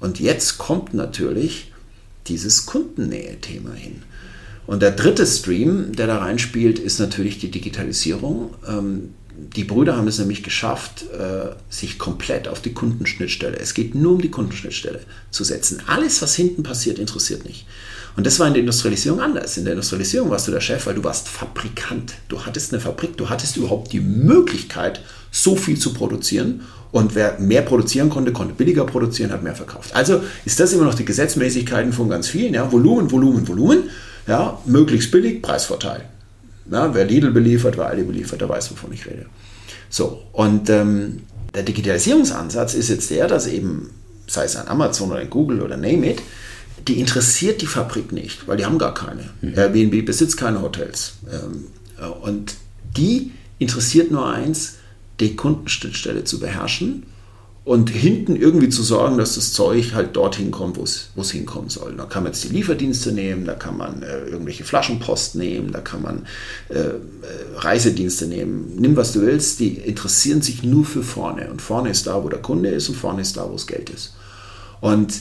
Und 0.00 0.20
jetzt 0.20 0.58
kommt 0.58 0.94
natürlich 0.94 1.72
dieses 2.26 2.66
Kundennähe-Thema 2.66 3.72
hin. 3.72 4.02
Und 4.66 4.82
der 4.82 4.92
dritte 4.92 5.26
Stream, 5.26 5.92
der 5.92 6.06
da 6.06 6.18
reinspielt, 6.18 6.78
ist 6.78 6.98
natürlich 6.98 7.38
die 7.38 7.50
Digitalisierung. 7.50 8.54
Ähm, 8.66 9.14
die 9.36 9.64
Brüder 9.64 9.96
haben 9.96 10.08
es 10.08 10.18
nämlich 10.18 10.42
geschafft, 10.42 11.04
äh, 11.10 11.50
sich 11.68 11.98
komplett 11.98 12.48
auf 12.48 12.62
die 12.62 12.72
Kundenschnittstelle, 12.72 13.58
es 13.58 13.74
geht 13.74 13.94
nur 13.94 14.12
um 14.12 14.22
die 14.22 14.30
Kundenschnittstelle, 14.30 15.00
zu 15.30 15.44
setzen. 15.44 15.82
Alles, 15.86 16.22
was 16.22 16.34
hinten 16.34 16.62
passiert, 16.62 16.98
interessiert 16.98 17.44
nicht. 17.44 17.66
Und 18.16 18.26
das 18.26 18.38
war 18.38 18.46
in 18.46 18.54
der 18.54 18.60
Industrialisierung 18.60 19.20
anders. 19.20 19.56
In 19.56 19.64
der 19.64 19.72
Industrialisierung 19.72 20.30
warst 20.30 20.46
du 20.46 20.52
der 20.52 20.60
Chef, 20.60 20.86
weil 20.86 20.94
du 20.94 21.02
warst 21.02 21.28
Fabrikant. 21.28 22.14
Du 22.28 22.44
hattest 22.44 22.72
eine 22.72 22.80
Fabrik, 22.80 23.16
du 23.16 23.28
hattest 23.28 23.56
überhaupt 23.56 23.92
die 23.92 24.00
Möglichkeit, 24.00 25.00
so 25.32 25.56
viel 25.56 25.78
zu 25.78 25.92
produzieren. 25.92 26.62
Und 26.92 27.16
wer 27.16 27.40
mehr 27.40 27.62
produzieren 27.62 28.10
konnte, 28.10 28.32
konnte 28.32 28.54
billiger 28.54 28.84
produzieren, 28.84 29.32
hat 29.32 29.42
mehr 29.42 29.56
verkauft. 29.56 29.96
Also 29.96 30.22
ist 30.44 30.60
das 30.60 30.72
immer 30.72 30.84
noch 30.84 30.94
die 30.94 31.04
Gesetzmäßigkeiten 31.04 31.92
von 31.92 32.08
ganz 32.08 32.28
vielen. 32.28 32.54
Ja? 32.54 32.70
Volumen, 32.70 33.10
Volumen, 33.10 33.48
Volumen. 33.48 33.90
Ja? 34.28 34.60
Möglichst 34.64 35.10
billig, 35.10 35.42
Preisvorteil. 35.42 36.04
Ja? 36.70 36.94
Wer 36.94 37.04
Lidl 37.04 37.32
beliefert, 37.32 37.76
wer 37.76 37.86
Aldi 37.86 38.04
beliefert, 38.04 38.40
der 38.40 38.48
weiß, 38.48 38.70
wovon 38.70 38.92
ich 38.92 39.06
rede. 39.06 39.26
So, 39.90 40.22
und 40.32 40.70
ähm, 40.70 41.22
der 41.54 41.62
Digitalisierungsansatz 41.64 42.74
ist 42.74 42.88
jetzt 42.88 43.10
der, 43.10 43.26
dass 43.26 43.46
eben, 43.46 43.90
sei 44.26 44.44
es 44.44 44.56
ein 44.56 44.68
Amazon 44.68 45.10
oder 45.10 45.20
ein 45.20 45.30
Google 45.30 45.62
oder 45.62 45.76
Name 45.76 46.12
it, 46.12 46.22
die 46.86 47.00
interessiert 47.00 47.62
die 47.62 47.66
Fabrik 47.66 48.12
nicht, 48.12 48.46
weil 48.46 48.56
die 48.56 48.66
haben 48.66 48.78
gar 48.78 48.94
keine. 48.94 49.30
Mhm. 49.40 49.54
Airbnb 49.54 50.04
besitzt 50.04 50.36
keine 50.36 50.62
Hotels. 50.62 51.14
Ähm, 51.30 51.66
äh, 51.98 52.06
und 52.06 52.54
die 52.96 53.32
interessiert 53.58 54.10
nur 54.10 54.28
eins, 54.28 54.76
die 55.20 55.36
Kundenschnittstelle 55.36 56.24
zu 56.24 56.40
beherrschen 56.40 57.04
und 57.64 57.88
hinten 57.88 58.36
irgendwie 58.36 58.68
zu 58.68 58.82
sorgen, 58.82 59.16
dass 59.16 59.36
das 59.36 59.54
Zeug 59.54 59.94
halt 59.94 60.16
dorthin 60.16 60.50
kommt, 60.50 60.76
wo 60.76 60.82
es 60.82 61.30
hinkommen 61.30 61.70
soll. 61.70 61.94
Da 61.96 62.04
kann 62.04 62.24
man 62.24 62.32
jetzt 62.32 62.44
die 62.44 62.48
Lieferdienste 62.48 63.10
nehmen, 63.12 63.46
da 63.46 63.54
kann 63.54 63.78
man 63.78 64.02
äh, 64.02 64.26
irgendwelche 64.26 64.64
Flaschenpost 64.64 65.36
nehmen, 65.36 65.72
da 65.72 65.80
kann 65.80 66.02
man 66.02 66.26
äh, 66.68 66.78
äh, 66.78 66.96
Reisedienste 67.56 68.26
nehmen. 68.26 68.74
Nimm, 68.76 68.96
was 68.96 69.12
du 69.12 69.22
willst, 69.22 69.60
die 69.60 69.78
interessieren 69.78 70.42
sich 70.42 70.62
nur 70.62 70.84
für 70.84 71.02
vorne. 71.02 71.50
Und 71.50 71.62
vorne 71.62 71.88
ist 71.88 72.06
da, 72.06 72.22
wo 72.22 72.28
der 72.28 72.42
Kunde 72.42 72.68
ist 72.68 72.90
und 72.90 72.96
vorne 72.96 73.22
ist 73.22 73.38
da, 73.38 73.48
wo 73.48 73.52
das 73.52 73.66
Geld 73.66 73.88
ist. 73.88 74.14
Und 74.82 75.14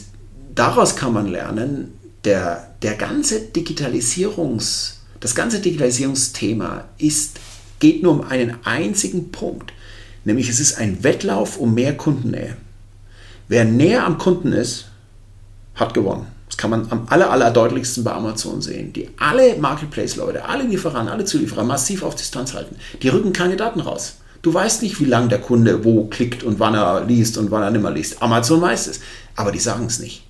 daraus 0.56 0.96
kann 0.96 1.14
man 1.14 1.28
lernen, 1.28 1.94
der, 2.26 2.76
der 2.82 2.96
ganze 2.96 3.42
Digitalisierungs, 3.42 5.02
das 5.20 5.36
ganze 5.36 5.60
Digitalisierungsthema 5.60 6.86
ist, 6.98 7.40
geht 7.80 8.04
nur 8.04 8.14
um 8.14 8.22
einen 8.22 8.58
einzigen 8.64 9.32
Punkt 9.32 9.74
Nämlich 10.26 10.50
es 10.50 10.60
ist 10.60 10.78
ein 10.78 11.04
Wettlauf 11.04 11.58
um 11.58 11.74
mehr 11.74 11.96
Kundennähe. 11.96 12.56
Wer 13.48 13.66
näher 13.66 14.06
am 14.06 14.18
Kunden 14.18 14.54
ist, 14.54 14.86
hat 15.76 15.94
gewonnen. 15.94 16.28
Das 16.48 16.58
kann 16.58 16.70
man 16.70 16.92
am 16.92 17.08
aller, 17.10 17.32
aller 17.32 17.52
deutlichsten 17.52 18.04
bei 18.04 18.12
Amazon 18.12 18.62
sehen. 18.62 18.94
Die 18.94 19.10
alle 19.18 19.58
Marketplace-Leute, 19.58 20.46
alle 20.46 20.64
Lieferanten, 20.64 21.12
alle 21.12 21.26
Zulieferer 21.26 21.64
massiv 21.64 22.04
auf 22.04 22.16
Distanz 22.16 22.54
halten. 22.54 22.76
Die 23.02 23.10
rücken 23.10 23.34
keine 23.34 23.58
Daten 23.58 23.80
raus. 23.80 24.18
Du 24.44 24.54
weißt 24.54 24.82
nicht, 24.84 25.00
wie 25.00 25.06
lange 25.06 25.30
der 25.30 25.42
Kunde 25.42 25.84
wo 25.84 26.06
klickt 26.06 26.44
und 26.44 26.60
wann 26.60 26.76
er 26.76 27.06
liest 27.06 27.38
und 27.38 27.50
wann 27.50 27.64
er 27.64 27.72
nimmer 27.72 27.92
liest. 27.92 28.22
Amazon 28.22 28.62
weiß 28.62 28.88
es, 28.88 29.00
aber 29.36 29.52
die 29.52 29.60
sagen 29.60 29.86
es 29.88 30.00
nicht. 30.00 30.24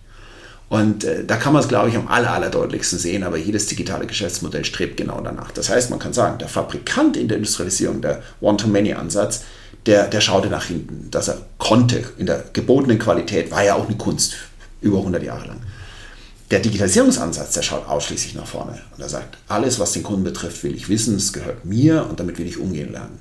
Und 0.73 1.03
äh, 1.03 1.23
da 1.23 1.35
kann 1.35 1.53
man 1.53 1.61
es, 1.61 1.67
glaube 1.67 1.89
ich, 1.89 1.95
am 1.95 2.07
aller, 2.07 2.31
aller 2.31 2.49
deutlichsten 2.49 2.97
sehen, 2.97 3.21
aber 3.21 3.37
jedes 3.37 3.67
digitale 3.67 4.07
Geschäftsmodell 4.07 4.65
strebt 4.65 4.97
genau 4.97 5.21
danach. 5.21 5.51
Das 5.51 5.69
heißt, 5.69 5.91
man 5.91 5.99
kann 5.99 6.13
sagen, 6.13 6.39
der 6.39 6.47
Fabrikant 6.47 7.15
in 7.15 7.27
der 7.27 7.37
Industrialisierung, 7.37 8.01
der 8.01 8.23
One-to-Many-Ansatz, 8.41 9.43
der, 9.85 10.07
der 10.07 10.19
schaute 10.19 10.47
nach 10.47 10.65
hinten. 10.65 11.11
Dass 11.11 11.27
er 11.27 11.37
konnte 11.59 12.03
in 12.17 12.25
der 12.25 12.45
gebotenen 12.53 12.97
Qualität, 12.97 13.51
war 13.51 13.63
ja 13.63 13.75
auch 13.75 13.87
eine 13.87 13.97
Kunst, 13.97 14.33
über 14.81 14.97
100 14.97 15.21
Jahre 15.21 15.45
lang. 15.45 15.59
Der 16.49 16.59
Digitalisierungsansatz, 16.59 17.53
der 17.53 17.61
schaut 17.61 17.87
ausschließlich 17.87 18.33
nach 18.33 18.47
vorne. 18.47 18.81
Und 18.97 19.03
er 19.03 19.09
sagt, 19.09 19.37
alles, 19.49 19.79
was 19.79 19.91
den 19.91 20.01
Kunden 20.01 20.23
betrifft, 20.23 20.63
will 20.63 20.73
ich 20.73 20.89
wissen, 20.89 21.17
es 21.17 21.33
gehört 21.33 21.65
mir 21.65 22.07
und 22.09 22.19
damit 22.19 22.39
will 22.39 22.47
ich 22.47 22.57
umgehen 22.57 22.91
lernen. 22.91 23.19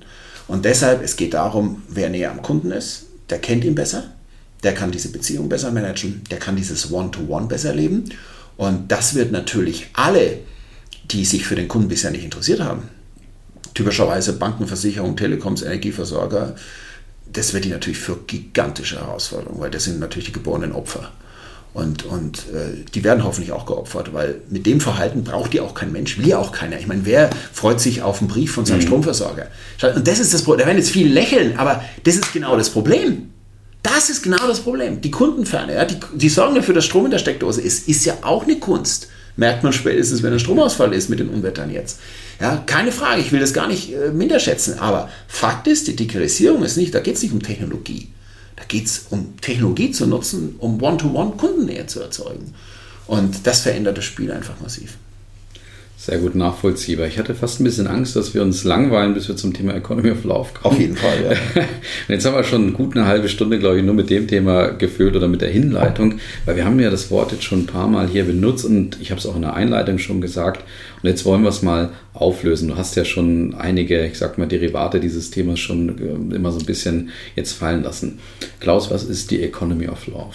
Und 0.49 0.65
deshalb, 0.65 1.03
es 1.03 1.17
geht 1.17 1.35
darum, 1.35 1.83
wer 1.91 2.09
näher 2.09 2.31
am 2.31 2.41
Kunden 2.41 2.71
ist, 2.71 3.09
der 3.29 3.41
kennt 3.41 3.63
ihn 3.63 3.75
besser, 3.75 4.05
der 4.63 4.75
kann 4.75 4.93
diese 4.93 5.11
Beziehung 5.11 5.49
besser 5.49 5.71
managen, 5.71 6.23
der 6.31 6.39
kann 6.39 6.57
dieses 6.57 6.93
One-to-One 6.93 7.45
-One 7.45 7.49
besser 7.49 7.75
leben. 7.75 8.05
Und 8.57 8.93
das 8.93 9.15
wird 9.15 9.33
natürlich 9.33 9.89
alle, 9.95 10.39
die 11.11 11.25
sich 11.25 11.47
für 11.47 11.57
den 11.57 11.69
Kunden 11.69 11.89
bisher 11.89 12.11
nicht 12.11 12.25
interessiert 12.25 12.61
haben, 12.61 12.89
typischerweise 13.75 14.35
Banken, 14.35 14.67
Versicherungen, 14.67 15.17
Telekoms, 15.17 15.63
Energieversorger, 15.63 16.55
das 17.33 17.55
wird 17.55 17.65
die 17.65 17.71
natürlich 17.71 17.99
für 17.99 18.19
gigantische 18.27 19.01
Herausforderungen, 19.01 19.61
weil 19.61 19.71
das 19.71 19.85
sind 19.85 20.01
natürlich 20.01 20.27
die 20.27 20.33
geborenen 20.33 20.73
Opfer. 20.73 21.11
Und, 21.75 22.05
und 22.05 22.41
äh, 22.53 22.85
die 22.95 23.03
werden 23.03 23.25
hoffentlich 23.25 23.53
auch 23.53 23.65
geopfert, 23.65 24.13
weil 24.13 24.43
mit 24.51 24.67
dem 24.67 24.79
Verhalten 24.79 25.25
braucht 25.25 25.55
die 25.55 25.61
auch 25.63 25.73
kein 25.73 25.91
Mensch, 25.91 26.19
will 26.19 26.29
ja 26.29 26.37
auch 26.37 26.53
keiner. 26.53 26.79
Ich 26.79 26.87
meine, 26.87 27.07
wer 27.07 27.31
freut 27.53 27.81
sich 27.81 28.03
auf 28.03 28.21
einen 28.21 28.29
Brief 28.29 28.53
von 28.53 28.67
seinem 28.67 28.81
mhm. 28.81 28.87
Stromversorger? 28.87 29.47
Und 29.97 30.07
das 30.07 30.19
ist 30.19 30.35
das 30.35 30.43
Problem. 30.43 30.61
Da 30.61 30.67
werden 30.67 30.77
jetzt 30.77 30.91
viele 30.91 31.09
lächeln, 31.09 31.57
aber 31.57 31.83
das 32.05 32.17
ist 32.17 32.31
genau 32.35 32.59
das 32.59 32.69
Problem. 32.69 33.32
Das 33.83 34.11
ist 34.11 34.23
genau 34.23 34.47
das 34.47 34.61
Problem. 34.61 35.01
Die 35.01 35.11
Kundenferne, 35.11 35.75
ja, 35.75 35.85
die, 35.85 35.97
die 36.15 36.29
sorgen 36.29 36.55
dafür, 36.55 36.75
dass 36.75 36.85
Strom 36.85 37.07
in 37.07 37.11
der 37.11 37.19
Steckdose 37.19 37.61
ist, 37.61 37.89
ist 37.89 38.05
ja 38.05 38.15
auch 38.23 38.45
eine 38.45 38.59
Kunst. 38.59 39.09
Merkt 39.37 39.65
man 39.65 39.73
spätestens, 39.73 40.23
wenn 40.23 40.33
ein 40.33 40.39
Stromausfall 40.39 40.93
ist 40.93 41.09
mit 41.09 41.19
den 41.19 41.31
Unwettern 41.31 41.71
jetzt. 41.71 41.99
Ja, 42.41 42.63
keine 42.67 42.93
Frage, 42.93 43.23
ich 43.23 43.33
will 43.33 43.41
das 43.41 43.55
gar 43.55 43.67
nicht 43.67 43.93
äh, 43.93 44.11
minderschätzen, 44.11 44.79
aber 44.79 45.09
Fakt 45.27 45.67
ist, 45.67 45.89
die 45.89 45.97
Digitalisierung 45.97 46.63
ist 46.63 46.77
nicht, 46.77 46.95
da 46.95 47.01
geht 47.01 47.17
es 47.17 47.23
nicht 47.23 47.33
um 47.33 47.43
Technologie. 47.43 48.09
Da 48.57 48.65
geht 48.65 48.87
es 48.87 49.07
um 49.11 49.35
Technologie 49.41 49.91
zu 49.91 50.07
nutzen, 50.07 50.57
um 50.59 50.81
One-to-One-Kundennähe 50.81 51.87
zu 51.87 52.01
erzeugen. 52.01 52.55
Und 53.07 53.47
das 53.47 53.61
verändert 53.61 53.99
das 53.99 54.05
Spiel 54.05 54.31
einfach 54.31 54.61
massiv. 54.61 54.97
Sehr 56.05 56.19
gut 56.19 56.35
nachvollziehbar. 56.35 57.07
Ich 57.07 57.17
hatte 57.17 57.33
fast 57.33 57.61
ein 57.61 57.65
bisschen 57.65 57.87
Angst, 57.87 58.17
dass 58.17 58.35
wir 58.35 58.43
uns 58.43 58.65
langweilen, 58.65 59.15
bis 59.15 59.29
wir 59.29 59.37
zum 59.37 59.55
Thema 59.55 59.73
Economy 59.77 60.11
of 60.11 60.25
Love 60.25 60.49
kommen. 60.53 60.75
Auf 60.75 60.81
jeden 60.81 60.97
Fall, 60.97 61.23
ja. 61.23 61.31
Und 61.31 61.67
jetzt 62.09 62.27
haben 62.27 62.35
wir 62.35 62.43
schon 62.43 62.73
gut 62.73 62.97
eine 62.97 63.07
halbe 63.07 63.29
Stunde, 63.29 63.61
glaube 63.61 63.79
ich, 63.79 63.85
nur 63.85 63.95
mit 63.95 64.11
dem 64.11 64.27
Thema 64.27 64.71
gefüllt 64.71 65.15
oder 65.15 65.29
mit 65.29 65.43
der 65.43 65.51
Hinleitung, 65.51 66.15
weil 66.45 66.57
wir 66.57 66.65
haben 66.65 66.81
ja 66.81 66.91
das 66.91 67.13
Wort 67.13 67.31
jetzt 67.31 67.45
schon 67.45 67.61
ein 67.61 67.67
paar 67.67 67.87
Mal 67.87 68.09
hier 68.09 68.25
benutzt 68.25 68.65
und 68.65 69.01
ich 69.01 69.13
habe 69.13 69.21
es 69.21 69.27
auch 69.27 69.37
in 69.37 69.43
der 69.43 69.55
Einleitung 69.55 69.99
schon 69.99 70.21
gesagt. 70.21 70.65
Und 71.01 71.09
jetzt 71.09 71.25
wollen 71.25 71.43
wir 71.43 71.51
es 71.51 71.63
mal 71.63 71.91
auflösen. 72.15 72.67
Du 72.67 72.77
hast 72.77 72.97
ja 72.97 73.05
schon 73.05 73.55
einige, 73.55 74.05
ich 74.05 74.19
sag 74.19 74.39
mal, 74.39 74.49
Derivate 74.49 74.99
dieses 74.99 75.31
Themas 75.31 75.61
schon 75.61 76.01
äh, 76.01 76.35
immer 76.35 76.51
so 76.51 76.59
ein 76.59 76.67
bisschen 76.67 77.11
jetzt 77.37 77.53
fallen 77.53 77.85
lassen. 77.85 78.19
Klaus, 78.59 78.91
was 78.91 79.05
ist 79.05 79.31
die 79.31 79.41
Economy 79.41 79.87
of 79.87 80.09
Love? 80.09 80.35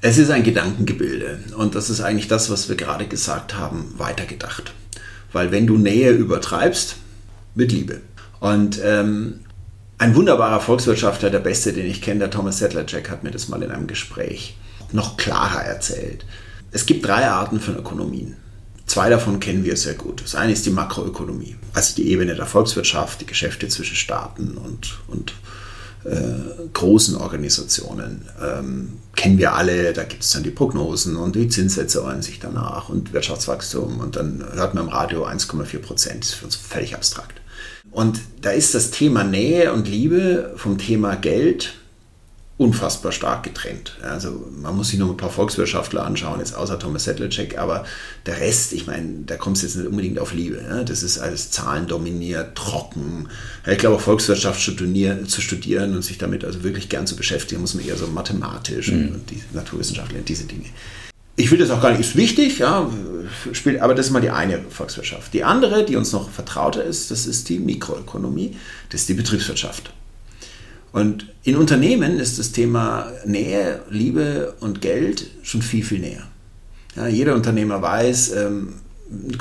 Es 0.00 0.18
ist 0.18 0.30
ein 0.30 0.42
Gedankengebilde 0.42 1.38
und 1.56 1.76
das 1.76 1.90
ist 1.90 2.00
eigentlich 2.00 2.26
das, 2.26 2.50
was 2.50 2.68
wir 2.68 2.74
gerade 2.74 3.06
gesagt 3.06 3.56
haben, 3.56 3.94
weitergedacht. 3.96 4.74
Weil 5.36 5.52
wenn 5.52 5.66
du 5.66 5.76
Nähe 5.76 6.12
übertreibst, 6.12 6.96
mit 7.54 7.70
Liebe. 7.70 8.00
Und 8.40 8.80
ähm, 8.82 9.40
ein 9.98 10.14
wunderbarer 10.14 10.60
Volkswirtschaftler, 10.60 11.28
der 11.28 11.40
beste, 11.40 11.74
den 11.74 11.84
ich 11.84 12.00
kenne, 12.00 12.20
der 12.20 12.30
Thomas 12.30 12.56
Settler-Jack, 12.56 13.10
hat 13.10 13.22
mir 13.22 13.32
das 13.32 13.48
mal 13.48 13.62
in 13.62 13.70
einem 13.70 13.86
Gespräch 13.86 14.56
noch 14.92 15.18
klarer 15.18 15.62
erzählt. 15.62 16.24
Es 16.70 16.86
gibt 16.86 17.04
drei 17.04 17.28
Arten 17.28 17.60
von 17.60 17.76
Ökonomien. 17.76 18.36
Zwei 18.86 19.10
davon 19.10 19.38
kennen 19.38 19.62
wir 19.62 19.76
sehr 19.76 19.92
gut. 19.92 20.22
Das 20.22 20.34
eine 20.34 20.52
ist 20.52 20.64
die 20.64 20.70
Makroökonomie, 20.70 21.56
also 21.74 21.94
die 21.96 22.08
Ebene 22.08 22.34
der 22.34 22.46
Volkswirtschaft, 22.46 23.20
die 23.20 23.26
Geschäfte 23.26 23.68
zwischen 23.68 23.96
Staaten 23.96 24.56
und, 24.56 25.00
und 25.06 25.34
großen 26.72 27.16
Organisationen. 27.16 28.28
Ähm, 28.40 28.92
kennen 29.14 29.38
wir 29.38 29.54
alle, 29.54 29.92
da 29.92 30.04
gibt 30.04 30.22
es 30.22 30.30
dann 30.30 30.42
die 30.42 30.50
Prognosen 30.50 31.16
und 31.16 31.36
die 31.36 31.48
Zinssätze 31.48 32.04
ordnen 32.04 32.22
sich 32.22 32.38
danach 32.38 32.88
und 32.88 33.12
Wirtschaftswachstum 33.12 34.00
und 34.00 34.16
dann 34.16 34.44
hört 34.54 34.74
man 34.74 34.84
im 34.84 34.90
Radio 34.90 35.26
1,4 35.26 35.78
Prozent, 35.78 36.24
ist 36.24 36.34
für 36.34 36.44
uns 36.44 36.56
völlig 36.56 36.94
abstrakt. 36.94 37.40
Und 37.90 38.20
da 38.42 38.50
ist 38.50 38.74
das 38.74 38.90
Thema 38.90 39.24
Nähe 39.24 39.72
und 39.72 39.88
Liebe 39.88 40.52
vom 40.56 40.76
Thema 40.76 41.16
Geld 41.16 41.74
unfassbar 42.58 43.12
stark 43.12 43.42
getrennt. 43.42 43.98
Also 44.02 44.48
man 44.62 44.74
muss 44.74 44.88
sich 44.88 44.98
nur 44.98 45.10
ein 45.10 45.16
paar 45.18 45.30
Volkswirtschaftler 45.30 46.04
anschauen, 46.06 46.38
jetzt 46.38 46.56
außer 46.56 46.78
Thomas 46.78 47.04
Sedlacek, 47.04 47.58
aber 47.58 47.84
der 48.24 48.40
Rest, 48.40 48.72
ich 48.72 48.86
meine, 48.86 49.24
da 49.26 49.36
kommt 49.36 49.58
es 49.58 49.62
jetzt 49.62 49.76
nicht 49.76 49.86
unbedingt 49.86 50.18
auf 50.18 50.32
Liebe. 50.32 50.62
Ne? 50.62 50.84
Das 50.86 51.02
ist 51.02 51.18
alles 51.18 51.50
zahlendominiert, 51.50 52.56
trocken. 52.56 53.28
Ich 53.66 53.76
glaube, 53.76 53.98
Volkswirtschaft 53.98 54.62
zu 54.62 55.40
studieren 55.40 55.94
und 55.94 56.02
sich 56.02 56.16
damit 56.16 56.44
also 56.44 56.62
wirklich 56.62 56.88
gern 56.88 57.06
zu 57.06 57.14
beschäftigen, 57.14 57.60
muss 57.60 57.74
man 57.74 57.84
eher 57.84 57.96
so 57.96 58.06
mathematisch 58.06 58.90
mhm. 58.90 59.08
und 59.08 59.30
die 59.30 59.42
Naturwissenschaftler 59.52 60.18
und 60.18 60.28
diese 60.28 60.44
Dinge. 60.44 60.66
Ich 61.38 61.50
will 61.50 61.58
das 61.58 61.68
auch 61.68 61.82
gar 61.82 61.90
nicht, 61.90 62.00
ist 62.00 62.16
wichtig, 62.16 62.60
ja, 62.60 62.90
aber 63.80 63.94
das 63.94 64.06
ist 64.06 64.12
mal 64.12 64.22
die 64.22 64.30
eine 64.30 64.62
Volkswirtschaft. 64.70 65.34
Die 65.34 65.44
andere, 65.44 65.84
die 65.84 65.96
uns 65.96 66.12
noch 66.12 66.30
vertrauter 66.30 66.82
ist, 66.82 67.10
das 67.10 67.26
ist 67.26 67.50
die 67.50 67.58
Mikroökonomie, 67.58 68.56
das 68.88 69.02
ist 69.02 69.10
die 69.10 69.14
Betriebswirtschaft. 69.14 69.92
Und 70.96 71.26
in 71.42 71.56
Unternehmen 71.56 72.18
ist 72.18 72.38
das 72.38 72.52
Thema 72.52 73.12
Nähe, 73.26 73.82
Liebe 73.90 74.54
und 74.60 74.80
Geld 74.80 75.26
schon 75.42 75.60
viel, 75.60 75.84
viel 75.84 75.98
näher. 75.98 76.26
Ja, 76.96 77.06
jeder 77.06 77.34
Unternehmer 77.34 77.82
weiß, 77.82 78.32
ähm, 78.32 78.76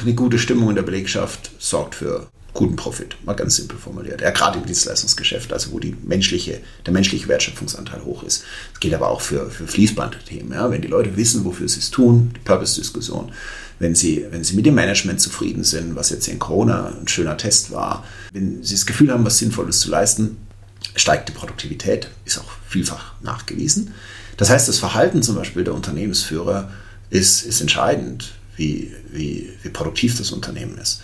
eine 0.02 0.14
gute 0.16 0.38
Stimmung 0.38 0.68
in 0.72 0.76
der 0.76 0.84
Belegschaft 0.84 1.52
sorgt 1.58 1.96
für 1.96 2.28
guten 2.54 2.76
Profit, 2.76 3.16
mal 3.24 3.36
ganz 3.36 3.56
simpel 3.56 3.78
formuliert. 3.78 4.20
Ja, 4.20 4.32
gerade 4.32 4.60
im 4.60 4.66
Dienstleistungsgeschäft, 4.66 5.54
also 5.54 5.72
wo 5.72 5.80
die 5.80 5.96
menschliche, 6.04 6.60
der 6.86 6.92
menschliche 6.92 7.30
Wertschöpfungsanteil 7.30 8.04
hoch 8.04 8.24
ist. 8.24 8.44
Das 8.74 8.82
gilt 8.82 8.94
aber 8.94 9.08
auch 9.08 9.22
für, 9.22 9.50
für 9.50 9.66
Fließbandthemen. 9.66 10.52
Ja, 10.52 10.70
wenn 10.70 10.82
die 10.82 10.90
Leute 10.90 11.16
wissen, 11.16 11.46
wofür 11.46 11.70
sie 11.70 11.80
es 11.80 11.90
tun, 11.90 12.32
die 12.36 12.42
Purpose-Diskussion, 12.42 13.32
wenn 13.80 13.96
sie, 13.96 14.26
wenn 14.30 14.44
sie 14.44 14.58
mit 14.58 14.66
dem 14.66 14.76
Management 14.76 15.22
zufrieden 15.22 15.64
sind, 15.64 15.96
was 15.96 16.10
jetzt 16.10 16.28
in 16.28 16.38
Corona 16.38 16.88
ein 17.00 17.08
schöner 17.08 17.38
Test 17.38 17.72
war, 17.72 18.04
wenn 18.34 18.62
sie 18.62 18.76
das 18.76 18.86
Gefühl 18.86 19.14
haben, 19.14 19.24
was 19.24 19.38
Sinnvolles 19.38 19.80
zu 19.80 19.90
leisten, 19.90 20.36
steigt 20.96 21.30
die 21.30 21.34
Produktivität, 21.34 22.10
ist 22.26 22.38
auch 22.38 22.52
vielfach 22.68 23.14
nachgewiesen. 23.22 23.94
Das 24.38 24.50
heißt, 24.50 24.68
das 24.68 24.80
Verhalten 24.80 25.24
zum 25.24 25.36
Beispiel 25.36 25.64
der 25.64 25.74
Unternehmensführer 25.74 26.72
ist, 27.10 27.44
ist 27.44 27.62
entscheidend, 27.62 28.34
wie, 28.56 28.94
wie, 29.12 29.50
wie 29.62 29.70
produktiv 29.70 30.18
das 30.18 30.32
Unternehmen 30.32 30.78
ist. 30.78 31.02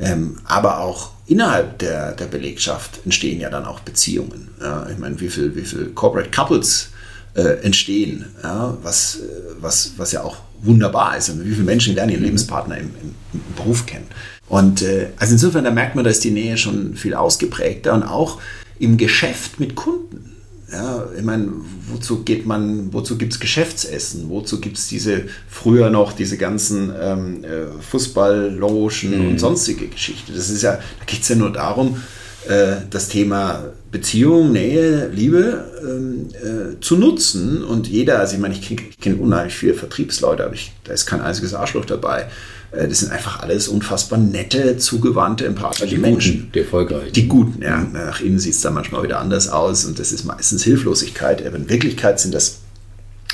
Ähm, 0.00 0.38
aber 0.44 0.80
auch 0.80 1.10
innerhalb 1.26 1.78
der, 1.78 2.12
der 2.12 2.26
Belegschaft 2.26 3.00
entstehen 3.04 3.40
ja 3.40 3.48
dann 3.48 3.64
auch 3.64 3.80
Beziehungen. 3.80 4.48
Ja, 4.60 4.88
ich 4.90 4.98
meine, 4.98 5.20
wie 5.20 5.28
viele 5.28 5.54
wie 5.54 5.62
viel 5.62 5.86
Corporate 5.90 6.30
Couples 6.30 6.88
äh, 7.34 7.62
entstehen, 7.62 8.26
ja, 8.42 8.76
was, 8.82 9.20
was, 9.60 9.92
was 9.96 10.12
ja 10.12 10.22
auch 10.22 10.36
wunderbar 10.62 11.16
ist. 11.16 11.28
Und 11.28 11.44
wie 11.44 11.52
viele 11.52 11.64
Menschen 11.64 11.94
lernen 11.94 12.12
ihren 12.12 12.20
mhm. 12.20 12.26
Lebenspartner 12.26 12.78
im, 12.78 12.90
im, 13.02 13.14
im 13.32 13.40
Beruf 13.56 13.86
kennen. 13.86 14.06
Und 14.48 14.82
äh, 14.82 15.08
also 15.18 15.32
insofern, 15.34 15.64
da 15.64 15.70
merkt 15.70 15.94
man, 15.94 16.04
da 16.04 16.10
ist 16.10 16.24
die 16.24 16.30
Nähe 16.30 16.56
schon 16.56 16.96
viel 16.96 17.14
ausgeprägter 17.14 17.94
und 17.94 18.02
auch 18.02 18.40
im 18.78 18.96
Geschäft 18.96 19.60
mit 19.60 19.74
Kunden. 19.74 20.32
Ja, 20.72 21.06
ich 21.16 21.22
meine, 21.22 21.52
wozu 21.88 22.24
geht 22.24 22.46
man, 22.46 22.92
wozu 22.92 23.16
gibt 23.16 23.32
es 23.32 23.40
Geschäftsessen? 23.40 24.28
Wozu 24.28 24.60
gibt 24.60 24.76
es 24.76 24.88
diese, 24.88 25.26
früher 25.48 25.90
noch 25.90 26.12
diese 26.12 26.36
ganzen 26.36 26.92
ähm, 27.00 27.44
äh, 27.44 27.66
Fußballlogen 27.80 29.22
mhm. 29.22 29.28
und 29.28 29.38
sonstige 29.38 29.86
Geschichten? 29.86 30.32
Das 30.34 30.50
ist 30.50 30.62
ja, 30.62 30.72
da 30.72 31.04
geht 31.06 31.22
es 31.22 31.28
ja 31.28 31.36
nur 31.36 31.52
darum, 31.52 32.02
äh, 32.48 32.76
das 32.90 33.08
Thema 33.08 33.72
Beziehung, 33.90 34.52
Nähe, 34.52 35.08
Liebe 35.08 35.64
ähm, 35.82 36.28
äh, 36.34 36.80
zu 36.80 36.96
nutzen. 36.96 37.62
Und 37.62 37.88
jeder, 37.88 38.18
also 38.18 38.34
ich 38.34 38.40
meine, 38.40 38.54
ich 38.54 38.62
kenne 38.62 38.82
kenn 39.00 39.20
unheimlich 39.20 39.54
viele 39.54 39.74
Vertriebsleute, 39.74 40.44
aber 40.44 40.54
ich, 40.54 40.72
da 40.84 40.92
ist 40.92 41.06
kein 41.06 41.20
einziges 41.20 41.54
Arschloch 41.54 41.84
dabei. 41.84 42.26
Äh, 42.72 42.88
das 42.88 43.00
sind 43.00 43.12
einfach 43.12 43.40
alles 43.40 43.68
unfassbar 43.68 44.18
nette, 44.18 44.76
zugewandte, 44.78 45.46
empathische 45.46 45.94
die 45.94 46.00
Menschen. 46.00 46.32
Guten, 46.34 46.52
die 46.52 46.58
erfolgreichen. 46.60 47.12
Die 47.12 47.28
Guten, 47.28 47.62
ja. 47.62 47.82
Nach 47.82 48.20
innen 48.20 48.38
sieht 48.38 48.54
es 48.54 48.60
dann 48.60 48.74
manchmal 48.74 49.02
wieder 49.04 49.20
anders 49.20 49.48
aus 49.48 49.84
und 49.84 49.98
das 49.98 50.12
ist 50.12 50.24
meistens 50.24 50.64
Hilflosigkeit. 50.64 51.46
Aber 51.46 51.56
in 51.56 51.68
Wirklichkeit 51.68 52.20
sind 52.20 52.34
das 52.34 52.58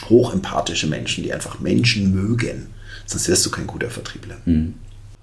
hochempathische 0.09 0.87
Menschen, 0.87 1.25
die 1.25 1.33
einfach 1.33 1.61
Menschen 1.61 2.15
mögen. 2.15 2.67
Sonst 3.07 3.29
wärst 3.29 3.45
du 3.47 3.51
kein 3.51 3.67
guter 3.67 3.91
Vertriebler. 3.91 4.37
Mhm. 4.45 4.75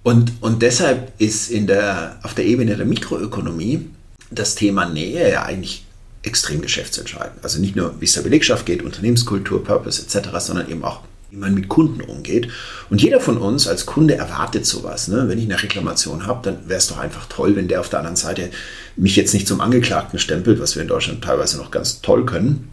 Und, 0.08 0.32
und 0.40 0.62
deshalb 0.62 1.12
ist 1.18 1.52
in 1.52 1.68
der, 1.68 2.16
auf 2.24 2.34
der 2.34 2.46
Ebene 2.46 2.78
der 2.78 2.86
Mikroökonomie 2.86 3.90
das 4.32 4.56
Thema 4.56 4.86
Nähe 4.86 5.30
ja 5.30 5.44
eigentlich 5.44 5.86
extrem 6.24 6.62
geschäftsentscheidend. 6.62 7.44
Also 7.44 7.60
nicht 7.60 7.76
nur, 7.76 7.94
wie 8.00 8.06
es 8.06 8.14
der 8.14 8.22
Belegschaft 8.22 8.66
geht, 8.66 8.84
Unternehmenskultur, 8.84 9.66
Purpose 9.66 10.02
etc., 10.02 10.30
sondern 10.40 10.72
eben 10.72 10.86
auch, 10.86 11.02
wie 11.30 11.36
man 11.36 11.54
mit 11.54 11.68
Kunden 11.68 12.00
umgeht. 12.00 12.48
Und 12.90 13.02
jeder 13.02 13.20
von 13.20 13.36
uns 13.38 13.68
als 13.68 13.86
Kunde 13.86 14.16
erwartet 14.16 14.66
sowas. 14.66 15.10
Ne? 15.10 15.28
Wenn 15.28 15.40
ich 15.40 15.44
eine 15.44 15.62
Reklamation 15.62 16.26
habe, 16.26 16.40
dann 16.42 16.70
wäre 16.70 16.78
es 16.78 16.88
doch 16.88 17.00
einfach 17.00 17.26
toll, 17.26 17.58
wenn 17.58 17.68
der 17.68 17.82
auf 17.82 17.90
der 17.90 18.00
anderen 18.00 18.16
Seite 18.16 18.50
mich 18.96 19.18
jetzt 19.18 19.34
nicht 19.34 19.46
zum 19.46 19.60
Angeklagten 19.60 20.20
stempelt, 20.20 20.62
was 20.62 20.76
wir 20.76 20.84
in 20.84 20.88
Deutschland 20.88 21.22
teilweise 21.22 21.58
noch 21.58 21.70
ganz 21.70 22.00
toll 22.00 22.26
können, 22.26 22.70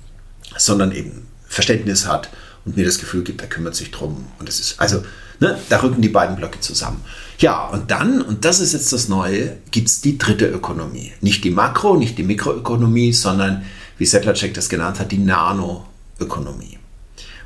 sondern 0.56 0.92
eben 0.92 1.26
Verständnis 1.48 2.06
hat 2.06 2.30
und 2.64 2.76
mir 2.76 2.84
das 2.84 2.98
Gefühl 2.98 3.24
gibt, 3.24 3.42
er 3.42 3.48
kümmert 3.48 3.74
sich 3.74 3.90
drum. 3.90 4.24
Und 4.38 4.48
es 4.48 4.60
ist, 4.60 4.78
also, 4.78 5.02
ne, 5.40 5.58
da 5.68 5.82
rücken 5.82 6.00
die 6.00 6.08
beiden 6.08 6.36
Blöcke 6.36 6.60
zusammen. 6.60 7.04
Ja, 7.38 7.66
und 7.68 7.90
dann, 7.90 8.22
und 8.22 8.44
das 8.44 8.60
ist 8.60 8.72
jetzt 8.72 8.92
das 8.92 9.08
Neue, 9.08 9.56
gibt 9.70 9.88
es 9.88 10.00
die 10.00 10.18
dritte 10.18 10.46
Ökonomie. 10.46 11.12
Nicht 11.20 11.44
die 11.44 11.50
Makro, 11.50 11.96
nicht 11.96 12.16
die 12.16 12.22
Mikroökonomie, 12.22 13.12
sondern, 13.12 13.64
wie 13.98 14.06
Sedlacek 14.06 14.54
das 14.54 14.68
genannt 14.68 15.00
hat, 15.00 15.12
die 15.12 15.18
Nanoökonomie. 15.18 16.78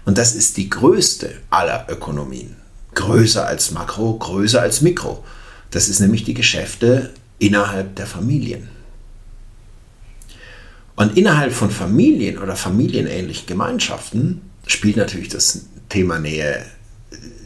Und 0.05 0.19
das 0.19 0.35
ist 0.35 0.57
die 0.57 0.71
größte 0.71 1.33
aller 1.51 1.87
Ökonomien. 1.89 2.57
Größer 2.95 3.47
als 3.47 3.71
Makro, 3.71 4.15
größer 4.15 4.61
als 4.61 4.81
Mikro. 4.81 5.25
Das 5.71 5.89
ist 5.89 6.01
nämlich 6.01 6.25
die 6.25 6.35
Geschäfte 6.35 7.13
innerhalb 7.39 7.97
der 7.97 8.07
Familien. 8.07 8.69
Und 10.97 11.17
innerhalb 11.17 11.53
von 11.53 11.71
Familien 11.71 12.39
oder 12.39 12.57
familienähnlichen 12.57 13.47
Gemeinschaften 13.47 14.41
spielt 14.67 14.97
natürlich 14.97 15.29
das 15.29 15.67
Thema 15.89 16.19
Nähe 16.19 16.65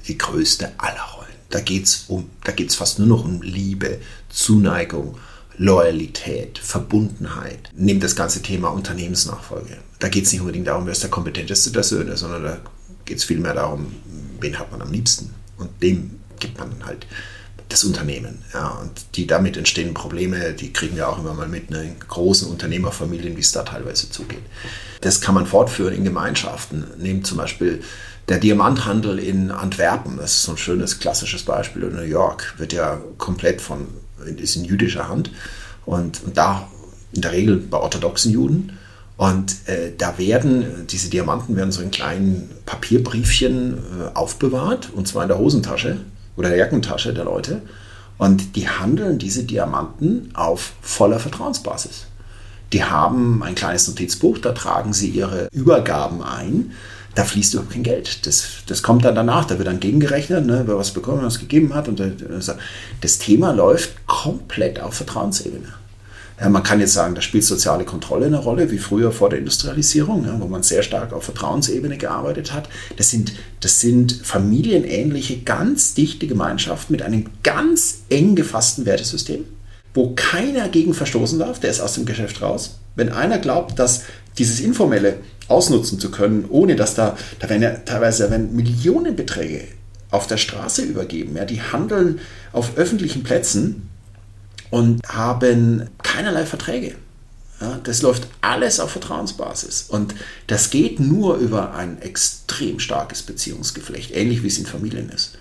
die 0.08 0.16
größte 0.16 0.72
aller 0.78 1.02
Rollen. 1.14 1.21
Da 1.52 1.60
geht 1.60 1.84
es 1.84 2.06
um, 2.08 2.30
fast 2.70 2.98
nur 2.98 3.08
noch 3.08 3.24
um 3.24 3.42
Liebe, 3.42 3.98
Zuneigung, 4.30 5.18
Loyalität, 5.58 6.58
Verbundenheit. 6.58 7.70
Nehmt 7.76 8.02
das 8.02 8.16
ganze 8.16 8.40
Thema 8.40 8.68
Unternehmensnachfolge. 8.68 9.76
Da 9.98 10.08
geht 10.08 10.24
es 10.24 10.32
nicht 10.32 10.40
unbedingt 10.40 10.66
darum, 10.66 10.86
wer 10.86 10.92
ist 10.92 11.02
der 11.02 11.10
kompetenteste 11.10 11.70
der 11.70 11.82
Söhne, 11.82 12.16
sondern 12.16 12.42
da 12.42 12.60
geht 13.04 13.18
es 13.18 13.24
vielmehr 13.24 13.52
darum, 13.52 13.94
wen 14.40 14.58
hat 14.58 14.72
man 14.72 14.80
am 14.80 14.90
liebsten. 14.90 15.30
Und 15.58 15.70
dem 15.82 16.18
gibt 16.40 16.58
man 16.58 16.86
halt 16.86 17.06
das 17.68 17.84
Unternehmen. 17.84 18.38
Ja, 18.54 18.68
und 18.68 18.90
die 19.14 19.26
damit 19.26 19.58
entstehenden 19.58 19.94
Probleme, 19.94 20.54
die 20.54 20.72
kriegen 20.72 20.96
wir 20.96 21.08
auch 21.08 21.18
immer 21.18 21.34
mal 21.34 21.48
mit 21.48 21.70
ne, 21.70 21.84
in 21.84 21.98
großen 21.98 22.48
Unternehmerfamilien, 22.48 23.36
wie 23.36 23.40
es 23.40 23.52
da 23.52 23.62
teilweise 23.62 24.10
zugeht. 24.10 24.42
Das 25.02 25.20
kann 25.20 25.34
man 25.34 25.46
fortführen 25.46 25.94
in 25.94 26.04
Gemeinschaften. 26.04 26.84
Nehmt 26.98 27.26
zum 27.26 27.36
Beispiel 27.36 27.82
der 28.28 28.38
Diamanthandel 28.38 29.18
in 29.18 29.50
Antwerpen, 29.50 30.16
das 30.16 30.32
ist 30.32 30.42
so 30.44 30.52
ein 30.52 30.58
schönes 30.58 31.00
klassisches 31.00 31.42
Beispiel, 31.42 31.82
in 31.82 31.96
New 31.96 32.02
York 32.02 32.54
wird 32.58 32.72
ja 32.72 33.00
komplett 33.18 33.60
von, 33.60 33.88
ist 34.36 34.56
in 34.56 34.64
jüdischer 34.64 35.08
Hand 35.08 35.30
und, 35.84 36.22
und 36.24 36.36
da 36.36 36.68
in 37.12 37.22
der 37.22 37.32
Regel 37.32 37.56
bei 37.56 37.78
orthodoxen 37.78 38.32
Juden. 38.32 38.78
Und 39.16 39.68
äh, 39.68 39.92
da 39.96 40.18
werden, 40.18 40.86
diese 40.88 41.10
Diamanten 41.10 41.54
werden 41.54 41.70
so 41.70 41.82
in 41.82 41.90
kleinen 41.90 42.50
Papierbriefchen 42.66 43.74
äh, 43.74 44.14
aufbewahrt, 44.14 44.90
und 44.94 45.06
zwar 45.06 45.22
in 45.22 45.28
der 45.28 45.38
Hosentasche 45.38 45.98
oder 46.36 46.48
der 46.48 46.58
Jackentasche 46.58 47.12
der 47.12 47.24
Leute. 47.24 47.62
Und 48.18 48.56
die 48.56 48.68
handeln 48.68 49.18
diese 49.18 49.44
Diamanten 49.44 50.30
auf 50.34 50.72
voller 50.80 51.18
Vertrauensbasis. 51.18 52.06
Die 52.72 52.84
haben 52.84 53.42
ein 53.42 53.54
kleines 53.54 53.86
Notizbuch, 53.88 54.38
da 54.38 54.52
tragen 54.52 54.92
sie 54.92 55.10
ihre 55.10 55.48
Übergaben 55.52 56.22
ein 56.22 56.72
da 57.14 57.24
fließt 57.24 57.54
überhaupt 57.54 57.72
kein 57.72 57.82
Geld. 57.82 58.26
Das, 58.26 58.44
das 58.66 58.82
kommt 58.82 59.04
dann 59.04 59.14
danach, 59.14 59.44
da 59.44 59.58
wird 59.58 59.68
dann 59.68 59.80
gegengerechnet, 59.80 60.46
ne, 60.46 60.62
wer 60.66 60.78
was 60.78 60.92
bekommen, 60.92 61.22
was 61.22 61.38
gegeben 61.38 61.74
hat. 61.74 61.88
Und 61.88 62.00
das 63.00 63.18
Thema 63.18 63.52
läuft 63.52 64.06
komplett 64.06 64.80
auf 64.80 64.94
Vertrauensebene. 64.94 65.68
Ja, 66.40 66.48
man 66.48 66.62
kann 66.62 66.80
jetzt 66.80 66.94
sagen, 66.94 67.14
da 67.14 67.20
spielt 67.20 67.44
soziale 67.44 67.84
Kontrolle 67.84 68.26
eine 68.26 68.38
Rolle, 68.38 68.70
wie 68.70 68.78
früher 68.78 69.12
vor 69.12 69.30
der 69.30 69.38
Industrialisierung, 69.38 70.24
ja, 70.24 70.40
wo 70.40 70.46
man 70.46 70.62
sehr 70.62 70.82
stark 70.82 71.12
auf 71.12 71.24
Vertrauensebene 71.24 71.98
gearbeitet 71.98 72.52
hat. 72.52 72.68
Das 72.96 73.10
sind, 73.10 73.32
das 73.60 73.80
sind 73.80 74.12
familienähnliche, 74.24 75.38
ganz 75.42 75.94
dichte 75.94 76.26
Gemeinschaften 76.26 76.92
mit 76.94 77.02
einem 77.02 77.26
ganz 77.42 78.02
eng 78.08 78.34
gefassten 78.34 78.86
Wertesystem, 78.86 79.44
wo 79.94 80.14
keiner 80.16 80.68
gegen 80.68 80.94
verstoßen 80.94 81.38
darf, 81.38 81.60
der 81.60 81.70
ist 81.70 81.80
aus 81.80 81.94
dem 81.94 82.06
Geschäft 82.06 82.42
raus. 82.42 82.78
Wenn 82.96 83.10
einer 83.10 83.38
glaubt, 83.38 83.78
dass 83.78 84.02
dieses 84.38 84.60
informelle 84.60 85.18
ausnutzen 85.52 86.00
zu 86.00 86.10
können, 86.10 86.46
ohne 86.48 86.76
dass 86.76 86.94
da, 86.94 87.16
da 87.38 87.48
werden 87.48 87.62
ja 87.62 87.70
teilweise 87.70 88.30
werden 88.30 88.56
Millionenbeträge 88.56 89.68
auf 90.10 90.26
der 90.26 90.36
Straße 90.36 90.82
übergeben. 90.82 91.36
Ja, 91.36 91.44
die 91.44 91.62
handeln 91.62 92.20
auf 92.52 92.76
öffentlichen 92.76 93.22
Plätzen 93.22 93.88
und 94.70 95.00
haben 95.08 95.88
keinerlei 96.02 96.46
Verträge. 96.46 96.94
Ja, 97.60 97.78
das 97.84 98.02
läuft 98.02 98.26
alles 98.40 98.80
auf 98.80 98.90
Vertrauensbasis. 98.90 99.86
Und 99.88 100.14
das 100.48 100.70
geht 100.70 100.98
nur 100.98 101.36
über 101.36 101.74
ein 101.74 102.02
extrem 102.02 102.80
starkes 102.80 103.22
Beziehungsgeflecht, 103.22 104.10
ähnlich 104.10 104.42
wie 104.42 104.48
es 104.48 104.58
in 104.58 104.66
Familien 104.66 105.10
ist. 105.10 105.38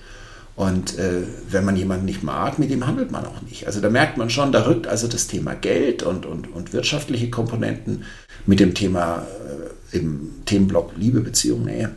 Und 0.56 0.98
äh, 1.00 1.24
wenn 1.50 1.66
man 1.66 1.76
jemanden 1.76 2.06
nicht 2.06 2.24
mag, 2.24 2.60
mit 2.60 2.70
dem 2.70 2.86
handelt 2.86 3.12
man 3.12 3.26
auch 3.26 3.42
nicht. 3.42 3.68
Also 3.68 3.80
da 3.80 3.90
merkt 3.90 4.18
man 4.18 4.30
schon, 4.30 4.52
da 4.52 4.66
rückt 4.66 4.86
also 4.86 5.08
das 5.08 5.28
Thema 5.28 5.56
Geld 5.56 6.04
und, 6.04 6.26
und, 6.26 6.54
und 6.54 6.74
wirtschaftliche 6.74 7.30
Komponenten 7.30 8.04
mit 8.46 8.60
dem 8.60 8.74
Thema 8.74 9.26
äh, 9.92 9.98
im 9.98 10.44
Themenblock 10.46 10.92
Liebe, 10.98 11.22
Beziehung, 11.22 11.66
Nähe 11.66 11.92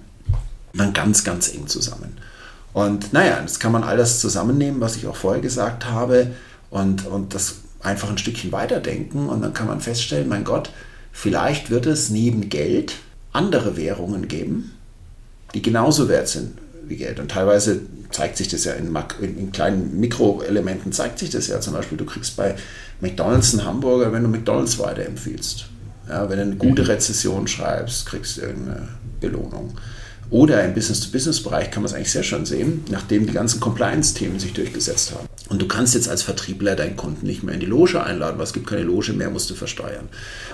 dann 0.77 0.93
ganz, 0.93 1.25
ganz 1.25 1.53
eng 1.55 1.67
zusammen. 1.67 2.17
Und 2.73 3.13
naja, 3.13 3.39
jetzt 3.41 3.61
kann 3.61 3.73
man 3.73 3.85
all 3.85 3.97
das 3.97 4.21
zusammennehmen, 4.21 4.81
was 4.81 4.97
ich 4.97 5.07
auch 5.07 5.17
vorher 5.17 5.41
gesagt 5.41 5.87
habe, 5.87 6.33
und, 6.71 7.07
und 7.07 7.35
das 7.35 7.57
einfach 7.81 8.11
ein 8.11 8.19
Stückchen 8.19 8.51
weiterdenken. 8.51 9.29
Und 9.29 9.43
dann 9.43 9.55
kann 9.55 9.69
man 9.69 9.81
feststellen, 9.81 10.29
mein 10.29 10.43
Gott, 10.43 10.71
vielleicht 11.13 11.71
wird 11.71 11.87
es 11.87 12.11
neben 12.11 12.49
Geld 12.49 12.97
andere 13.33 13.77
Währungen 13.77 14.27
geben, 14.27 14.73
die 15.55 15.63
genauso 15.63 16.09
wert 16.09 16.29
sind 16.29 16.59
wie 16.89 16.97
Geld. 16.97 17.21
Und 17.21 17.31
teilweise 17.31 17.81
zeigt 18.11 18.37
sich 18.37 18.49
das 18.49 18.65
ja 18.65 18.73
in, 18.73 18.95
in, 19.21 19.39
in 19.39 19.53
kleinen 19.53 19.99
Mikroelementen, 19.99 20.93
zeigt 20.93 21.19
sich 21.19 21.31
das 21.31 21.49
ja. 21.49 21.61
Zum 21.61 21.75
Beispiel, 21.75 21.99
du 21.99 22.05
kriegst 22.05 22.37
bei 22.37 22.55
McDonalds 23.01 23.55
einen 23.55 23.67
Hamburger, 23.67 24.13
wenn 24.13 24.23
du 24.23 24.29
McDonalds 24.29 24.79
weiterempfiehlst. 24.79 25.67
Ja, 26.09 26.29
wenn 26.29 26.37
du 26.37 26.43
eine 26.43 26.57
gute 26.57 26.83
mhm. 26.83 26.89
Rezession 26.89 27.47
schreibst, 27.47 28.07
kriegst 28.07 28.37
du 28.37 28.43
irgendeine 28.43 28.89
Belohnung. 29.21 29.75
Oder 30.31 30.65
im 30.65 30.75
Business-to-Business-Bereich 30.75 31.71
kann 31.71 31.83
man 31.83 31.91
es 31.91 31.95
eigentlich 31.95 32.11
sehr 32.11 32.23
schön 32.23 32.47
sehen, 32.47 32.85
nachdem 32.91 33.27
die 33.27 33.33
ganzen 33.33 33.61
Compliance-Themen 33.61 34.41
sich 34.41 34.53
durchgesetzt 34.53 35.13
haben. 35.13 35.29
Und 35.49 35.61
du 35.61 35.69
kannst 35.69 35.95
jetzt 35.95 36.09
als 36.09 36.23
Vertriebler 36.23 36.75
deinen 36.75 36.97
Kunden 36.97 37.27
nicht 37.27 37.43
mehr 37.43 37.55
in 37.55 37.61
die 37.61 37.67
Loge 37.67 38.03
einladen, 38.03 38.39
weil 38.39 38.45
es 38.45 38.53
gibt 38.53 38.67
keine 38.67 38.83
Loge 38.83 39.13
mehr, 39.13 39.31
musst 39.31 39.51
du 39.51 39.55
versteuern. 39.55 40.09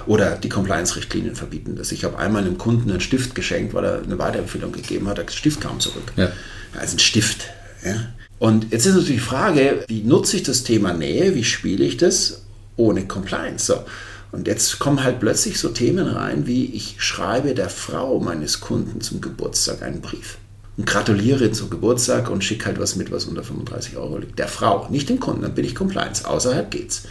Oder 0.06 0.36
die 0.36 0.48
Compliance-Richtlinien 0.48 1.36
verbieten 1.36 1.76
das. 1.76 1.92
Ich 1.92 2.04
habe 2.04 2.18
einmal 2.18 2.42
einem 2.42 2.58
Kunden 2.58 2.90
einen 2.90 3.00
Stift 3.00 3.34
geschenkt, 3.34 3.72
weil 3.72 3.84
er 3.84 4.02
eine 4.02 4.18
Weiterempfehlung 4.18 4.72
gegeben 4.72 5.08
hat, 5.08 5.18
der 5.18 5.28
Stift 5.28 5.60
kam 5.60 5.80
zurück. 5.80 6.12
Ja. 6.16 6.32
Also 6.78 6.96
ein 6.96 6.98
Stift. 6.98 7.46
Ja. 7.84 8.08
Und 8.38 8.72
jetzt 8.72 8.86
ist 8.86 8.94
natürlich 8.94 9.16
die 9.16 9.26
Frage, 9.26 9.84
wie 9.86 10.02
nutze 10.02 10.36
ich 10.36 10.42
das 10.42 10.64
Thema 10.64 10.92
Nähe, 10.92 11.34
wie 11.34 11.44
spiele 11.44 11.84
ich 11.84 11.96
das 11.96 12.42
ohne 12.76 13.06
Compliance? 13.06 13.66
So. 13.66 13.84
Und 14.32 14.46
jetzt 14.46 14.78
kommen 14.78 15.02
halt 15.02 15.20
plötzlich 15.20 15.58
so 15.58 15.70
Themen 15.70 16.06
rein, 16.06 16.46
wie 16.46 16.66
ich 16.66 16.96
schreibe 16.98 17.54
der 17.54 17.68
Frau 17.68 18.20
meines 18.20 18.60
Kunden 18.60 19.00
zum 19.00 19.20
Geburtstag 19.20 19.82
einen 19.82 20.00
Brief 20.00 20.38
und 20.80 20.86
gratuliere 20.86 21.52
zum 21.52 21.68
Geburtstag 21.68 22.30
und 22.30 22.42
schicke 22.42 22.64
halt 22.64 22.80
was 22.80 22.96
mit, 22.96 23.10
was 23.10 23.26
unter 23.26 23.42
35 23.42 23.98
Euro 23.98 24.16
liegt. 24.16 24.38
Der 24.38 24.48
Frau, 24.48 24.86
nicht 24.88 25.10
dem 25.10 25.20
Kunden, 25.20 25.42
dann 25.42 25.54
bin 25.54 25.66
ich 25.66 25.74
Compliance. 25.74 26.26
Außerhalb 26.26 26.70
geht's. 26.70 27.02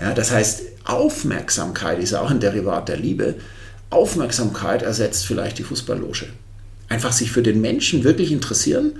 Ja, 0.00 0.14
das 0.14 0.30
heißt, 0.30 0.62
Aufmerksamkeit 0.84 1.98
ist 1.98 2.14
auch 2.14 2.30
ein 2.30 2.38
Derivat 2.38 2.88
der 2.88 2.96
Liebe. 2.96 3.34
Aufmerksamkeit 3.90 4.82
ersetzt 4.82 5.26
vielleicht 5.26 5.58
die 5.58 5.64
Fußballloge. 5.64 6.26
Einfach 6.88 7.10
sich 7.10 7.32
für 7.32 7.42
den 7.42 7.60
Menschen 7.60 8.04
wirklich 8.04 8.30
interessieren, 8.30 8.92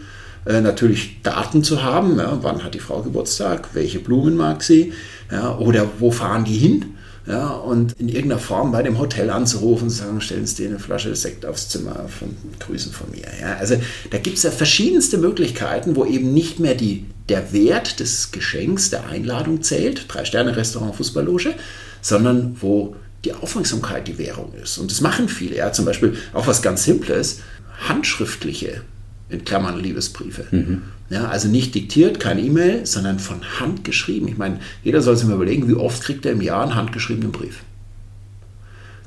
äh, 0.47 0.61
natürlich 0.61 1.23
Daten 1.23 1.63
zu 1.63 1.85
haben, 1.85 2.19
ja, 2.19 2.39
wann 2.43 2.65
hat 2.65 2.75
die 2.75 2.81
Frau 2.81 3.03
Geburtstag, 3.03 3.69
welche 3.75 4.01
Blumen 4.01 4.37
mag 4.37 4.65
sie, 4.65 4.93
ja, 5.31 5.57
oder 5.59 5.89
wo 6.01 6.11
fahren 6.11 6.45
die 6.45 6.57
hin, 6.57 6.97
ja, 7.29 7.49
und 7.49 7.93
in 7.99 8.09
irgendeiner 8.09 8.41
Form 8.41 8.73
bei 8.73 8.83
dem 8.83 8.99
Hotel 8.99 9.29
anzurufen 9.29 9.85
und 9.85 9.91
sagen, 9.91 10.21
stellen 10.23 10.47
Sie 10.47 10.63
dir 10.63 10.71
eine 10.71 10.79
Flasche 10.79 11.15
Sekt 11.15 11.45
aufs 11.45 11.69
Zimmer 11.69 12.09
von 12.09 12.35
Grüßen 12.59 12.91
von 12.91 13.11
mir. 13.11 13.27
Ja, 13.39 13.57
also 13.57 13.77
da 14.11 14.17
gibt 14.17 14.39
es 14.39 14.45
ja 14.45 14.51
verschiedenste 14.51 15.19
Möglichkeiten, 15.19 15.95
wo 15.95 16.07
eben 16.07 16.33
nicht 16.33 16.59
mehr 16.59 16.75
die 16.75 17.05
der 17.29 17.53
Wert 17.53 18.01
des 18.01 18.31
Geschenks, 18.31 18.89
der 18.89 19.07
Einladung 19.07 19.61
zählt, 19.63 20.07
Drei-Sterne-Restaurant, 20.09 20.97
Fußballloge, 20.97 21.55
sondern 22.01 22.57
wo 22.61 22.97
die 23.27 23.35
Aufmerksamkeit 23.35 24.09
die 24.09 24.17
Währung 24.17 24.55
ist. 24.55 24.79
Und 24.79 24.91
das 24.91 25.03
machen 25.03 25.29
viele. 25.29 25.57
Ja, 25.57 25.71
zum 25.73 25.85
Beispiel 25.85 26.17
auch 26.33 26.47
was 26.47 26.63
ganz 26.63 26.85
Simples, 26.85 27.41
handschriftliche, 27.87 28.81
in 29.29 29.45
Klammern 29.45 29.79
Liebesbriefe. 29.79 30.47
Mhm. 30.51 30.83
Ja, 31.11 31.29
also 31.29 31.49
nicht 31.49 31.75
diktiert, 31.75 32.21
keine 32.21 32.43
E-Mail, 32.43 32.85
sondern 32.85 33.19
von 33.19 33.61
Hand 33.61 33.85
geschrieben. 33.85 34.29
Ich 34.29 34.37
meine, 34.37 34.61
jeder 34.85 35.01
soll 35.01 35.17
sich 35.17 35.27
mal 35.27 35.35
überlegen, 35.35 35.69
wie 35.69 35.75
oft 35.75 36.03
kriegt 36.03 36.27
er 36.27 36.33
im 36.33 36.43
Jahr 36.43 36.63
einen 36.63 36.75
handgeschriebenen 36.75 37.33
Brief. 37.33 37.61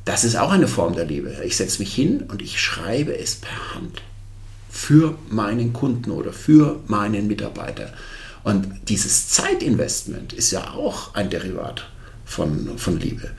Das 0.05 0.23
ist 0.23 0.35
auch 0.35 0.51
eine 0.51 0.67
Form 0.67 0.95
der 0.95 1.05
Liebe. 1.05 1.35
Ich 1.45 1.57
setze 1.57 1.79
mich 1.79 1.93
hin 1.93 2.23
und 2.27 2.41
ich 2.41 2.59
schreibe 2.59 3.15
es 3.17 3.35
per 3.35 3.75
Hand 3.75 4.01
für 4.69 5.15
meinen 5.29 5.73
Kunden 5.73 6.09
oder 6.09 6.33
für 6.33 6.79
meinen 6.87 7.27
Mitarbeiter. 7.27 7.93
Und 8.43 8.67
dieses 8.89 9.29
Zeitinvestment 9.29 10.33
ist 10.33 10.49
ja 10.51 10.71
auch 10.71 11.13
ein 11.13 11.29
Derivat 11.29 11.87
von, 12.25 12.77
von 12.77 12.99
Liebe. 12.99 13.29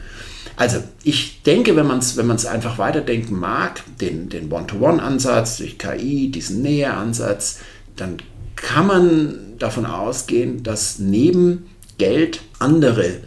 Also 0.56 0.78
ich 1.02 1.42
denke, 1.42 1.76
wenn 1.76 1.86
man 1.86 1.98
es 1.98 2.16
wenn 2.16 2.30
einfach 2.30 2.78
weiterdenken 2.78 3.38
mag, 3.38 3.82
den, 4.00 4.28
den 4.28 4.50
One-to-One-Ansatz 4.50 5.58
durch 5.58 5.78
KI, 5.78 6.30
diesen 6.30 6.62
Nähe-Ansatz, 6.62 7.60
dann 7.96 8.18
kann 8.56 8.86
man 8.86 9.38
davon 9.58 9.86
ausgehen, 9.86 10.62
dass 10.62 10.98
neben 10.98 11.66
Geld 11.98 12.40
andere 12.58 13.18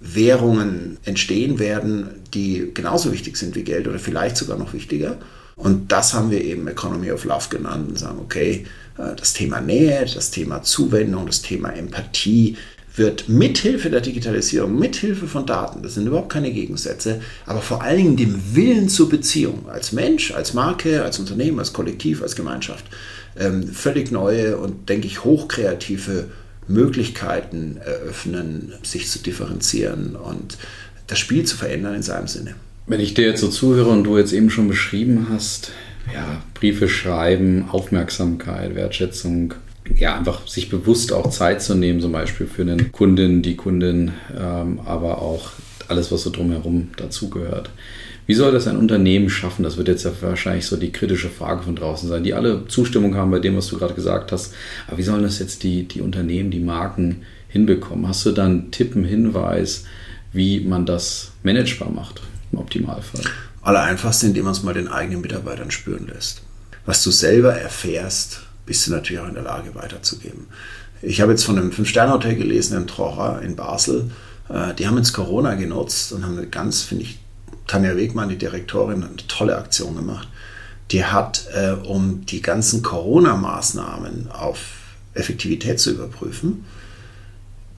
Währungen 0.00 0.98
entstehen 1.04 1.58
werden, 1.58 2.08
die 2.34 2.70
genauso 2.74 3.12
wichtig 3.12 3.36
sind 3.36 3.54
wie 3.54 3.62
Geld 3.62 3.86
oder 3.86 3.98
vielleicht 3.98 4.36
sogar 4.36 4.58
noch 4.58 4.72
wichtiger. 4.72 5.18
Und 5.54 5.92
das 5.92 6.14
haben 6.14 6.30
wir 6.30 6.42
eben 6.42 6.66
Economy 6.66 7.12
of 7.12 7.24
Love 7.24 7.48
genannt 7.50 7.88
und 7.88 7.98
sagen, 7.98 8.18
okay, 8.20 8.66
äh, 8.98 9.14
das 9.16 9.32
Thema 9.32 9.60
Nähe, 9.60 10.06
das 10.12 10.30
Thema 10.30 10.62
Zuwendung, 10.62 11.26
das 11.26 11.42
Thema 11.42 11.70
Empathie 11.70 12.56
wird 12.94 13.28
mithilfe 13.28 13.90
der 13.90 14.00
Digitalisierung, 14.00 14.78
mithilfe 14.78 15.26
von 15.26 15.46
Daten, 15.46 15.82
das 15.82 15.94
sind 15.94 16.06
überhaupt 16.06 16.32
keine 16.32 16.52
Gegensätze, 16.52 17.20
aber 17.46 17.62
vor 17.62 17.82
allen 17.82 17.96
Dingen 17.96 18.16
dem 18.16 18.54
Willen 18.54 18.88
zur 18.88 19.08
Beziehung 19.08 19.68
als 19.68 19.92
Mensch, 19.92 20.32
als 20.32 20.52
Marke, 20.54 21.02
als 21.02 21.18
Unternehmen, 21.18 21.58
als 21.58 21.72
Kollektiv, 21.72 22.22
als 22.22 22.36
Gemeinschaft, 22.36 22.84
ähm, 23.38 23.66
völlig 23.66 24.10
neue 24.10 24.58
und, 24.58 24.88
denke 24.88 25.06
ich, 25.06 25.24
hochkreative 25.24 26.28
Möglichkeiten 26.68 27.78
eröffnen, 27.78 28.72
sich 28.82 29.08
zu 29.08 29.18
differenzieren 29.20 30.14
und 30.16 30.58
das 31.06 31.18
Spiel 31.18 31.44
zu 31.44 31.56
verändern 31.56 31.94
in 31.94 32.02
seinem 32.02 32.28
Sinne. 32.28 32.54
Wenn 32.86 33.00
ich 33.00 33.14
dir 33.14 33.26
jetzt 33.26 33.40
so 33.40 33.48
zuhöre 33.48 33.90
und 33.90 34.04
du 34.04 34.18
jetzt 34.18 34.32
eben 34.32 34.50
schon 34.50 34.68
beschrieben 34.68 35.28
hast, 35.30 35.72
ja, 36.12 36.42
Briefe 36.54 36.88
schreiben, 36.88 37.68
Aufmerksamkeit, 37.70 38.74
Wertschätzung, 38.74 39.54
ja, 39.96 40.16
einfach 40.16 40.46
sich 40.46 40.68
bewusst 40.68 41.12
auch 41.12 41.30
Zeit 41.30 41.62
zu 41.62 41.74
nehmen, 41.74 42.00
zum 42.00 42.12
Beispiel 42.12 42.46
für 42.46 42.64
den 42.64 42.92
Kunden, 42.92 43.42
die 43.42 43.56
Kundin, 43.56 44.12
ähm, 44.36 44.80
aber 44.84 45.20
auch 45.20 45.50
alles, 45.88 46.10
was 46.12 46.22
so 46.22 46.30
drumherum 46.30 46.88
dazugehört. 46.96 47.70
Wie 48.26 48.34
soll 48.34 48.52
das 48.52 48.68
ein 48.68 48.76
Unternehmen 48.76 49.28
schaffen? 49.30 49.64
Das 49.64 49.76
wird 49.76 49.88
jetzt 49.88 50.04
ja 50.04 50.12
wahrscheinlich 50.20 50.66
so 50.66 50.76
die 50.76 50.92
kritische 50.92 51.28
Frage 51.28 51.62
von 51.62 51.74
draußen 51.74 52.08
sein, 52.08 52.22
die 52.22 52.34
alle 52.34 52.66
Zustimmung 52.68 53.16
haben 53.16 53.30
bei 53.30 53.40
dem, 53.40 53.56
was 53.56 53.66
du 53.66 53.78
gerade 53.78 53.94
gesagt 53.94 54.30
hast. 54.30 54.54
Aber 54.86 54.98
wie 54.98 55.02
sollen 55.02 55.24
das 55.24 55.40
jetzt 55.40 55.64
die, 55.64 55.88
die 55.88 56.00
Unternehmen, 56.00 56.50
die 56.50 56.60
Marken 56.60 57.22
hinbekommen? 57.48 58.06
Hast 58.06 58.24
du 58.24 58.30
dann 58.30 58.70
Tipp, 58.70 58.94
einen 58.94 59.04
Hinweis, 59.04 59.84
wie 60.32 60.60
man 60.60 60.86
das 60.86 61.32
managebar 61.42 61.90
macht 61.90 62.22
im 62.52 62.58
Optimalfall? 62.58 63.24
Allereinfachste, 63.60 64.26
indem 64.26 64.44
man 64.44 64.52
es 64.52 64.62
mal 64.62 64.74
den 64.74 64.88
eigenen 64.88 65.20
Mitarbeitern 65.20 65.70
spüren 65.70 66.06
lässt. 66.06 66.42
Was 66.86 67.02
du 67.02 67.10
selber 67.10 67.54
erfährst, 67.54 68.42
bist 68.66 68.86
du 68.86 68.92
natürlich 68.92 69.20
auch 69.22 69.28
in 69.28 69.34
der 69.34 69.42
Lage 69.42 69.74
weiterzugeben. 69.74 70.46
Ich 71.00 71.20
habe 71.20 71.32
jetzt 71.32 71.44
von 71.44 71.58
einem 71.58 71.72
Fünf-Sterne-Hotel 71.72 72.36
gelesen 72.36 72.76
in 72.76 72.86
Trocher 72.86 73.42
in 73.42 73.56
Basel. 73.56 74.10
Äh, 74.48 74.74
die 74.74 74.86
haben 74.86 74.96
jetzt 74.96 75.12
Corona 75.12 75.54
genutzt 75.54 76.12
und 76.12 76.24
haben 76.24 76.38
eine 76.38 76.46
ganz, 76.46 76.82
finde 76.82 77.04
ich, 77.04 77.18
Tanja 77.66 77.96
Wegmann, 77.96 78.28
die 78.28 78.38
Direktorin, 78.38 79.02
eine 79.02 79.16
tolle 79.28 79.56
Aktion 79.56 79.96
gemacht. 79.96 80.28
Die 80.90 81.04
hat, 81.04 81.46
äh, 81.54 81.72
um 81.72 82.24
die 82.26 82.42
ganzen 82.42 82.82
Corona-Maßnahmen 82.82 84.30
auf 84.30 84.58
Effektivität 85.14 85.80
zu 85.80 85.90
überprüfen, 85.90 86.64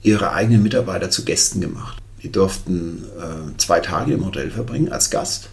ihre 0.01 0.33
eigenen 0.33 0.61
Mitarbeiter 0.61 1.09
zu 1.09 1.25
Gästen 1.25 1.61
gemacht. 1.61 1.97
Die 2.21 2.31
durften 2.31 3.03
äh, 3.19 3.57
zwei 3.57 3.79
Tage 3.79 4.13
im 4.13 4.25
Hotel 4.25 4.51
verbringen 4.51 4.91
als 4.91 5.09
Gast 5.09 5.49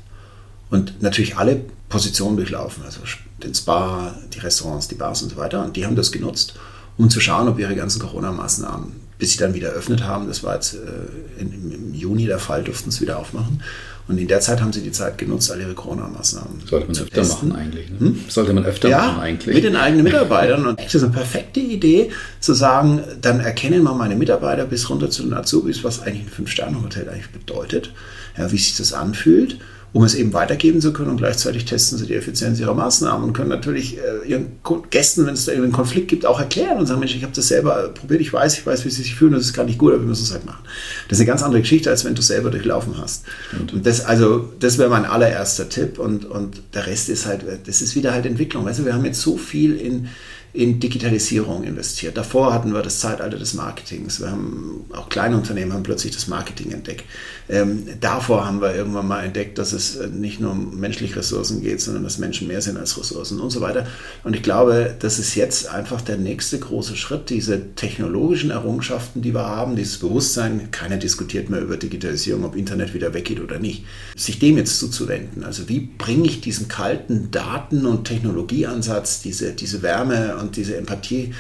und 0.73 1.03
natürlich 1.03 1.37
alle 1.37 1.61
Positionen 1.91 2.39
durchlaufen, 2.39 2.83
also 2.83 3.01
den 3.43 3.55
Spa, 3.55 4.15
die 4.33 4.39
Restaurants, 4.39 4.89
die 4.89 4.95
Bars 4.95 5.23
und 5.23 5.29
so 5.29 5.37
weiter. 5.37 5.63
Und 5.63 5.77
die 5.77 5.85
haben 5.85 5.97
das 5.97 6.11
genutzt, 6.11 6.55
um 6.97 7.11
zu 7.11 7.21
schauen, 7.21 7.47
ob 7.47 7.59
ihre 7.59 7.77
ganzen 7.77 8.01
Corona-Maßnahmen, 8.01 8.91
bis 9.19 9.33
sie 9.33 9.39
dann 9.39 9.53
wieder 9.53 9.69
eröffnet 9.69 10.03
haben, 10.05 10.29
das 10.29 10.43
war 10.43 10.55
jetzt 10.55 10.75
äh, 10.75 11.41
im 11.43 11.93
Juni 11.93 12.25
der 12.25 12.39
Fall, 12.39 12.65
durften 12.65 12.91
sie 12.91 13.03
wieder 13.03 13.19
aufmachen. 13.19 13.63
Und 14.09 14.17
in 14.17 14.27
der 14.29 14.41
Zeit 14.41 14.63
haben 14.63 14.73
sie 14.73 14.81
die 14.81 14.93
Zeit 14.93 15.19
genutzt, 15.19 15.53
all 15.53 15.61
ihre 15.61 15.75
Corona-Maßnahmen 15.75 16.63
Sollte 16.67 16.87
man 16.87 16.97
öfter 16.97 17.21
testen. 17.21 17.49
machen 17.51 17.61
eigentlich. 17.61 17.91
Ne? 17.91 17.99
Hm? 17.99 18.21
Sollte 18.29 18.55
man 18.55 18.65
öfter 18.65 18.89
ja, 18.89 18.99
machen 18.99 19.21
eigentlich. 19.21 19.55
mit 19.55 19.65
den 19.65 19.77
eigenen 19.77 20.05
Mitarbeitern. 20.05 20.67
Und 20.67 20.81
das 20.81 20.95
ist 20.95 21.03
eine 21.03 21.13
perfekte 21.13 21.61
Idee, 21.61 22.11
zu 22.41 22.55
sagen, 22.55 23.03
dann 23.21 23.41
erkennen 23.41 23.83
wir 23.83 23.93
meine 23.93 24.17
Mitarbeiter 24.17 24.65
bis 24.65 24.89
runter 24.89 25.11
zu 25.11 25.23
den 25.23 25.35
Azubis, 25.35 25.85
was 25.85 26.01
eigentlich 26.01 26.23
ein 26.23 26.31
Fünf-Sterne-Hotel 26.31 27.11
eigentlich 27.11 27.31
bedeutet, 27.31 27.93
ja, 28.39 28.51
wie 28.51 28.57
sich 28.57 28.75
das 28.79 28.95
anfühlt 28.95 29.59
um 29.93 30.05
es 30.05 30.15
eben 30.15 30.33
weitergeben 30.33 30.81
zu 30.81 30.93
können 30.93 31.11
und 31.11 31.19
gleichzeitig 31.19 31.67
testen 31.67 31.99
sie 31.99 32.07
die 32.07 32.15
Effizienz 32.15 32.59
ihrer 32.59 32.75
Maßnahmen 32.75 33.25
und 33.25 33.33
können 33.35 33.51
natürlich 33.51 33.99
äh, 33.99 34.27
ihren 34.27 34.53
Gästen, 34.91 35.27
wenn 35.27 35.35
es 35.35 35.45
da 35.45 35.53
einen 35.53 35.71
Konflikt 35.71 36.09
gibt, 36.09 36.25
auch 36.25 36.41
erklären 36.41 36.79
und 36.79 36.87
sagen, 36.87 37.01
Mensch, 37.01 37.15
ich 37.15 37.23
habe 37.23 37.35
das 37.35 37.49
selber 37.49 37.91
probiert, 37.91 38.23
ich 38.23 38.33
weiß, 38.33 38.59
ich 38.59 38.67
weiß, 38.67 38.87
wie 38.87 38.91
sie 38.91 39.03
sich 39.03 39.15
fühlen, 39.15 39.33
das 39.33 39.43
ist 39.43 39.53
gar 39.53 39.65
nicht 39.65 39.79
gut, 39.79 39.93
aber 39.93 40.03
wir 40.03 40.09
müssen 40.09 40.25
es 40.25 40.33
halt 40.33 40.47
machen. 40.47 40.65
Das 41.09 41.19
ist 41.19 41.23
eine 41.23 41.29
ganz 41.29 41.43
andere 41.43 41.61
Geschichte, 41.61 41.91
als 41.91 42.07
wenn 42.07 42.15
du 42.15 42.21
es 42.21 42.29
selber 42.29 42.51
durchlaufen 42.51 42.97
hast. 42.97 43.25
Stimmt. 43.49 43.75
Und 43.75 43.87
das, 43.87 44.03
also, 44.05 44.51
das 44.61 44.79
wäre 44.79 44.89
mein 44.89 45.05
allererster 45.05 45.69
Tipp 45.69 45.99
und, 45.99 46.25
und 46.25 46.63
der 46.73 46.87
Rest 46.87 47.11
ist 47.11 47.27
halt, 47.27 47.45
das 47.67 47.83
ist 47.83 47.95
wieder 47.95 48.15
halt 48.15 48.25
Entwicklung. 48.25 48.65
Weißt 48.65 48.79
du, 48.79 48.87
wir 48.87 48.95
haben 48.95 49.05
jetzt 49.05 49.21
so 49.21 49.37
viel 49.37 49.77
in, 49.77 50.09
in 50.55 50.81
Digitalisierung 50.81 51.65
investiert. 51.65 52.17
Davor 52.17 52.53
hatten 52.53 52.73
wir 52.73 52.83
das 52.83 53.01
Zeitalter 53.01 53.39
des 53.39 53.55
Marketings. 53.55 54.21
Wir 54.21 54.31
haben 54.31 54.85
auch 54.93 55.09
kleine 55.09 55.37
Unternehmen 55.37 55.73
haben 55.73 55.83
plötzlich 55.83 56.13
das 56.13 56.29
Marketing 56.29 56.73
entdeckt. 56.73 57.05
Ähm, 57.49 57.85
davor 58.01 58.47
haben 58.47 58.61
wir 58.61 58.75
irgendwann 58.75 59.09
mal 59.09 59.25
entdeckt, 59.25 59.59
dass 59.59 59.73
es 59.73 59.97
äh, 59.97 60.07
nicht 60.07 60.41
nur 60.41 60.53
um 60.53 60.79
menschliche 60.79 61.17
Ressourcen 61.17 61.61
geht, 61.63 61.81
sondern 61.81 62.05
dass 62.05 62.19
Menschen 62.19 62.49
mehr 62.49 62.63
sind 62.63 62.77
als 62.77 62.99
Ressourcen 62.99 63.41
und 63.41 63.51
so 63.51 63.61
weiter. 63.61 63.87
Und 64.25 64.35
ich 64.37 64.43
glaube, 64.43 64.95
das 64.99 65.19
ist 65.19 65.35
jetzt 65.35 65.69
einfach 65.69 66.01
der 66.01 66.17
nächste 66.17 66.59
große 66.59 66.97
Schritt, 66.97 67.31
diese 67.31 67.75
technologischen 67.75 68.51
Errungenschaften, 68.51 69.23
die 69.23 69.35
wir 69.35 69.47
haben, 69.47 69.77
dieses 69.77 69.99
Bewusstsein. 69.99 70.71
Keiner 70.71 70.97
diskutiert 70.97 71.51
mehr 71.51 71.61
über 71.61 71.77
Digitalisierung, 71.77 72.45
ob 72.45 72.57
Internet 72.57 72.95
wieder 72.95 73.13
weggeht 73.13 73.41
oder 73.41 73.59
nicht. 73.59 73.85
Sich 74.17 74.39
dem 74.39 74.57
jetzt 74.57 74.79
zuzuwenden. 74.79 75.45
Also 75.45 75.69
wie 75.69 75.81
bringe 75.81 76.27
ich 76.27 76.41
diesen 76.41 76.69
kalten 76.69 77.31
Daten- 77.31 77.87
und 77.87 78.05
Technologieansatz, 78.05 79.23
diese, 79.23 79.53
diese 79.53 79.83
Wärme 79.83 80.37
und 80.37 80.57
diese 80.57 80.77
Empathie, 80.77 81.35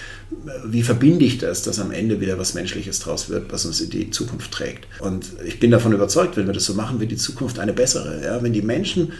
wie 0.64 0.82
verbinde 0.82 1.24
ich 1.24 1.38
das, 1.38 1.62
dass 1.62 1.78
am 1.78 1.90
Ende 1.90 2.20
wieder 2.20 2.38
was 2.38 2.54
Menschliches 2.54 3.00
draus 3.00 3.28
wird, 3.28 3.52
was 3.52 3.64
uns 3.64 3.80
in 3.80 3.90
die 3.90 4.10
Zukunft 4.10 4.52
trägt. 4.52 4.86
Und 5.00 5.26
ich 5.44 5.60
bin 5.60 5.70
davon 5.70 5.92
überzeugt, 5.92 6.36
wenn 6.36 6.46
wir 6.46 6.52
das 6.52 6.64
so 6.64 6.74
machen, 6.74 7.00
wird 7.00 7.10
die 7.10 7.16
Zukunft 7.16 7.58
eine 7.58 7.72
bessere. 7.72 8.24
Ja? 8.24 8.42
Wenn 8.42 8.52
die 8.52 8.62
Menschen 8.62 9.12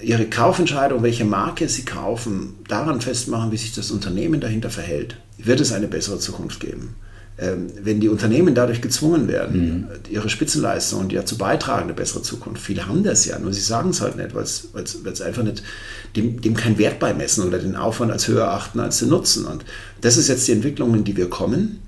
ihre 0.00 0.26
Kaufentscheidung, 0.26 1.02
welche 1.02 1.24
Marke 1.24 1.68
sie 1.68 1.84
kaufen, 1.84 2.54
daran 2.68 3.00
festmachen, 3.00 3.52
wie 3.52 3.56
sich 3.56 3.74
das 3.74 3.90
Unternehmen 3.90 4.40
dahinter 4.40 4.70
verhält, 4.70 5.16
wird 5.38 5.60
es 5.60 5.72
eine 5.72 5.88
bessere 5.88 6.18
Zukunft 6.18 6.60
geben. 6.60 6.96
Ähm, 7.38 7.68
wenn 7.82 7.98
die 7.98 8.10
Unternehmen 8.10 8.54
dadurch 8.54 8.82
gezwungen 8.82 9.26
werden, 9.26 9.62
mhm. 9.62 9.86
ihre 10.10 10.28
Spitzenleistungen 10.28 11.08
dazu 11.08 11.38
beitragen, 11.38 11.84
eine 11.84 11.94
bessere 11.94 12.20
Zukunft. 12.20 12.62
Viele 12.62 12.86
haben 12.86 13.02
das 13.04 13.24
ja, 13.24 13.38
nur 13.38 13.54
sie 13.54 13.62
sagen 13.62 13.90
es 13.90 14.02
halt 14.02 14.16
nicht, 14.16 14.34
weil 14.34 14.42
es 14.42 15.20
einfach 15.22 15.42
nicht 15.42 15.62
dem, 16.14 16.42
dem 16.42 16.54
keinen 16.54 16.76
Wert 16.76 16.98
beimessen 16.98 17.46
oder 17.46 17.58
den 17.58 17.74
Aufwand 17.74 18.12
als 18.12 18.28
höher 18.28 18.50
achten 18.50 18.80
als 18.80 18.98
den 18.98 19.08
Nutzen. 19.08 19.46
Und 19.46 19.64
das 20.02 20.18
ist 20.18 20.28
jetzt 20.28 20.46
die 20.46 20.52
Entwicklung, 20.52 20.94
in 20.94 21.04
die 21.04 21.16
wir 21.16 21.30
kommen. 21.30 21.80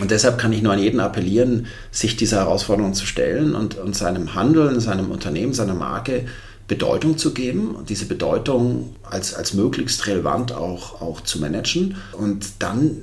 Und 0.00 0.12
deshalb 0.12 0.38
kann 0.38 0.52
ich 0.52 0.62
nur 0.62 0.72
an 0.72 0.78
jeden 0.78 1.00
appellieren, 1.00 1.66
sich 1.90 2.16
dieser 2.16 2.38
Herausforderung 2.38 2.94
zu 2.94 3.06
stellen 3.06 3.56
und, 3.56 3.76
und 3.76 3.96
seinem 3.96 4.36
Handeln, 4.36 4.78
seinem 4.78 5.10
Unternehmen, 5.10 5.52
seiner 5.52 5.74
Marke 5.74 6.26
Bedeutung 6.68 7.18
zu 7.18 7.34
geben 7.34 7.74
und 7.74 7.90
diese 7.90 8.06
Bedeutung 8.06 8.94
als, 9.02 9.34
als 9.34 9.54
möglichst 9.54 10.06
relevant 10.06 10.52
auch, 10.52 11.02
auch 11.02 11.20
zu 11.20 11.40
managen. 11.40 11.96
Und 12.12 12.46
dann 12.60 12.98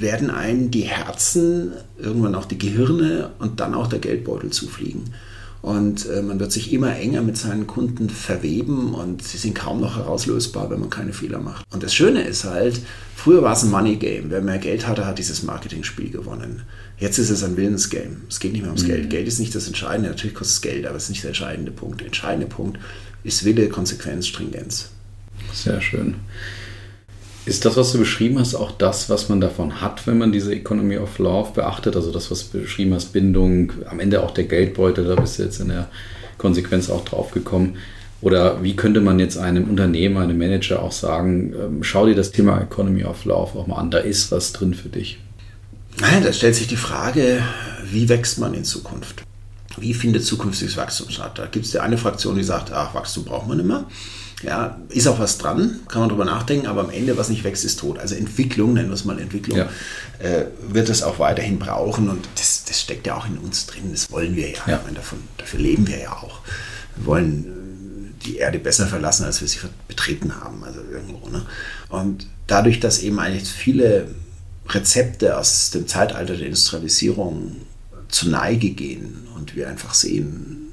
werden 0.00 0.30
einem 0.30 0.70
die 0.70 0.82
Herzen, 0.82 1.72
irgendwann 1.98 2.34
auch 2.34 2.44
die 2.44 2.58
Gehirne 2.58 3.30
und 3.38 3.60
dann 3.60 3.74
auch 3.74 3.86
der 3.86 3.98
Geldbeutel 3.98 4.50
zufliegen. 4.50 5.04
Und 5.60 6.08
äh, 6.08 6.22
man 6.22 6.38
wird 6.38 6.52
sich 6.52 6.72
immer 6.72 6.94
enger 6.96 7.20
mit 7.20 7.36
seinen 7.36 7.66
Kunden 7.66 8.10
verweben 8.10 8.94
und 8.94 9.24
sie 9.24 9.38
sind 9.38 9.54
kaum 9.54 9.80
noch 9.80 9.96
herauslösbar, 9.96 10.70
wenn 10.70 10.78
man 10.78 10.88
keine 10.88 11.12
Fehler 11.12 11.40
macht. 11.40 11.64
Und 11.72 11.82
das 11.82 11.94
Schöne 11.94 12.22
ist 12.22 12.44
halt, 12.44 12.80
früher 13.16 13.42
war 13.42 13.54
es 13.54 13.64
ein 13.64 13.70
Money 13.70 13.96
Game. 13.96 14.30
Wer 14.30 14.40
mehr 14.40 14.58
Geld 14.58 14.86
hatte, 14.86 15.04
hat 15.04 15.18
dieses 15.18 15.42
Marketing-Spiel 15.42 16.10
gewonnen. 16.10 16.62
Jetzt 16.98 17.18
ist 17.18 17.30
es 17.30 17.42
ein 17.42 17.56
Willensgame. 17.56 18.18
Es 18.28 18.38
geht 18.38 18.52
nicht 18.52 18.62
mehr 18.62 18.70
ums 18.70 18.84
mhm. 18.84 18.88
Geld. 18.88 19.10
Geld 19.10 19.26
ist 19.26 19.40
nicht 19.40 19.54
das 19.54 19.66
Entscheidende. 19.66 20.10
Natürlich 20.10 20.36
kostet 20.36 20.54
es 20.54 20.62
Geld, 20.62 20.86
aber 20.86 20.96
es 20.96 21.04
ist 21.04 21.10
nicht 21.10 21.24
der 21.24 21.30
entscheidende 21.30 21.72
Punkt. 21.72 22.00
Der 22.00 22.06
entscheidende 22.06 22.46
Punkt 22.46 22.78
ist 23.24 23.44
Wille, 23.44 23.68
Konsequenz, 23.68 24.28
Stringenz. 24.28 24.90
Sehr 25.52 25.80
schön. 25.80 26.14
Ist 27.48 27.64
das, 27.64 27.78
was 27.78 27.92
du 27.92 27.98
beschrieben 27.98 28.38
hast, 28.38 28.54
auch 28.54 28.72
das, 28.72 29.08
was 29.08 29.30
man 29.30 29.40
davon 29.40 29.80
hat, 29.80 30.06
wenn 30.06 30.18
man 30.18 30.32
diese 30.32 30.54
Economy 30.54 30.98
of 30.98 31.18
Love 31.18 31.52
beachtet? 31.54 31.96
Also 31.96 32.12
das, 32.12 32.30
was 32.30 32.50
du 32.50 32.60
beschrieben 32.60 32.92
hast, 32.92 33.14
Bindung, 33.14 33.72
am 33.86 34.00
Ende 34.00 34.22
auch 34.22 34.32
der 34.32 34.44
Geldbeutel, 34.44 35.06
da 35.06 35.14
bist 35.14 35.38
du 35.38 35.44
jetzt 35.44 35.58
in 35.58 35.68
der 35.68 35.88
Konsequenz 36.36 36.90
auch 36.90 37.06
drauf 37.06 37.30
gekommen. 37.30 37.78
Oder 38.20 38.62
wie 38.62 38.76
könnte 38.76 39.00
man 39.00 39.18
jetzt 39.18 39.38
einem 39.38 39.64
Unternehmer, 39.64 40.20
einem 40.20 40.36
Manager 40.36 40.82
auch 40.82 40.92
sagen, 40.92 41.54
ähm, 41.58 41.82
schau 41.82 42.04
dir 42.04 42.14
das 42.14 42.32
Thema 42.32 42.60
Economy 42.60 43.04
of 43.04 43.24
Love 43.24 43.58
auch 43.58 43.66
mal 43.66 43.76
an, 43.76 43.90
da 43.90 43.98
ist 43.98 44.30
was 44.30 44.52
drin 44.52 44.74
für 44.74 44.90
dich? 44.90 45.18
Nein, 46.02 46.22
da 46.22 46.34
stellt 46.34 46.54
sich 46.54 46.66
die 46.66 46.76
Frage, 46.76 47.42
wie 47.90 48.10
wächst 48.10 48.38
man 48.38 48.52
in 48.52 48.64
Zukunft? 48.64 49.22
Wie 49.78 49.94
findet 49.94 50.22
zukünftiges 50.22 50.76
Wachstum 50.76 51.08
statt? 51.08 51.38
Da 51.38 51.46
gibt 51.46 51.64
es 51.64 51.70
die 51.70 51.78
eine 51.78 51.96
Fraktion, 51.96 52.36
die 52.36 52.44
sagt, 52.44 52.72
ach, 52.72 52.94
Wachstum 52.94 53.24
braucht 53.24 53.48
man 53.48 53.58
immer. 53.58 53.86
Ja, 54.42 54.78
ist 54.90 55.08
auch 55.08 55.18
was 55.18 55.38
dran, 55.38 55.80
kann 55.88 56.00
man 56.00 56.10
drüber 56.10 56.24
nachdenken, 56.24 56.68
aber 56.68 56.82
am 56.82 56.90
Ende, 56.90 57.16
was 57.16 57.28
nicht 57.28 57.42
wächst, 57.42 57.64
ist 57.64 57.80
tot. 57.80 57.98
Also 57.98 58.14
Entwicklung, 58.14 58.74
nennen 58.74 58.88
wir 58.88 58.94
es 58.94 59.04
mal 59.04 59.18
Entwicklung, 59.18 59.58
ja. 59.58 59.68
äh, 60.20 60.46
wird 60.68 60.88
es 60.88 61.02
auch 61.02 61.18
weiterhin 61.18 61.58
brauchen 61.58 62.08
und 62.08 62.28
das, 62.36 62.64
das, 62.64 62.80
steckt 62.80 63.08
ja 63.08 63.16
auch 63.16 63.26
in 63.26 63.36
uns 63.38 63.66
drin, 63.66 63.90
das 63.90 64.10
wollen 64.12 64.36
wir 64.36 64.50
ja. 64.50 64.58
ja. 64.66 64.80
Meine, 64.84 64.96
davon, 64.96 65.18
dafür 65.38 65.58
leben 65.58 65.88
wir 65.88 65.98
ja 65.98 66.12
auch. 66.12 66.40
Wir 66.96 67.06
wollen 67.06 68.14
die 68.24 68.36
Erde 68.36 68.58
besser 68.60 68.86
verlassen, 68.86 69.24
als 69.24 69.40
wir 69.40 69.48
sie 69.48 69.58
betreten 69.88 70.40
haben, 70.40 70.62
also 70.62 70.80
irgendwo. 70.90 71.28
Ne? 71.28 71.44
Und 71.88 72.26
dadurch, 72.46 72.78
dass 72.78 73.00
eben 73.00 73.18
eigentlich 73.18 73.48
viele 73.48 74.08
Rezepte 74.68 75.36
aus 75.36 75.70
dem 75.70 75.88
Zeitalter 75.88 76.36
der 76.36 76.46
Industrialisierung 76.46 77.56
zur 78.08 78.30
Neige 78.30 78.70
gehen 78.70 79.26
und 79.36 79.56
wir 79.56 79.68
einfach 79.68 79.94
sehen, 79.94 80.67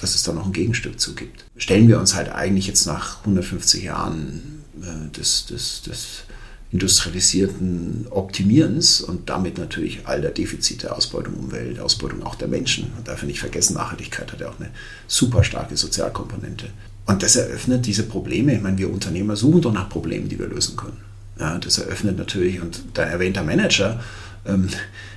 dass 0.00 0.14
es 0.14 0.22
da 0.22 0.32
noch 0.32 0.46
ein 0.46 0.52
Gegenstück 0.52 1.00
zu 1.00 1.14
gibt, 1.14 1.44
stellen 1.56 1.88
wir 1.88 1.98
uns 1.98 2.14
halt 2.14 2.30
eigentlich 2.30 2.66
jetzt 2.66 2.86
nach 2.86 3.20
150 3.20 3.84
Jahren 3.84 4.62
äh, 4.80 5.10
des, 5.16 5.46
des, 5.46 5.82
des 5.82 6.24
industrialisierten 6.72 8.06
Optimierens 8.10 9.00
und 9.00 9.28
damit 9.28 9.58
natürlich 9.58 10.06
all 10.06 10.20
der 10.20 10.30
Defizite, 10.30 10.94
Ausbeutung 10.94 11.34
Umwelt, 11.34 11.80
Ausbeutung 11.80 12.22
auch 12.22 12.36
der 12.36 12.48
Menschen. 12.48 12.92
Darf 13.04 13.22
ja 13.22 13.26
nicht 13.26 13.40
vergessen, 13.40 13.74
Nachhaltigkeit 13.74 14.32
hat 14.32 14.40
ja 14.40 14.48
auch 14.48 14.60
eine 14.60 14.70
super 15.08 15.42
starke 15.42 15.76
Sozialkomponente. 15.76 16.66
Und 17.06 17.24
das 17.24 17.34
eröffnet 17.34 17.86
diese 17.86 18.04
Probleme. 18.04 18.54
Ich 18.54 18.62
meine, 18.62 18.78
wir 18.78 18.92
Unternehmer 18.92 19.34
suchen 19.34 19.62
doch 19.62 19.72
nach 19.72 19.88
Problemen, 19.88 20.28
die 20.28 20.38
wir 20.38 20.46
lösen 20.46 20.76
können. 20.76 20.98
Ja, 21.40 21.58
das 21.58 21.78
eröffnet 21.78 22.16
natürlich, 22.18 22.60
und 22.60 22.82
dein 22.94 23.08
erwähnter 23.08 23.42
Manager, 23.42 24.00
ähm, 24.46 24.68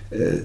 äh, 0.10 0.38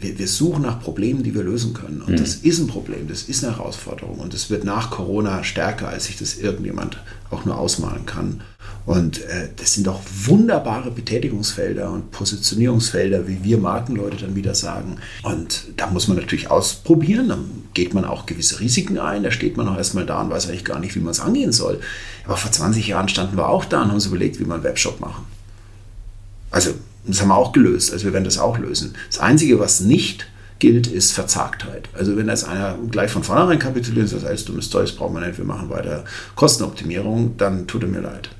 wir, 0.00 0.18
wir, 0.18 0.28
suchen 0.28 0.62
nach 0.62 0.80
Problemen, 0.80 1.22
die 1.22 1.34
wir 1.34 1.42
lösen 1.42 1.74
können. 1.74 2.02
Und 2.02 2.12
mhm. 2.12 2.16
das 2.16 2.36
ist 2.36 2.58
ein 2.58 2.66
Problem, 2.66 3.08
das 3.08 3.22
ist 3.24 3.44
eine 3.44 3.56
Herausforderung. 3.56 4.18
Und 4.18 4.34
es 4.34 4.50
wird 4.50 4.64
nach 4.64 4.90
Corona 4.90 5.44
stärker, 5.44 5.88
als 5.88 6.06
sich 6.06 6.18
das 6.18 6.36
irgendjemand 6.38 6.98
auch 7.30 7.44
nur 7.44 7.58
ausmalen 7.58 8.06
kann. 8.06 8.42
Und 8.86 9.22
äh, 9.24 9.48
das 9.56 9.74
sind 9.74 9.86
doch 9.86 10.00
wunderbare 10.24 10.90
Betätigungsfelder 10.90 11.90
und 11.90 12.10
Positionierungsfelder, 12.10 13.28
wie 13.28 13.44
wir 13.44 13.58
Markenleute 13.58 14.16
dann 14.16 14.34
wieder 14.34 14.54
sagen. 14.54 14.96
Und 15.22 15.64
da 15.76 15.88
muss 15.88 16.08
man 16.08 16.16
natürlich 16.16 16.50
ausprobieren. 16.50 17.28
Dann 17.28 17.44
geht 17.74 17.94
man 17.94 18.04
auch 18.04 18.26
gewisse 18.26 18.60
Risiken 18.60 18.98
ein. 18.98 19.22
Da 19.22 19.30
steht 19.30 19.56
man 19.56 19.68
auch 19.68 19.76
erstmal 19.76 20.06
da 20.06 20.20
und 20.22 20.30
weiß 20.30 20.48
eigentlich 20.48 20.64
gar 20.64 20.80
nicht, 20.80 20.96
wie 20.96 21.00
man 21.00 21.12
es 21.12 21.20
angehen 21.20 21.52
soll. 21.52 21.80
Aber 22.24 22.36
vor 22.36 22.50
20 22.50 22.88
Jahren 22.88 23.08
standen 23.08 23.36
wir 23.36 23.48
auch 23.48 23.64
da 23.64 23.82
und 23.82 23.88
haben 23.88 23.94
uns 23.94 24.06
überlegt, 24.06 24.40
wie 24.40 24.46
wir 24.46 24.54
einen 24.54 24.64
Webshop 24.64 25.00
machen. 25.00 25.24
Also, 26.50 26.72
das 27.06 27.20
haben 27.20 27.28
wir 27.28 27.36
auch 27.36 27.52
gelöst. 27.52 27.92
Also, 27.92 28.04
wir 28.04 28.12
werden 28.12 28.24
das 28.24 28.38
auch 28.38 28.58
lösen. 28.58 28.94
Das 29.08 29.18
Einzige, 29.18 29.58
was 29.58 29.80
nicht 29.80 30.26
gilt, 30.60 30.86
ist 30.86 31.12
Verzagtheit. 31.12 31.88
Also 31.94 32.16
wenn 32.16 32.28
jetzt 32.28 32.46
einer 32.46 32.78
gleich 32.90 33.10
von 33.10 33.24
vornherein 33.24 33.58
kapituliert 33.58 34.04
und 34.04 34.20
sagt, 34.20 34.26
alles 34.26 34.44
dummes 34.44 34.70
Zeug, 34.70 34.82
das 34.82 34.92
brauchen 34.92 35.14
wir 35.14 35.26
nicht, 35.26 35.38
wir 35.38 35.44
machen 35.44 35.70
weiter 35.70 36.04
Kostenoptimierung, 36.36 37.36
dann 37.36 37.66
tut 37.66 37.82
er 37.82 37.88
mir 37.88 38.00
leid. 38.00 38.30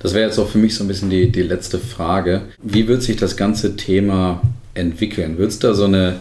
Das 0.00 0.14
wäre 0.14 0.26
jetzt 0.26 0.38
auch 0.38 0.48
für 0.48 0.58
mich 0.58 0.76
so 0.76 0.84
ein 0.84 0.88
bisschen 0.88 1.10
die, 1.10 1.30
die 1.30 1.42
letzte 1.42 1.78
Frage. 1.78 2.42
Wie 2.62 2.86
wird 2.86 3.02
sich 3.02 3.16
das 3.16 3.36
ganze 3.36 3.76
Thema 3.76 4.40
entwickeln? 4.74 5.38
Wird 5.38 5.50
es 5.50 5.58
da 5.58 5.74
so 5.74 5.84
eine, 5.84 6.20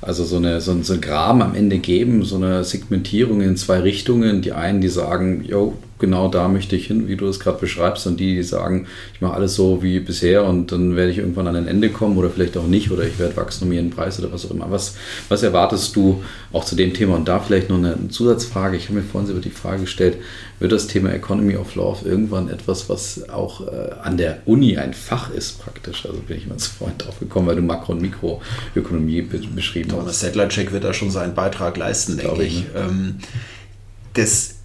also 0.00 0.24
so 0.24 0.36
eine, 0.36 0.60
so, 0.60 0.80
so 0.82 0.94
ein 0.94 1.00
Graben 1.00 1.42
am 1.42 1.56
Ende 1.56 1.78
geben, 1.78 2.24
so 2.24 2.36
eine 2.36 2.62
Segmentierung 2.62 3.40
in 3.40 3.56
zwei 3.56 3.80
Richtungen? 3.80 4.40
Die 4.40 4.52
einen, 4.52 4.80
die 4.80 4.88
sagen, 4.88 5.44
yo, 5.44 5.76
genau 5.98 6.28
da 6.28 6.48
möchte 6.48 6.76
ich 6.76 6.86
hin, 6.86 7.08
wie 7.08 7.16
du 7.16 7.26
es 7.26 7.40
gerade 7.40 7.58
beschreibst, 7.58 8.06
und 8.06 8.18
die, 8.18 8.36
die 8.36 8.42
sagen, 8.42 8.86
ich 9.14 9.20
mache 9.20 9.34
alles 9.34 9.54
so 9.54 9.82
wie 9.82 10.00
bisher 10.00 10.44
und 10.44 10.72
dann 10.72 10.96
werde 10.96 11.10
ich 11.10 11.18
irgendwann 11.18 11.46
an 11.46 11.56
ein 11.56 11.66
Ende 11.66 11.90
kommen 11.90 12.16
oder 12.16 12.30
vielleicht 12.30 12.56
auch 12.56 12.66
nicht 12.66 12.90
oder 12.90 13.04
ich 13.04 13.18
werde 13.18 13.36
wachsen 13.36 13.64
um 13.64 13.72
ihren 13.72 13.90
Preis 13.90 14.18
oder 14.18 14.32
was 14.32 14.46
auch 14.46 14.50
immer. 14.50 14.70
Was, 14.70 14.96
was 15.28 15.42
erwartest 15.42 15.94
du 15.96 16.22
auch 16.52 16.64
zu 16.64 16.76
dem 16.76 16.94
Thema? 16.94 17.16
Und 17.16 17.28
da 17.28 17.40
vielleicht 17.40 17.68
noch 17.68 17.78
eine 17.78 18.08
Zusatzfrage. 18.08 18.76
Ich 18.76 18.84
habe 18.84 19.00
mir 19.00 19.04
vorhin 19.04 19.30
über 19.30 19.40
die 19.40 19.50
Frage 19.50 19.82
gestellt, 19.82 20.18
wird 20.58 20.72
das 20.72 20.88
Thema 20.88 21.12
Economy 21.12 21.56
of 21.56 21.74
Love 21.74 22.08
irgendwann 22.08 22.48
etwas, 22.48 22.88
was 22.88 23.28
auch 23.28 23.66
äh, 23.66 23.92
an 24.02 24.16
der 24.16 24.38
Uni 24.44 24.76
ein 24.76 24.92
Fach 24.92 25.30
ist 25.30 25.60
praktisch? 25.60 26.04
Also 26.04 26.18
bin 26.18 26.36
ich 26.36 26.46
mal 26.46 26.56
zu 26.56 26.70
Freund 26.70 27.04
drauf 27.04 27.20
gekommen, 27.20 27.46
weil 27.46 27.56
du 27.56 27.62
Makro- 27.62 27.92
und 27.92 28.02
Mikroökonomie 28.02 29.22
be 29.22 29.38
beschrieben 29.38 29.90
Thomas 29.90 30.06
hast. 30.06 30.20
Thomas 30.20 30.34
Sedlacek 30.34 30.72
wird 30.72 30.84
da 30.84 30.92
schon 30.92 31.10
seinen 31.10 31.34
Beitrag 31.34 31.76
leisten, 31.76 32.16
denke 32.16 32.42
ich. 32.42 32.60
ich. 32.60 32.74
Ne? 32.74 32.80
Ähm, 32.88 33.14
das 34.14 34.57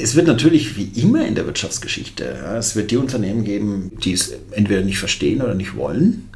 es 0.00 0.14
wird 0.14 0.26
natürlich 0.26 0.76
wie 0.76 0.90
immer 1.00 1.26
in 1.26 1.34
der 1.34 1.46
Wirtschaftsgeschichte, 1.46 2.38
ja, 2.42 2.56
es 2.56 2.76
wird 2.76 2.90
die 2.90 2.96
Unternehmen 2.96 3.44
geben, 3.44 3.92
die 4.02 4.12
es 4.12 4.32
entweder 4.50 4.82
nicht 4.82 4.98
verstehen 4.98 5.42
oder 5.42 5.54
nicht 5.54 5.76
wollen. 5.76 6.28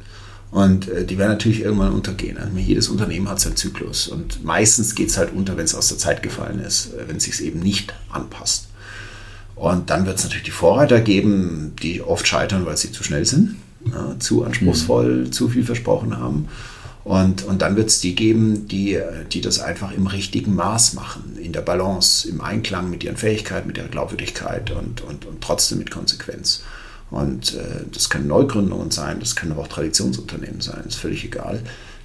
Und 0.49 0.87
äh, 0.87 1.05
die 1.05 1.17
werden 1.17 1.31
natürlich 1.31 1.61
irgendwann 1.61 1.91
untergehen. 1.91 2.37
Also 2.37 2.57
jedes 2.57 2.87
Unternehmen 2.87 3.29
hat 3.29 3.39
seinen 3.39 3.57
Zyklus. 3.57 4.07
Und 4.07 4.43
meistens 4.45 4.95
geht 4.95 5.09
es 5.09 5.17
halt 5.17 5.33
unter, 5.33 5.57
wenn 5.57 5.65
es 5.65 5.75
aus 5.75 5.89
der 5.89 5.97
Zeit 5.97 6.23
gefallen 6.23 6.59
ist, 6.59 6.93
äh, 6.93 7.07
wenn 7.07 7.17
es 7.17 7.25
sich 7.25 7.43
eben 7.43 7.59
nicht 7.59 7.93
anpasst. 8.09 8.67
Und 9.55 9.89
dann 9.89 10.05
wird 10.05 10.17
es 10.17 10.23
natürlich 10.23 10.45
die 10.45 10.51
Vorreiter 10.51 11.01
geben, 11.01 11.73
die 11.81 12.01
oft 12.01 12.27
scheitern, 12.27 12.65
weil 12.65 12.77
sie 12.77 12.91
zu 12.91 13.03
schnell 13.03 13.25
sind, 13.25 13.55
ja, 13.91 14.15
zu 14.19 14.43
anspruchsvoll, 14.45 15.25
mhm. 15.25 15.31
zu 15.31 15.49
viel 15.49 15.65
versprochen 15.65 16.17
haben. 16.17 16.47
Und, 17.07 17.45
und 17.45 17.61
dann 17.61 17.77
wird 17.77 17.87
es 17.87 18.01
die 18.01 18.15
geben, 18.15 18.67
die, 18.67 18.99
die 19.31 19.39
das 19.39 19.61
einfach 19.61 19.93
im 19.93 20.07
richtigen 20.07 20.55
Maß 20.55 20.93
machen, 20.93 21.37
in 21.41 21.53
der 21.53 21.61
Balance, 21.61 22.27
im 22.27 22.41
Einklang 22.41 22.89
mit 22.89 23.01
ihren 23.01 23.15
Fähigkeiten, 23.15 23.67
mit 23.67 23.77
ihrer 23.77 23.87
Glaubwürdigkeit 23.87 24.71
und, 24.71 24.99
und, 24.99 25.25
und 25.25 25.39
trotzdem 25.39 25.77
mit 25.77 25.89
Konsequenz. 25.89 26.63
Und 27.09 27.55
äh, 27.55 27.85
das 27.93 28.09
können 28.09 28.27
Neugründungen 28.27 28.91
sein, 28.91 29.21
das 29.21 29.37
können 29.37 29.53
aber 29.53 29.61
auch 29.61 29.67
Traditionsunternehmen 29.69 30.59
sein, 30.59 30.83
ist 30.85 30.97
völlig 30.97 31.23
egal. 31.23 31.61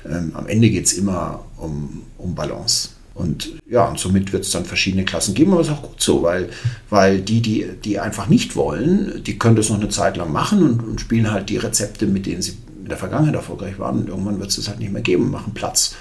Ähm, 0.08 0.30
am 0.34 0.46
Ende 0.46 0.70
geht 0.70 0.86
es 0.86 0.92
immer 0.92 1.46
um, 1.56 2.04
um 2.16 2.36
Balance. 2.36 2.90
Und 3.14 3.54
ja, 3.68 3.86
und 3.86 3.98
somit 3.98 4.32
wird 4.32 4.44
es 4.44 4.52
dann 4.52 4.64
verschiedene 4.64 5.04
Klassen 5.04 5.34
geben, 5.34 5.50
aber 5.50 5.62
es 5.62 5.66
ist 5.66 5.72
auch 5.74 5.82
gut 5.82 6.00
so, 6.00 6.22
weil, 6.22 6.48
weil 6.90 7.20
die, 7.20 7.40
die, 7.42 7.66
die 7.84 7.98
einfach 7.98 8.28
nicht 8.28 8.54
wollen, 8.54 9.24
die 9.24 9.36
können 9.36 9.56
das 9.56 9.68
noch 9.68 9.80
eine 9.80 9.88
Zeit 9.88 10.16
lang 10.16 10.30
machen 10.30 10.62
und, 10.62 10.80
und 10.80 11.00
spielen 11.00 11.32
halt 11.32 11.48
die 11.48 11.56
Rezepte, 11.56 12.06
mit 12.06 12.24
denen 12.24 12.40
sie 12.40 12.56
in 12.82 12.88
der 12.88 12.98
Vergangenheit 12.98 13.34
erfolgreich 13.34 13.78
waren 13.78 14.00
und 14.00 14.08
irgendwann 14.08 14.38
wird 14.40 14.50
es 14.50 14.56
das 14.56 14.68
halt 14.68 14.80
nicht 14.80 14.92
mehr 14.92 15.02
geben, 15.02 15.30
machen 15.30 15.54
Platz 15.54 15.94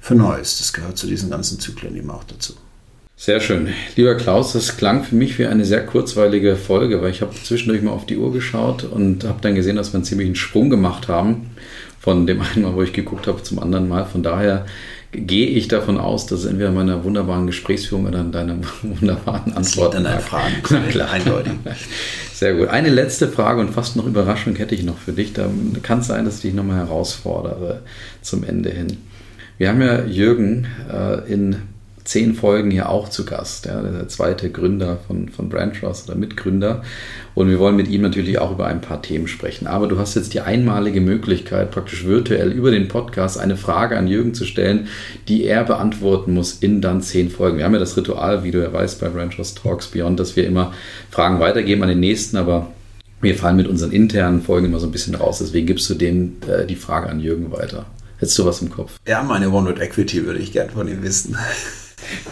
für 0.00 0.14
Neues. 0.14 0.58
Das 0.58 0.72
gehört 0.72 0.96
zu 0.96 1.06
diesen 1.06 1.30
ganzen 1.30 1.58
Zyklen 1.58 1.96
eben 1.96 2.10
auch 2.10 2.24
dazu. 2.24 2.54
Sehr 3.16 3.40
schön. 3.40 3.68
Lieber 3.96 4.14
Klaus, 4.14 4.52
das 4.52 4.76
klang 4.76 5.02
für 5.02 5.16
mich 5.16 5.40
wie 5.40 5.46
eine 5.46 5.64
sehr 5.64 5.84
kurzweilige 5.84 6.54
Folge, 6.54 7.02
weil 7.02 7.10
ich 7.10 7.20
habe 7.20 7.34
zwischendurch 7.34 7.82
mal 7.82 7.90
auf 7.90 8.06
die 8.06 8.16
Uhr 8.16 8.32
geschaut 8.32 8.84
und 8.84 9.24
habe 9.24 9.40
dann 9.40 9.56
gesehen, 9.56 9.74
dass 9.74 9.92
wir 9.92 9.96
einen 9.96 10.04
ziemlichen 10.04 10.36
Sprung 10.36 10.70
gemacht 10.70 11.08
haben. 11.08 11.50
Von 11.98 12.28
dem 12.28 12.40
einen 12.40 12.62
Mal, 12.62 12.74
wo 12.76 12.82
ich 12.82 12.92
geguckt 12.92 13.26
habe, 13.26 13.42
zum 13.42 13.58
anderen 13.58 13.88
Mal. 13.88 14.04
Von 14.04 14.22
daher 14.22 14.66
gehe 15.12 15.46
ich 15.46 15.68
davon 15.68 15.98
aus, 15.98 16.26
dass 16.26 16.40
es 16.40 16.46
entweder 16.46 16.70
meiner 16.70 17.04
wunderbaren 17.04 17.46
Gesprächsführung 17.46 18.06
oder 18.06 18.20
an 18.20 18.32
deiner 18.32 18.56
wunderbaren 18.82 19.52
Antwort. 19.54 19.94
an 19.94 20.04
deinen 20.04 20.20
Fragen. 20.20 20.62
Klar. 20.62 21.10
Eindeutig. 21.10 21.52
Sehr 22.34 22.54
gut. 22.54 22.68
Eine 22.68 22.90
letzte 22.90 23.28
Frage 23.28 23.60
und 23.60 23.70
fast 23.70 23.96
noch 23.96 24.06
Überraschung 24.06 24.54
hätte 24.56 24.74
ich 24.74 24.84
noch 24.84 24.98
für 24.98 25.12
dich. 25.12 25.32
Da 25.32 25.48
kann 25.82 26.00
es 26.00 26.06
sein, 26.06 26.24
dass 26.24 26.36
ich 26.36 26.42
dich 26.42 26.54
nochmal 26.54 26.76
herausfordere 26.76 27.82
zum 28.22 28.44
Ende 28.44 28.70
hin. 28.70 28.98
Wir 29.56 29.70
haben 29.70 29.80
ja 29.80 30.04
Jürgen 30.04 30.68
äh, 30.92 31.32
in 31.32 31.56
zehn 32.08 32.34
Folgen 32.34 32.70
hier 32.70 32.88
auch 32.88 33.10
zu 33.10 33.26
Gast. 33.26 33.66
Ja, 33.66 33.82
der 33.82 34.08
zweite 34.08 34.50
Gründer 34.50 34.98
von, 35.06 35.28
von 35.28 35.50
Brandtrust 35.50 36.08
oder 36.08 36.18
Mitgründer. 36.18 36.82
Und 37.34 37.50
wir 37.50 37.58
wollen 37.58 37.76
mit 37.76 37.88
ihm 37.88 38.00
natürlich 38.00 38.38
auch 38.38 38.50
über 38.50 38.66
ein 38.66 38.80
paar 38.80 39.02
Themen 39.02 39.28
sprechen. 39.28 39.66
Aber 39.66 39.88
du 39.88 39.98
hast 39.98 40.14
jetzt 40.14 40.32
die 40.32 40.40
einmalige 40.40 41.02
Möglichkeit, 41.02 41.70
praktisch 41.70 42.06
virtuell 42.06 42.50
über 42.50 42.70
den 42.70 42.88
Podcast 42.88 43.38
eine 43.38 43.58
Frage 43.58 43.98
an 43.98 44.08
Jürgen 44.08 44.32
zu 44.32 44.46
stellen, 44.46 44.88
die 45.28 45.44
er 45.44 45.64
beantworten 45.64 46.32
muss 46.32 46.54
in 46.54 46.80
dann 46.80 47.02
zehn 47.02 47.28
Folgen. 47.28 47.58
Wir 47.58 47.66
haben 47.66 47.74
ja 47.74 47.78
das 47.78 47.96
Ritual, 47.96 48.42
wie 48.42 48.52
du 48.52 48.62
ja 48.62 48.72
weißt, 48.72 49.00
bei 49.00 49.10
Brandtrust 49.10 49.58
Talks 49.58 49.88
Beyond, 49.88 50.18
dass 50.18 50.34
wir 50.34 50.46
immer 50.46 50.72
Fragen 51.10 51.40
weitergeben 51.40 51.82
an 51.82 51.90
den 51.90 52.00
nächsten, 52.00 52.38
aber 52.38 52.68
wir 53.20 53.34
fallen 53.34 53.56
mit 53.56 53.68
unseren 53.68 53.92
internen 53.92 54.40
Folgen 54.40 54.66
immer 54.66 54.80
so 54.80 54.86
ein 54.86 54.92
bisschen 54.92 55.14
raus. 55.14 55.38
Deswegen 55.40 55.66
gibst 55.66 55.90
du 55.90 55.94
denen 55.94 56.40
äh, 56.48 56.64
die 56.64 56.76
Frage 56.76 57.10
an 57.10 57.20
Jürgen 57.20 57.52
weiter. 57.52 57.84
Hättest 58.16 58.38
du 58.38 58.46
was 58.46 58.62
im 58.62 58.70
Kopf? 58.70 58.98
Ja, 59.06 59.22
meine 59.22 59.50
OneNote 59.50 59.82
Equity 59.82 60.24
würde 60.24 60.40
ich 60.40 60.52
gern 60.52 60.70
von 60.70 60.88
ihm 60.88 61.02
wissen. 61.02 61.36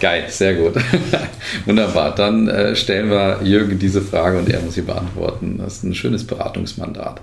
Geil, 0.01 0.24
sehr 0.29 0.55
gut. 0.55 0.74
Wunderbar. 1.66 2.14
Dann 2.14 2.49
äh, 2.49 2.77
stellen 2.77 3.11
wir 3.11 3.41
Jürgen 3.43 3.79
diese 3.79 4.03
Frage 4.03 4.39
und 4.39 4.49
er 4.49 4.61
muss 4.61 4.74
sie 4.74 4.83
beantworten. 4.83 5.59
Das 5.59 5.79
ist 5.79 5.85
ein 5.85 5.95
schönes 5.95 6.24
Beratungsmandat. 6.24 7.20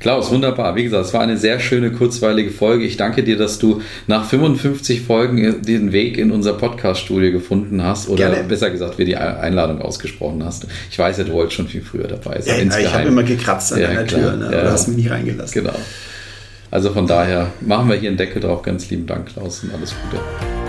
Klaus, 0.00 0.32
wunderbar. 0.32 0.74
Wie 0.74 0.82
gesagt, 0.82 1.06
es 1.06 1.14
war 1.14 1.20
eine 1.20 1.36
sehr 1.36 1.60
schöne, 1.60 1.92
kurzweilige 1.92 2.50
Folge. 2.50 2.84
Ich 2.84 2.96
danke 2.96 3.22
dir, 3.22 3.36
dass 3.36 3.60
du 3.60 3.82
nach 4.08 4.24
55 4.24 5.02
Folgen 5.02 5.62
den 5.62 5.92
Weg 5.92 6.18
in 6.18 6.32
unser 6.32 6.54
Podcast-Studio 6.54 7.30
gefunden 7.30 7.82
hast 7.84 8.08
oder 8.08 8.30
Gerne. 8.30 8.48
besser 8.48 8.70
gesagt, 8.70 8.98
wir 8.98 9.04
die 9.04 9.16
Einladung 9.16 9.80
ausgesprochen 9.80 10.44
hast. 10.44 10.66
Ich 10.90 10.98
weiß 10.98 11.18
ja, 11.18 11.24
du 11.24 11.32
wolltest 11.32 11.56
schon 11.56 11.68
viel 11.68 11.82
früher 11.82 12.08
dabei 12.08 12.40
sein. 12.40 12.68
Ja, 12.68 12.78
ich 12.78 12.92
habe 12.92 13.08
immer 13.08 13.22
gekratzt 13.22 13.72
an 13.74 13.80
ja, 13.80 13.88
deiner 13.88 14.06
Tür, 14.06 14.36
ne? 14.36 14.50
ja. 14.52 14.62
du 14.62 14.72
hast 14.72 14.88
mich 14.88 14.96
nicht 14.96 15.10
reingelassen. 15.10 15.62
Genau. 15.62 15.76
Also 16.72 16.90
von 16.90 17.06
daher 17.06 17.52
machen 17.60 17.88
wir 17.88 17.96
hier 17.96 18.08
einen 18.08 18.18
Deckel 18.18 18.40
drauf. 18.40 18.62
Ganz 18.62 18.88
lieben 18.90 19.06
Dank, 19.06 19.26
Klaus, 19.26 19.62
und 19.62 19.74
alles 19.74 19.94
Gute. 20.10 20.61